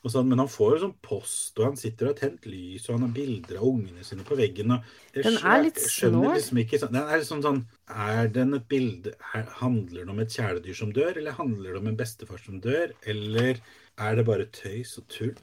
og 0.05 0.11
sånn, 0.13 0.27
men 0.29 0.37
han 0.37 0.49
får 0.51 0.75
jo 0.75 0.79
sånn 0.83 0.97
post, 1.01 1.55
og 1.57 1.63
han 1.65 1.77
sitter 1.81 2.05
og 2.05 2.11
har 2.11 2.17
tent 2.19 2.43
lys, 2.45 2.83
og 2.85 2.93
han 2.93 3.07
har 3.07 3.13
bilder 3.15 3.57
av 3.57 3.63
ungene 3.71 4.03
sine 4.05 4.25
på 4.27 4.35
veggen. 4.37 4.75
Den 5.15 5.39
er 5.39 5.63
litt 5.63 5.79
snål. 5.81 6.27
Liksom 6.35 6.59
ikke, 6.61 6.77
sånn- 6.83 6.93
den 6.93 7.09
er 7.09 7.17
liksom 7.23 7.41
sånn 7.41 7.63
Er 7.89 8.27
den 8.27 8.53
et 8.53 8.67
bilde 8.67 9.15
er, 9.33 9.43
Handler 9.61 10.05
det 10.05 10.09
om 10.09 10.19
et 10.19 10.29
kjæledyr 10.29 10.77
som 10.77 10.91
dør, 10.93 11.17
eller 11.17 11.31
handler 11.31 11.73
det 11.73 11.81
om 11.81 11.87
en 11.87 11.97
bestefar 11.97 12.37
som 12.37 12.61
dør? 12.61 12.93
Eller 13.05 13.57
er 14.01 14.17
det 14.17 14.25
bare 14.27 14.47
tøys 14.51 14.97
og 14.99 15.07
tull? 15.11 15.35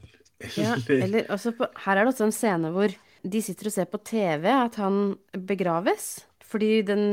Ja, 0.58 0.74
eller 0.90 1.28
også 1.30 1.52
på, 1.54 1.68
her 1.84 1.96
er 1.96 2.02
det 2.02 2.12
også 2.12 2.26
en 2.26 2.34
scene 2.34 2.72
hvor 2.74 2.92
de 3.22 3.42
sitter 3.44 3.68
og 3.70 3.74
ser 3.76 3.86
på 3.90 4.00
TV 4.02 4.48
at 4.50 4.78
han 4.82 5.14
begraves. 5.48 6.24
Fordi 6.52 6.82
den 6.84 7.04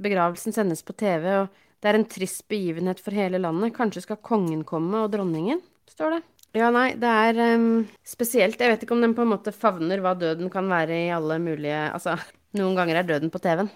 begravelsen 0.00 0.54
sendes 0.56 0.80
på 0.82 0.96
TV, 0.98 1.28
og 1.44 1.52
det 1.78 1.90
er 1.90 1.98
en 2.00 2.08
trist 2.10 2.42
begivenhet 2.50 2.98
for 3.04 3.14
hele 3.14 3.38
landet. 3.38 3.76
Kanskje 3.76 4.02
skal 4.02 4.18
kongen 4.24 4.64
komme 4.66 5.04
og 5.04 5.12
dronningen, 5.12 5.60
står 5.92 6.16
det. 6.16 6.22
Ja, 6.56 6.70
nei, 6.74 6.94
det 6.98 7.10
er 7.28 7.38
um, 7.60 7.84
spesielt. 8.08 8.58
Jeg 8.58 8.72
vet 8.72 8.82
ikke 8.82 8.96
om 8.96 9.04
den 9.04 9.14
på 9.14 9.22
en 9.22 9.30
måte 9.30 9.52
favner 9.54 10.00
hva 10.02 10.14
døden 10.18 10.48
kan 10.50 10.66
være 10.70 10.96
i 11.04 11.10
alle 11.14 11.36
mulige 11.44 11.82
Altså, 11.92 12.16
noen 12.58 12.78
ganger 12.78 13.02
er 13.02 13.06
døden 13.10 13.30
på 13.30 13.40
TV-en. 13.44 13.68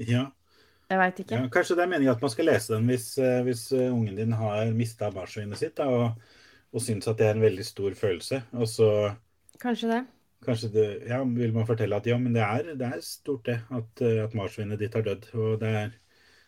Ja, 0.00 0.24
Jeg 0.90 0.98
veit 1.02 1.20
ikke. 1.20 1.36
ja, 1.36 1.48
kanskje 1.52 1.76
det 1.76 1.84
er 1.84 1.92
meningen 1.92 2.14
at 2.14 2.24
man 2.24 2.32
skal 2.32 2.48
lese 2.48 2.72
den 2.74 2.88
hvis, 2.90 3.06
eh, 3.18 3.42
hvis 3.46 3.68
eh, 3.76 3.92
ungen 3.92 4.16
din 4.16 4.32
har 4.38 4.72
mista 4.74 5.10
marsvinet 5.14 5.58
sitt, 5.60 5.76
da, 5.78 5.86
og, 5.90 6.34
og 6.72 6.82
syns 6.82 7.08
at 7.08 7.18
det 7.18 7.26
er 7.28 7.36
en 7.38 7.44
veldig 7.46 7.64
stor 7.66 7.94
følelse. 7.98 8.42
Og 8.54 8.68
så 8.68 8.88
Kanskje 9.58 9.88
det. 9.88 10.06
Kanskje 10.46 10.68
det, 10.72 10.86
ja, 11.08 11.22
vil 11.24 11.52
man 11.54 11.66
fortelle 11.66 11.96
at 11.96 12.06
ja, 12.06 12.16
men 12.20 12.34
det 12.36 12.42
er, 12.44 12.74
det 12.78 12.86
er 12.86 13.00
stort 13.04 13.46
det, 13.48 13.56
at, 13.72 14.02
eh, 14.04 14.22
at 14.24 14.34
marsvinet 14.36 14.78
ditt 14.78 14.94
har 14.94 15.02
dødd. 15.06 15.30
Og 15.34 15.60
det 15.62 15.68
er 15.84 15.94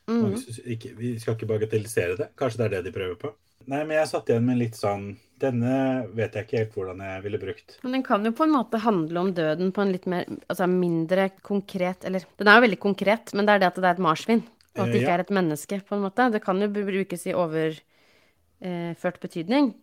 Mm. 0.08 0.22
mange 0.22 0.38
ikke, 0.64 0.94
Vi 0.96 1.18
skal 1.20 1.34
ikke 1.34 1.46
bagatellisere 1.46 2.16
det. 2.16 2.28
Kanskje 2.36 2.58
det 2.58 2.64
er 2.64 2.70
det 2.76 2.84
de 2.86 2.92
prøver 2.98 3.16
på. 3.20 3.32
Nei, 3.68 3.82
men 3.84 3.96
jeg 3.98 4.08
satt 4.08 4.30
igjen 4.30 4.46
med 4.46 4.56
litt 4.58 4.74
sånn 4.78 5.18
Denne 5.38 6.08
vet 6.16 6.34
jeg 6.34 6.46
ikke 6.46 6.58
helt 6.58 6.72
hvordan 6.74 7.02
jeg 7.04 7.22
ville 7.22 7.38
brukt. 7.38 7.76
Men 7.82 7.92
den 7.92 8.02
kan 8.02 8.24
jo 8.24 8.32
på 8.32 8.42
en 8.46 8.54
måte 8.54 8.78
handle 8.82 9.20
om 9.20 9.32
døden 9.34 9.72
på 9.72 9.82
en 9.84 9.92
litt 9.92 10.06
mer, 10.06 10.24
altså 10.48 10.66
mindre 10.66 11.28
konkret 11.42 12.04
Eller 12.08 12.24
den 12.38 12.48
er 12.48 12.56
jo 12.58 12.64
veldig 12.66 12.78
konkret, 12.80 13.34
men 13.34 13.46
det 13.46 13.52
er 13.54 13.58
det 13.58 13.68
at 13.68 13.74
det 13.76 13.84
er 13.84 13.90
et 13.98 13.98
marsvin. 14.08 14.42
Og 14.74 14.82
at 14.86 14.92
det 14.92 14.94
Eh, 14.94 15.02
ikke 15.02 15.10
ja. 15.10 15.14
er 15.14 15.20
et 15.20 15.30
menneske, 15.34 15.80
på 15.84 15.94
en 15.94 16.02
måte. 16.02 16.30
Det 16.32 16.42
kan 16.42 16.60
jo 16.60 16.68
brukes 16.72 17.26
i 17.26 17.34
overført 17.34 19.20
betydning. 19.20 19.74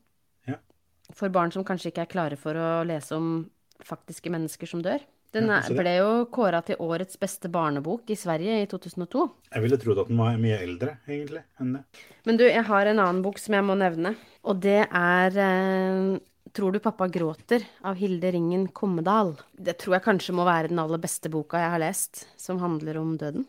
For 1.13 1.29
barn 1.33 1.53
som 1.53 1.65
kanskje 1.67 1.91
ikke 1.91 2.05
er 2.07 2.11
klare 2.11 2.39
for 2.39 2.57
å 2.57 2.69
lese 2.87 3.17
om 3.17 3.45
faktiske 3.85 4.31
mennesker 4.33 4.69
som 4.69 4.81
dør. 4.85 5.03
Den 5.35 5.49
er, 5.51 5.65
ble 5.75 5.97
jo 5.97 6.11
kåra 6.31 6.61
til 6.63 6.79
årets 6.79 7.19
beste 7.19 7.49
barnebok 7.51 8.07
i 8.13 8.15
Sverige 8.15 8.61
i 8.63 8.67
2002. 8.71 9.25
Jeg 9.51 9.63
ville 9.65 9.79
trodd 9.81 9.99
at 10.05 10.11
den 10.11 10.21
var 10.21 10.37
mye 10.39 10.61
eldre, 10.63 10.93
egentlig, 11.09 11.41
enn 11.59 11.73
det. 11.75 11.81
Men 12.29 12.39
du, 12.39 12.45
jeg 12.47 12.63
har 12.69 12.87
en 12.87 13.01
annen 13.03 13.19
bok 13.25 13.41
som 13.41 13.57
jeg 13.57 13.67
må 13.67 13.75
nevne. 13.79 14.13
Og 14.47 14.61
det 14.63 14.85
er 14.85 15.41
eh, 15.43 16.15
'Tror 16.55 16.71
du 16.71 16.79
pappa 16.79 17.09
gråter' 17.11 17.65
av 17.83 17.97
Hilde 17.99 18.31
Ringen 18.31 18.69
Kommedal. 18.71 19.33
Det 19.51 19.75
tror 19.81 19.97
jeg 19.97 20.05
kanskje 20.05 20.35
må 20.37 20.45
være 20.47 20.69
den 20.71 20.79
aller 20.79 21.01
beste 21.03 21.27
boka 21.27 21.59
jeg 21.59 21.73
har 21.73 21.81
lest 21.83 22.21
som 22.39 22.61
handler 22.61 22.95
om 23.01 23.17
døden. 23.19 23.43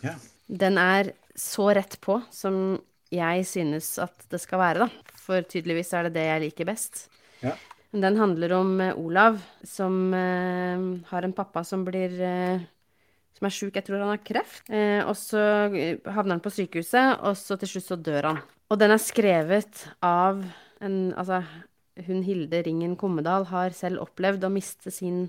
Ja. 0.00 0.14
Den 0.48 0.78
er 0.80 1.12
så 1.36 1.68
rett 1.76 1.98
på 2.00 2.16
som 2.32 2.78
jeg 3.12 3.44
synes 3.44 3.98
at 4.00 4.24
det 4.32 4.40
skal 4.40 4.62
være, 4.62 4.86
da. 4.86 5.15
For 5.26 5.42
tydeligvis 5.42 5.90
er 5.98 6.06
det 6.06 6.14
det 6.20 6.26
jeg 6.28 6.44
liker 6.46 6.68
best. 6.68 7.06
Ja. 7.42 7.56
Den 7.96 8.18
handler 8.20 8.52
om 8.58 8.72
eh, 8.82 8.94
Olav, 8.98 9.38
som 9.66 10.12
eh, 10.14 10.86
har 11.10 11.26
en 11.26 11.34
pappa 11.36 11.62
som 11.66 11.84
blir 11.86 12.14
eh, 12.22 12.64
Som 13.36 13.46
er 13.50 13.52
sjuk, 13.52 13.74
jeg 13.76 13.84
tror 13.84 14.00
han 14.00 14.14
har 14.14 14.22
kreft. 14.24 14.68
Eh, 14.72 15.02
og 15.04 15.12
så 15.18 15.38
havner 16.08 16.36
han 16.38 16.40
på 16.44 16.52
sykehuset, 16.54 17.18
og 17.20 17.34
så 17.36 17.58
til 17.60 17.68
slutt 17.74 17.88
så 17.90 17.98
dør 18.00 18.30
han. 18.30 18.38
Og 18.72 18.78
den 18.80 18.94
er 18.94 19.02
skrevet 19.02 19.82
av 20.04 20.40
en 20.80 20.96
Altså, 21.16 21.42
hun 22.06 22.22
Hilde 22.26 22.62
Ringen 22.66 22.96
Kommedal 23.00 23.46
har 23.48 23.72
selv 23.76 24.02
opplevd 24.04 24.44
å 24.44 24.52
miste 24.52 24.90
sin 24.92 25.26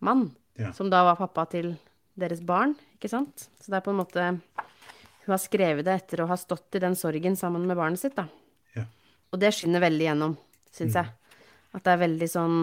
mann, 0.00 0.30
Ja. 0.58 0.72
som 0.76 0.90
da 0.90 1.02
var 1.06 1.16
pappa 1.16 1.46
til 1.48 1.74
deres 2.18 2.40
barn, 2.44 2.74
ikke 2.98 3.08
sant? 3.08 3.46
Så 3.60 3.70
det 3.70 3.78
er 3.78 3.84
på 3.86 3.92
en 3.94 4.00
måte 4.02 4.24
Hun 5.24 5.32
har 5.32 5.38
skrevet 5.40 5.84
det 5.84 5.94
etter 5.94 6.24
å 6.24 6.28
ha 6.28 6.36
stått 6.36 6.74
i 6.76 6.82
den 6.82 6.96
sorgen 6.96 7.36
sammen 7.36 7.66
med 7.68 7.76
barnet 7.76 8.00
sitt, 8.00 8.16
da. 8.16 8.24
Og 9.30 9.40
det 9.40 9.52
skinner 9.54 9.82
veldig 9.82 10.06
gjennom, 10.08 10.36
syns 10.74 10.98
jeg. 10.98 11.10
At 11.74 11.86
det 11.86 11.94
er 11.94 12.04
veldig 12.06 12.30
sånn 12.30 12.60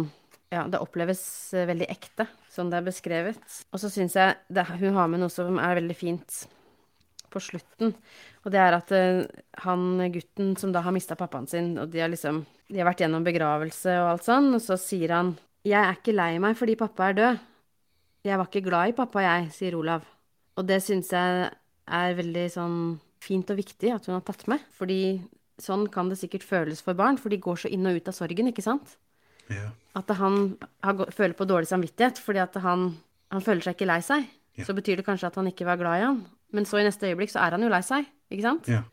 Ja, 0.48 0.62
det 0.72 0.80
oppleves 0.80 1.22
eh, 1.52 1.66
veldig 1.68 1.90
ekte, 1.92 2.24
sånn 2.48 2.70
det 2.72 2.78
er 2.80 2.86
beskrevet. 2.86 3.56
Og 3.76 3.82
så 3.82 3.90
syns 3.92 4.14
jeg 4.16 4.38
det, 4.48 4.64
hun 4.80 4.96
har 4.96 5.10
med 5.12 5.20
noe 5.20 5.32
som 5.34 5.58
er 5.60 5.76
veldig 5.76 5.98
fint 6.00 6.38
på 7.28 7.42
slutten. 7.44 7.92
Og 8.46 8.54
det 8.54 8.62
er 8.64 8.78
at 8.78 8.94
eh, 8.96 9.26
han 9.66 10.00
gutten 10.14 10.54
som 10.60 10.72
da 10.72 10.86
har 10.86 10.96
mista 10.96 11.18
pappaen 11.20 11.50
sin, 11.52 11.74
og 11.82 11.92
de 11.92 12.00
har 12.04 12.14
liksom 12.14 12.46
De 12.68 12.80
har 12.82 12.88
vært 12.88 13.00
gjennom 13.04 13.24
begravelse 13.24 13.94
og 14.02 14.10
alt 14.10 14.26
sånn, 14.28 14.50
og 14.56 14.60
så 14.64 14.76
sier 14.80 15.14
han 15.16 15.38
'Jeg 15.64 15.84
er 15.84 15.96
ikke 15.96 16.16
lei 16.16 16.40
meg 16.40 16.56
fordi 16.56 16.76
pappa 16.76 17.10
er 17.10 17.14
død'. 17.14 17.40
'Jeg 18.24 18.38
var 18.38 18.48
ikke 18.48 18.68
glad 18.68 18.90
i 18.90 18.96
pappa, 18.96 19.20
jeg', 19.20 19.52
sier 19.52 19.76
Olav. 19.76 20.04
Og 20.58 20.68
det 20.68 20.84
syns 20.84 21.12
jeg 21.12 21.52
er 21.88 22.16
veldig 22.16 22.48
sånn 22.52 23.00
fint 23.24 23.50
og 23.50 23.58
viktig 23.58 23.94
at 23.94 24.06
hun 24.08 24.16
har 24.16 24.26
tatt 24.28 24.48
med. 24.48 24.60
Fordi 24.76 25.22
sånn 25.62 25.88
kan 25.94 26.12
det 26.12 26.20
sikkert 26.20 26.46
føles 26.46 26.84
for 26.86 26.98
barn, 26.98 27.20
for 27.22 27.34
de 27.34 27.40
går 27.42 27.64
så 27.64 27.72
inn 27.74 27.88
og 27.90 27.98
ut 27.98 28.10
av 28.10 28.16
sorgen, 28.16 28.50
ikke 28.52 28.66
sant? 28.66 28.98
Ja. 29.52 29.72
At 29.98 30.12
han 30.20 30.58
har, 30.84 31.06
føler 31.16 31.36
på 31.38 31.48
dårlig 31.48 31.70
samvittighet 31.70 32.20
fordi 32.20 32.42
at 32.44 32.58
han, 32.62 32.90
han 33.34 33.44
føler 33.44 33.64
seg 33.64 33.78
ikke 33.78 33.90
lei 33.90 34.02
seg. 34.06 34.28
Ja. 34.58 34.66
Så 34.68 34.76
betyr 34.78 35.00
det 35.00 35.06
kanskje 35.08 35.30
at 35.30 35.38
han 35.40 35.50
ikke 35.50 35.68
var 35.70 35.80
glad 35.80 36.02
i 36.02 36.06
han. 36.06 36.22
Men 36.56 36.68
så 36.68 36.82
i 36.82 36.86
neste 36.88 37.10
øyeblikk 37.10 37.32
så 37.34 37.44
er 37.44 37.56
han 37.56 37.64
jo 37.66 37.72
lei 37.72 37.84
seg, 37.86 38.08
ikke 38.32 38.46
sant? 38.46 38.70
ja. 38.72 38.84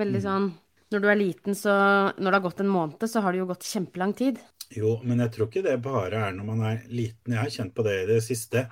Veldig 0.00 0.20
sånn 0.24 0.44
Når 0.92 1.02
du 1.04 1.06
er 1.12 1.18
liten, 1.20 1.56
så 1.56 1.72
Når 2.16 2.24
det 2.24 2.36
har 2.38 2.44
gått 2.46 2.60
en 2.64 2.70
måned, 2.72 3.02
så 3.04 3.20
har 3.20 3.34
det 3.34 3.42
jo 3.42 3.48
gått 3.50 3.66
kjempelang 3.68 4.14
tid. 4.16 4.38
Jo, 4.72 4.94
men 5.04 5.20
jeg 5.20 5.34
tror 5.34 5.50
ikke 5.50 5.64
det 5.66 5.74
bare 5.84 6.22
er 6.28 6.36
når 6.36 6.46
man 6.48 6.62
er 6.64 6.78
liten. 6.88 7.34
Jeg 7.34 7.40
har 7.42 7.52
kjent 7.52 7.74
på 7.76 7.84
det 7.84 7.96
i 8.02 8.06
det 8.08 8.22
siste. 8.24 8.66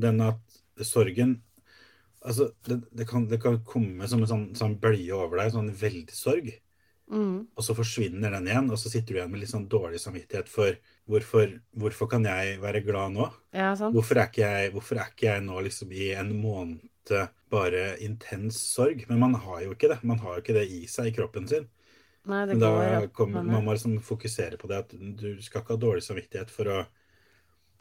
Den 0.00 0.22
at 0.24 0.40
sorgen 0.80 1.42
Altså, 2.24 2.46
det, 2.64 2.78
det, 2.96 3.04
kan, 3.04 3.26
det 3.28 3.36
kan 3.42 3.58
komme 3.68 4.06
som 4.08 4.22
en 4.24 4.28
sånn, 4.30 4.44
sånn 4.56 4.78
bølge 4.80 5.12
over 5.12 5.42
deg, 5.42 5.50
sånn 5.52 5.66
veldig 5.76 6.14
sorg. 6.16 6.46
Mm. 7.12 7.46
Og 7.52 7.64
så 7.66 7.76
forsvinner 7.76 8.32
den 8.32 8.48
igjen, 8.48 8.70
og 8.72 8.80
så 8.80 8.90
sitter 8.92 9.12
du 9.12 9.18
igjen 9.18 9.32
med 9.32 9.42
litt 9.42 9.52
sånn 9.52 9.68
dårlig 9.70 10.00
samvittighet 10.00 10.48
for 10.48 10.76
hvorfor, 11.10 11.52
hvorfor 11.76 12.08
kan 12.14 12.24
jeg 12.24 12.56
være 12.62 12.80
glad 12.86 13.12
nå? 13.16 13.28
Ja? 13.52 13.74
Hvorfor 13.76 14.22
er, 14.22 14.30
jeg, 14.40 14.72
hvorfor 14.72 15.00
er 15.00 15.12
ikke 15.12 15.28
jeg 15.28 15.44
nå 15.44 15.60
liksom 15.66 15.92
i 15.92 16.10
en 16.16 16.32
måned 16.40 17.12
bare 17.52 17.84
intens 18.04 18.58
sorg? 18.72 19.04
Men 19.10 19.20
man 19.26 19.36
har 19.44 19.66
jo 19.66 19.76
ikke 19.76 19.92
det. 19.92 20.00
Man 20.06 20.22
har 20.24 20.38
jo 20.38 20.44
ikke 20.44 20.56
det 20.56 20.64
i 20.72 20.84
seg 20.90 21.10
i 21.10 21.16
kroppen 21.16 21.48
sin. 21.50 21.68
Nei, 22.24 22.46
det 22.48 22.56
Men 22.56 22.64
da 22.64 23.06
kommer, 23.12 23.44
man 23.44 23.66
må 23.66 23.76
liksom 23.76 23.98
fokusere 24.00 24.56
på 24.56 24.70
det 24.70 24.80
at 24.86 24.92
du 24.96 25.42
skal 25.44 25.60
ikke 25.60 25.76
ha 25.76 25.82
dårlig 25.82 26.06
samvittighet 26.06 26.52
for 26.52 26.72
å 26.72 26.82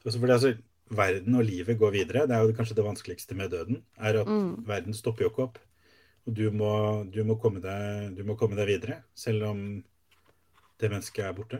altså 0.03 0.19
fordi 0.19 0.36
altså, 0.36 0.55
Verden 0.93 1.38
og 1.39 1.45
livet 1.47 1.78
går 1.80 1.93
videre. 1.95 2.26
Det 2.28 2.36
er 2.36 2.43
jo 2.43 2.53
kanskje 2.53 2.76
det 2.78 2.84
vanskeligste 2.86 3.36
med 3.39 3.53
døden. 3.55 3.84
er 3.97 4.19
at 4.19 4.28
Mm. 4.28 4.67
Verden 4.67 4.93
stopper 4.93 5.24
jo 5.24 5.30
ikke 5.30 5.43
opp. 5.47 5.57
Og 6.24 6.36
du 6.38 6.45
må, 6.55 6.71
du, 7.11 7.24
må 7.28 7.36
deg, 7.59 8.13
du 8.15 8.24
må 8.28 8.38
komme 8.39 8.55
deg 8.59 8.69
videre, 8.69 9.01
selv 9.15 9.49
om 9.49 9.63
det 10.80 10.91
mennesket 10.91 11.26
er 11.28 11.36
borte. 11.36 11.59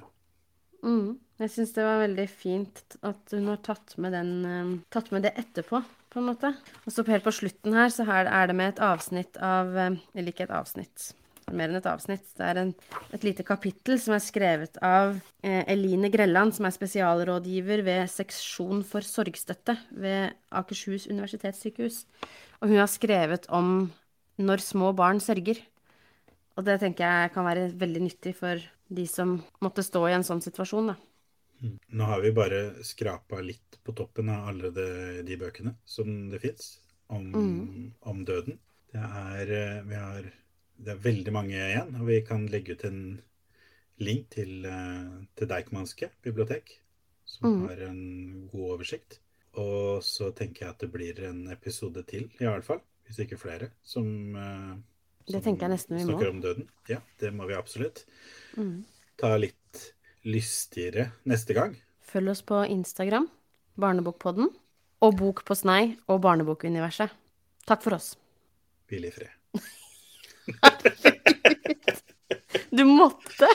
Mm. 0.84 1.20
Jeg 1.42 1.52
syns 1.52 1.74
det 1.76 1.84
var 1.84 2.04
veldig 2.04 2.28
fint 2.30 2.96
at 3.04 3.34
hun 3.36 3.50
har 3.52 3.60
tatt 3.66 3.96
med, 4.02 4.14
den, 4.16 4.32
eh, 4.46 4.72
tatt 4.94 5.10
med 5.16 5.26
det 5.26 5.34
etterpå, 5.40 5.82
på 6.14 6.22
en 6.22 6.30
måte. 6.30 6.54
Og 6.86 6.94
så 6.94 7.06
helt 7.08 7.26
på 7.26 7.34
slutten 7.34 7.76
her, 7.76 7.90
så 7.92 8.06
her 8.08 8.30
er 8.30 8.48
det 8.48 8.56
med 8.60 8.76
et 8.76 8.84
avsnitt 8.86 9.40
av 9.42 9.76
eh, 9.76 10.00
Eller 10.14 10.32
ikke 10.32 10.46
et 10.46 10.56
avsnitt, 10.56 11.10
mer 11.52 11.72
enn 11.72 11.80
et 11.80 11.90
avsnitt. 11.90 12.28
Det 12.38 12.46
er 12.46 12.62
en, 12.62 12.74
et 13.16 13.26
lite 13.26 13.48
kapittel 13.48 13.98
som 14.00 14.16
er 14.16 14.24
skrevet 14.24 14.78
av 14.86 15.18
eh, 15.42 15.64
Eline 15.74 16.12
Grelland, 16.14 16.56
som 16.56 16.70
er 16.70 16.76
spesialrådgiver 16.76 17.84
ved 17.88 18.14
seksjon 18.14 18.86
for 18.88 19.08
sorgstøtte 19.08 19.76
ved 19.92 20.38
Akershus 20.54 21.10
universitetssykehus. 21.10 22.04
Og 22.62 22.72
hun 22.72 22.80
har 22.80 22.92
skrevet 22.92 23.50
om 23.52 23.90
når 24.42 24.64
små 24.64 24.92
barn 24.98 25.22
sørger. 25.24 25.60
Og 26.58 26.66
det 26.68 26.80
tenker 26.82 27.06
jeg 27.06 27.34
kan 27.34 27.48
være 27.48 27.72
veldig 27.82 28.04
nyttig 28.06 28.36
for 28.38 28.62
de 28.94 29.08
som 29.10 29.40
måtte 29.64 29.86
stå 29.86 30.04
i 30.10 30.16
en 30.18 30.26
sånn 30.26 30.44
situasjon, 30.44 30.94
da. 30.94 30.98
Nå 31.96 32.08
har 32.10 32.22
vi 32.22 32.34
bare 32.36 32.84
skrapa 32.84 33.40
litt 33.42 33.80
på 33.84 33.96
toppen 33.96 34.30
av 34.34 34.50
alle 34.52 34.72
de, 34.76 34.88
de 35.26 35.38
bøkene 35.40 35.76
som 35.88 36.10
det 36.32 36.42
fins 36.44 36.74
om, 37.14 37.30
om 38.02 38.24
døden. 38.28 38.60
Det 38.94 39.02
er, 39.02 39.52
eh, 39.58 39.84
vi 39.88 39.98
har, 39.98 40.28
det 40.78 40.94
er 40.94 41.04
veldig 41.06 41.34
mange 41.34 41.56
igjen, 41.58 41.96
og 41.98 42.10
vi 42.10 42.20
kan 42.28 42.46
legge 42.52 42.76
ut 42.76 42.86
en 42.90 43.00
link 44.04 44.30
til, 44.36 44.66
eh, 44.68 45.14
til 45.38 45.50
Deichmanske 45.50 46.12
bibliotek, 46.26 46.76
som 47.26 47.64
har 47.70 47.86
en 47.88 48.50
god 48.52 48.76
oversikt. 48.78 49.20
Og 49.58 50.04
så 50.06 50.32
tenker 50.36 50.66
jeg 50.66 50.74
at 50.74 50.84
det 50.84 50.92
blir 50.94 51.24
en 51.30 51.46
episode 51.54 52.04
til, 52.10 52.28
i 52.42 52.50
alle 52.50 52.66
fall, 52.66 52.84
hvis 53.14 53.28
ikke 53.28 53.38
flere, 53.38 53.70
som, 53.86 54.08
som 54.34 55.38
vi 55.46 56.02
må. 56.02 56.08
snakker 56.08 56.32
om 56.32 56.42
døden. 56.42 56.66
Ja, 56.90 56.98
det 57.22 57.30
må 57.36 57.46
vi 57.46 57.54
absolutt. 57.54 58.02
Ta 59.22 59.36
litt 59.38 59.84
lystigere 60.26 61.12
neste 61.30 61.54
gang. 61.54 61.78
Følg 62.10 62.34
oss 62.34 62.42
på 62.46 62.64
Instagram, 62.66 63.30
Barnebokpodden, 63.80 64.50
og 65.06 65.18
Bok 65.20 65.44
på 65.46 65.54
snei 65.58 65.94
og 66.10 66.24
Barnebokuniverset. 66.26 67.14
Takk 67.70 67.86
for 67.86 68.00
oss. 68.00 68.16
Hvil 68.90 69.06
i 69.08 69.14
fred. 69.14 69.30
Du 72.74 72.82
måtte! 72.90 73.48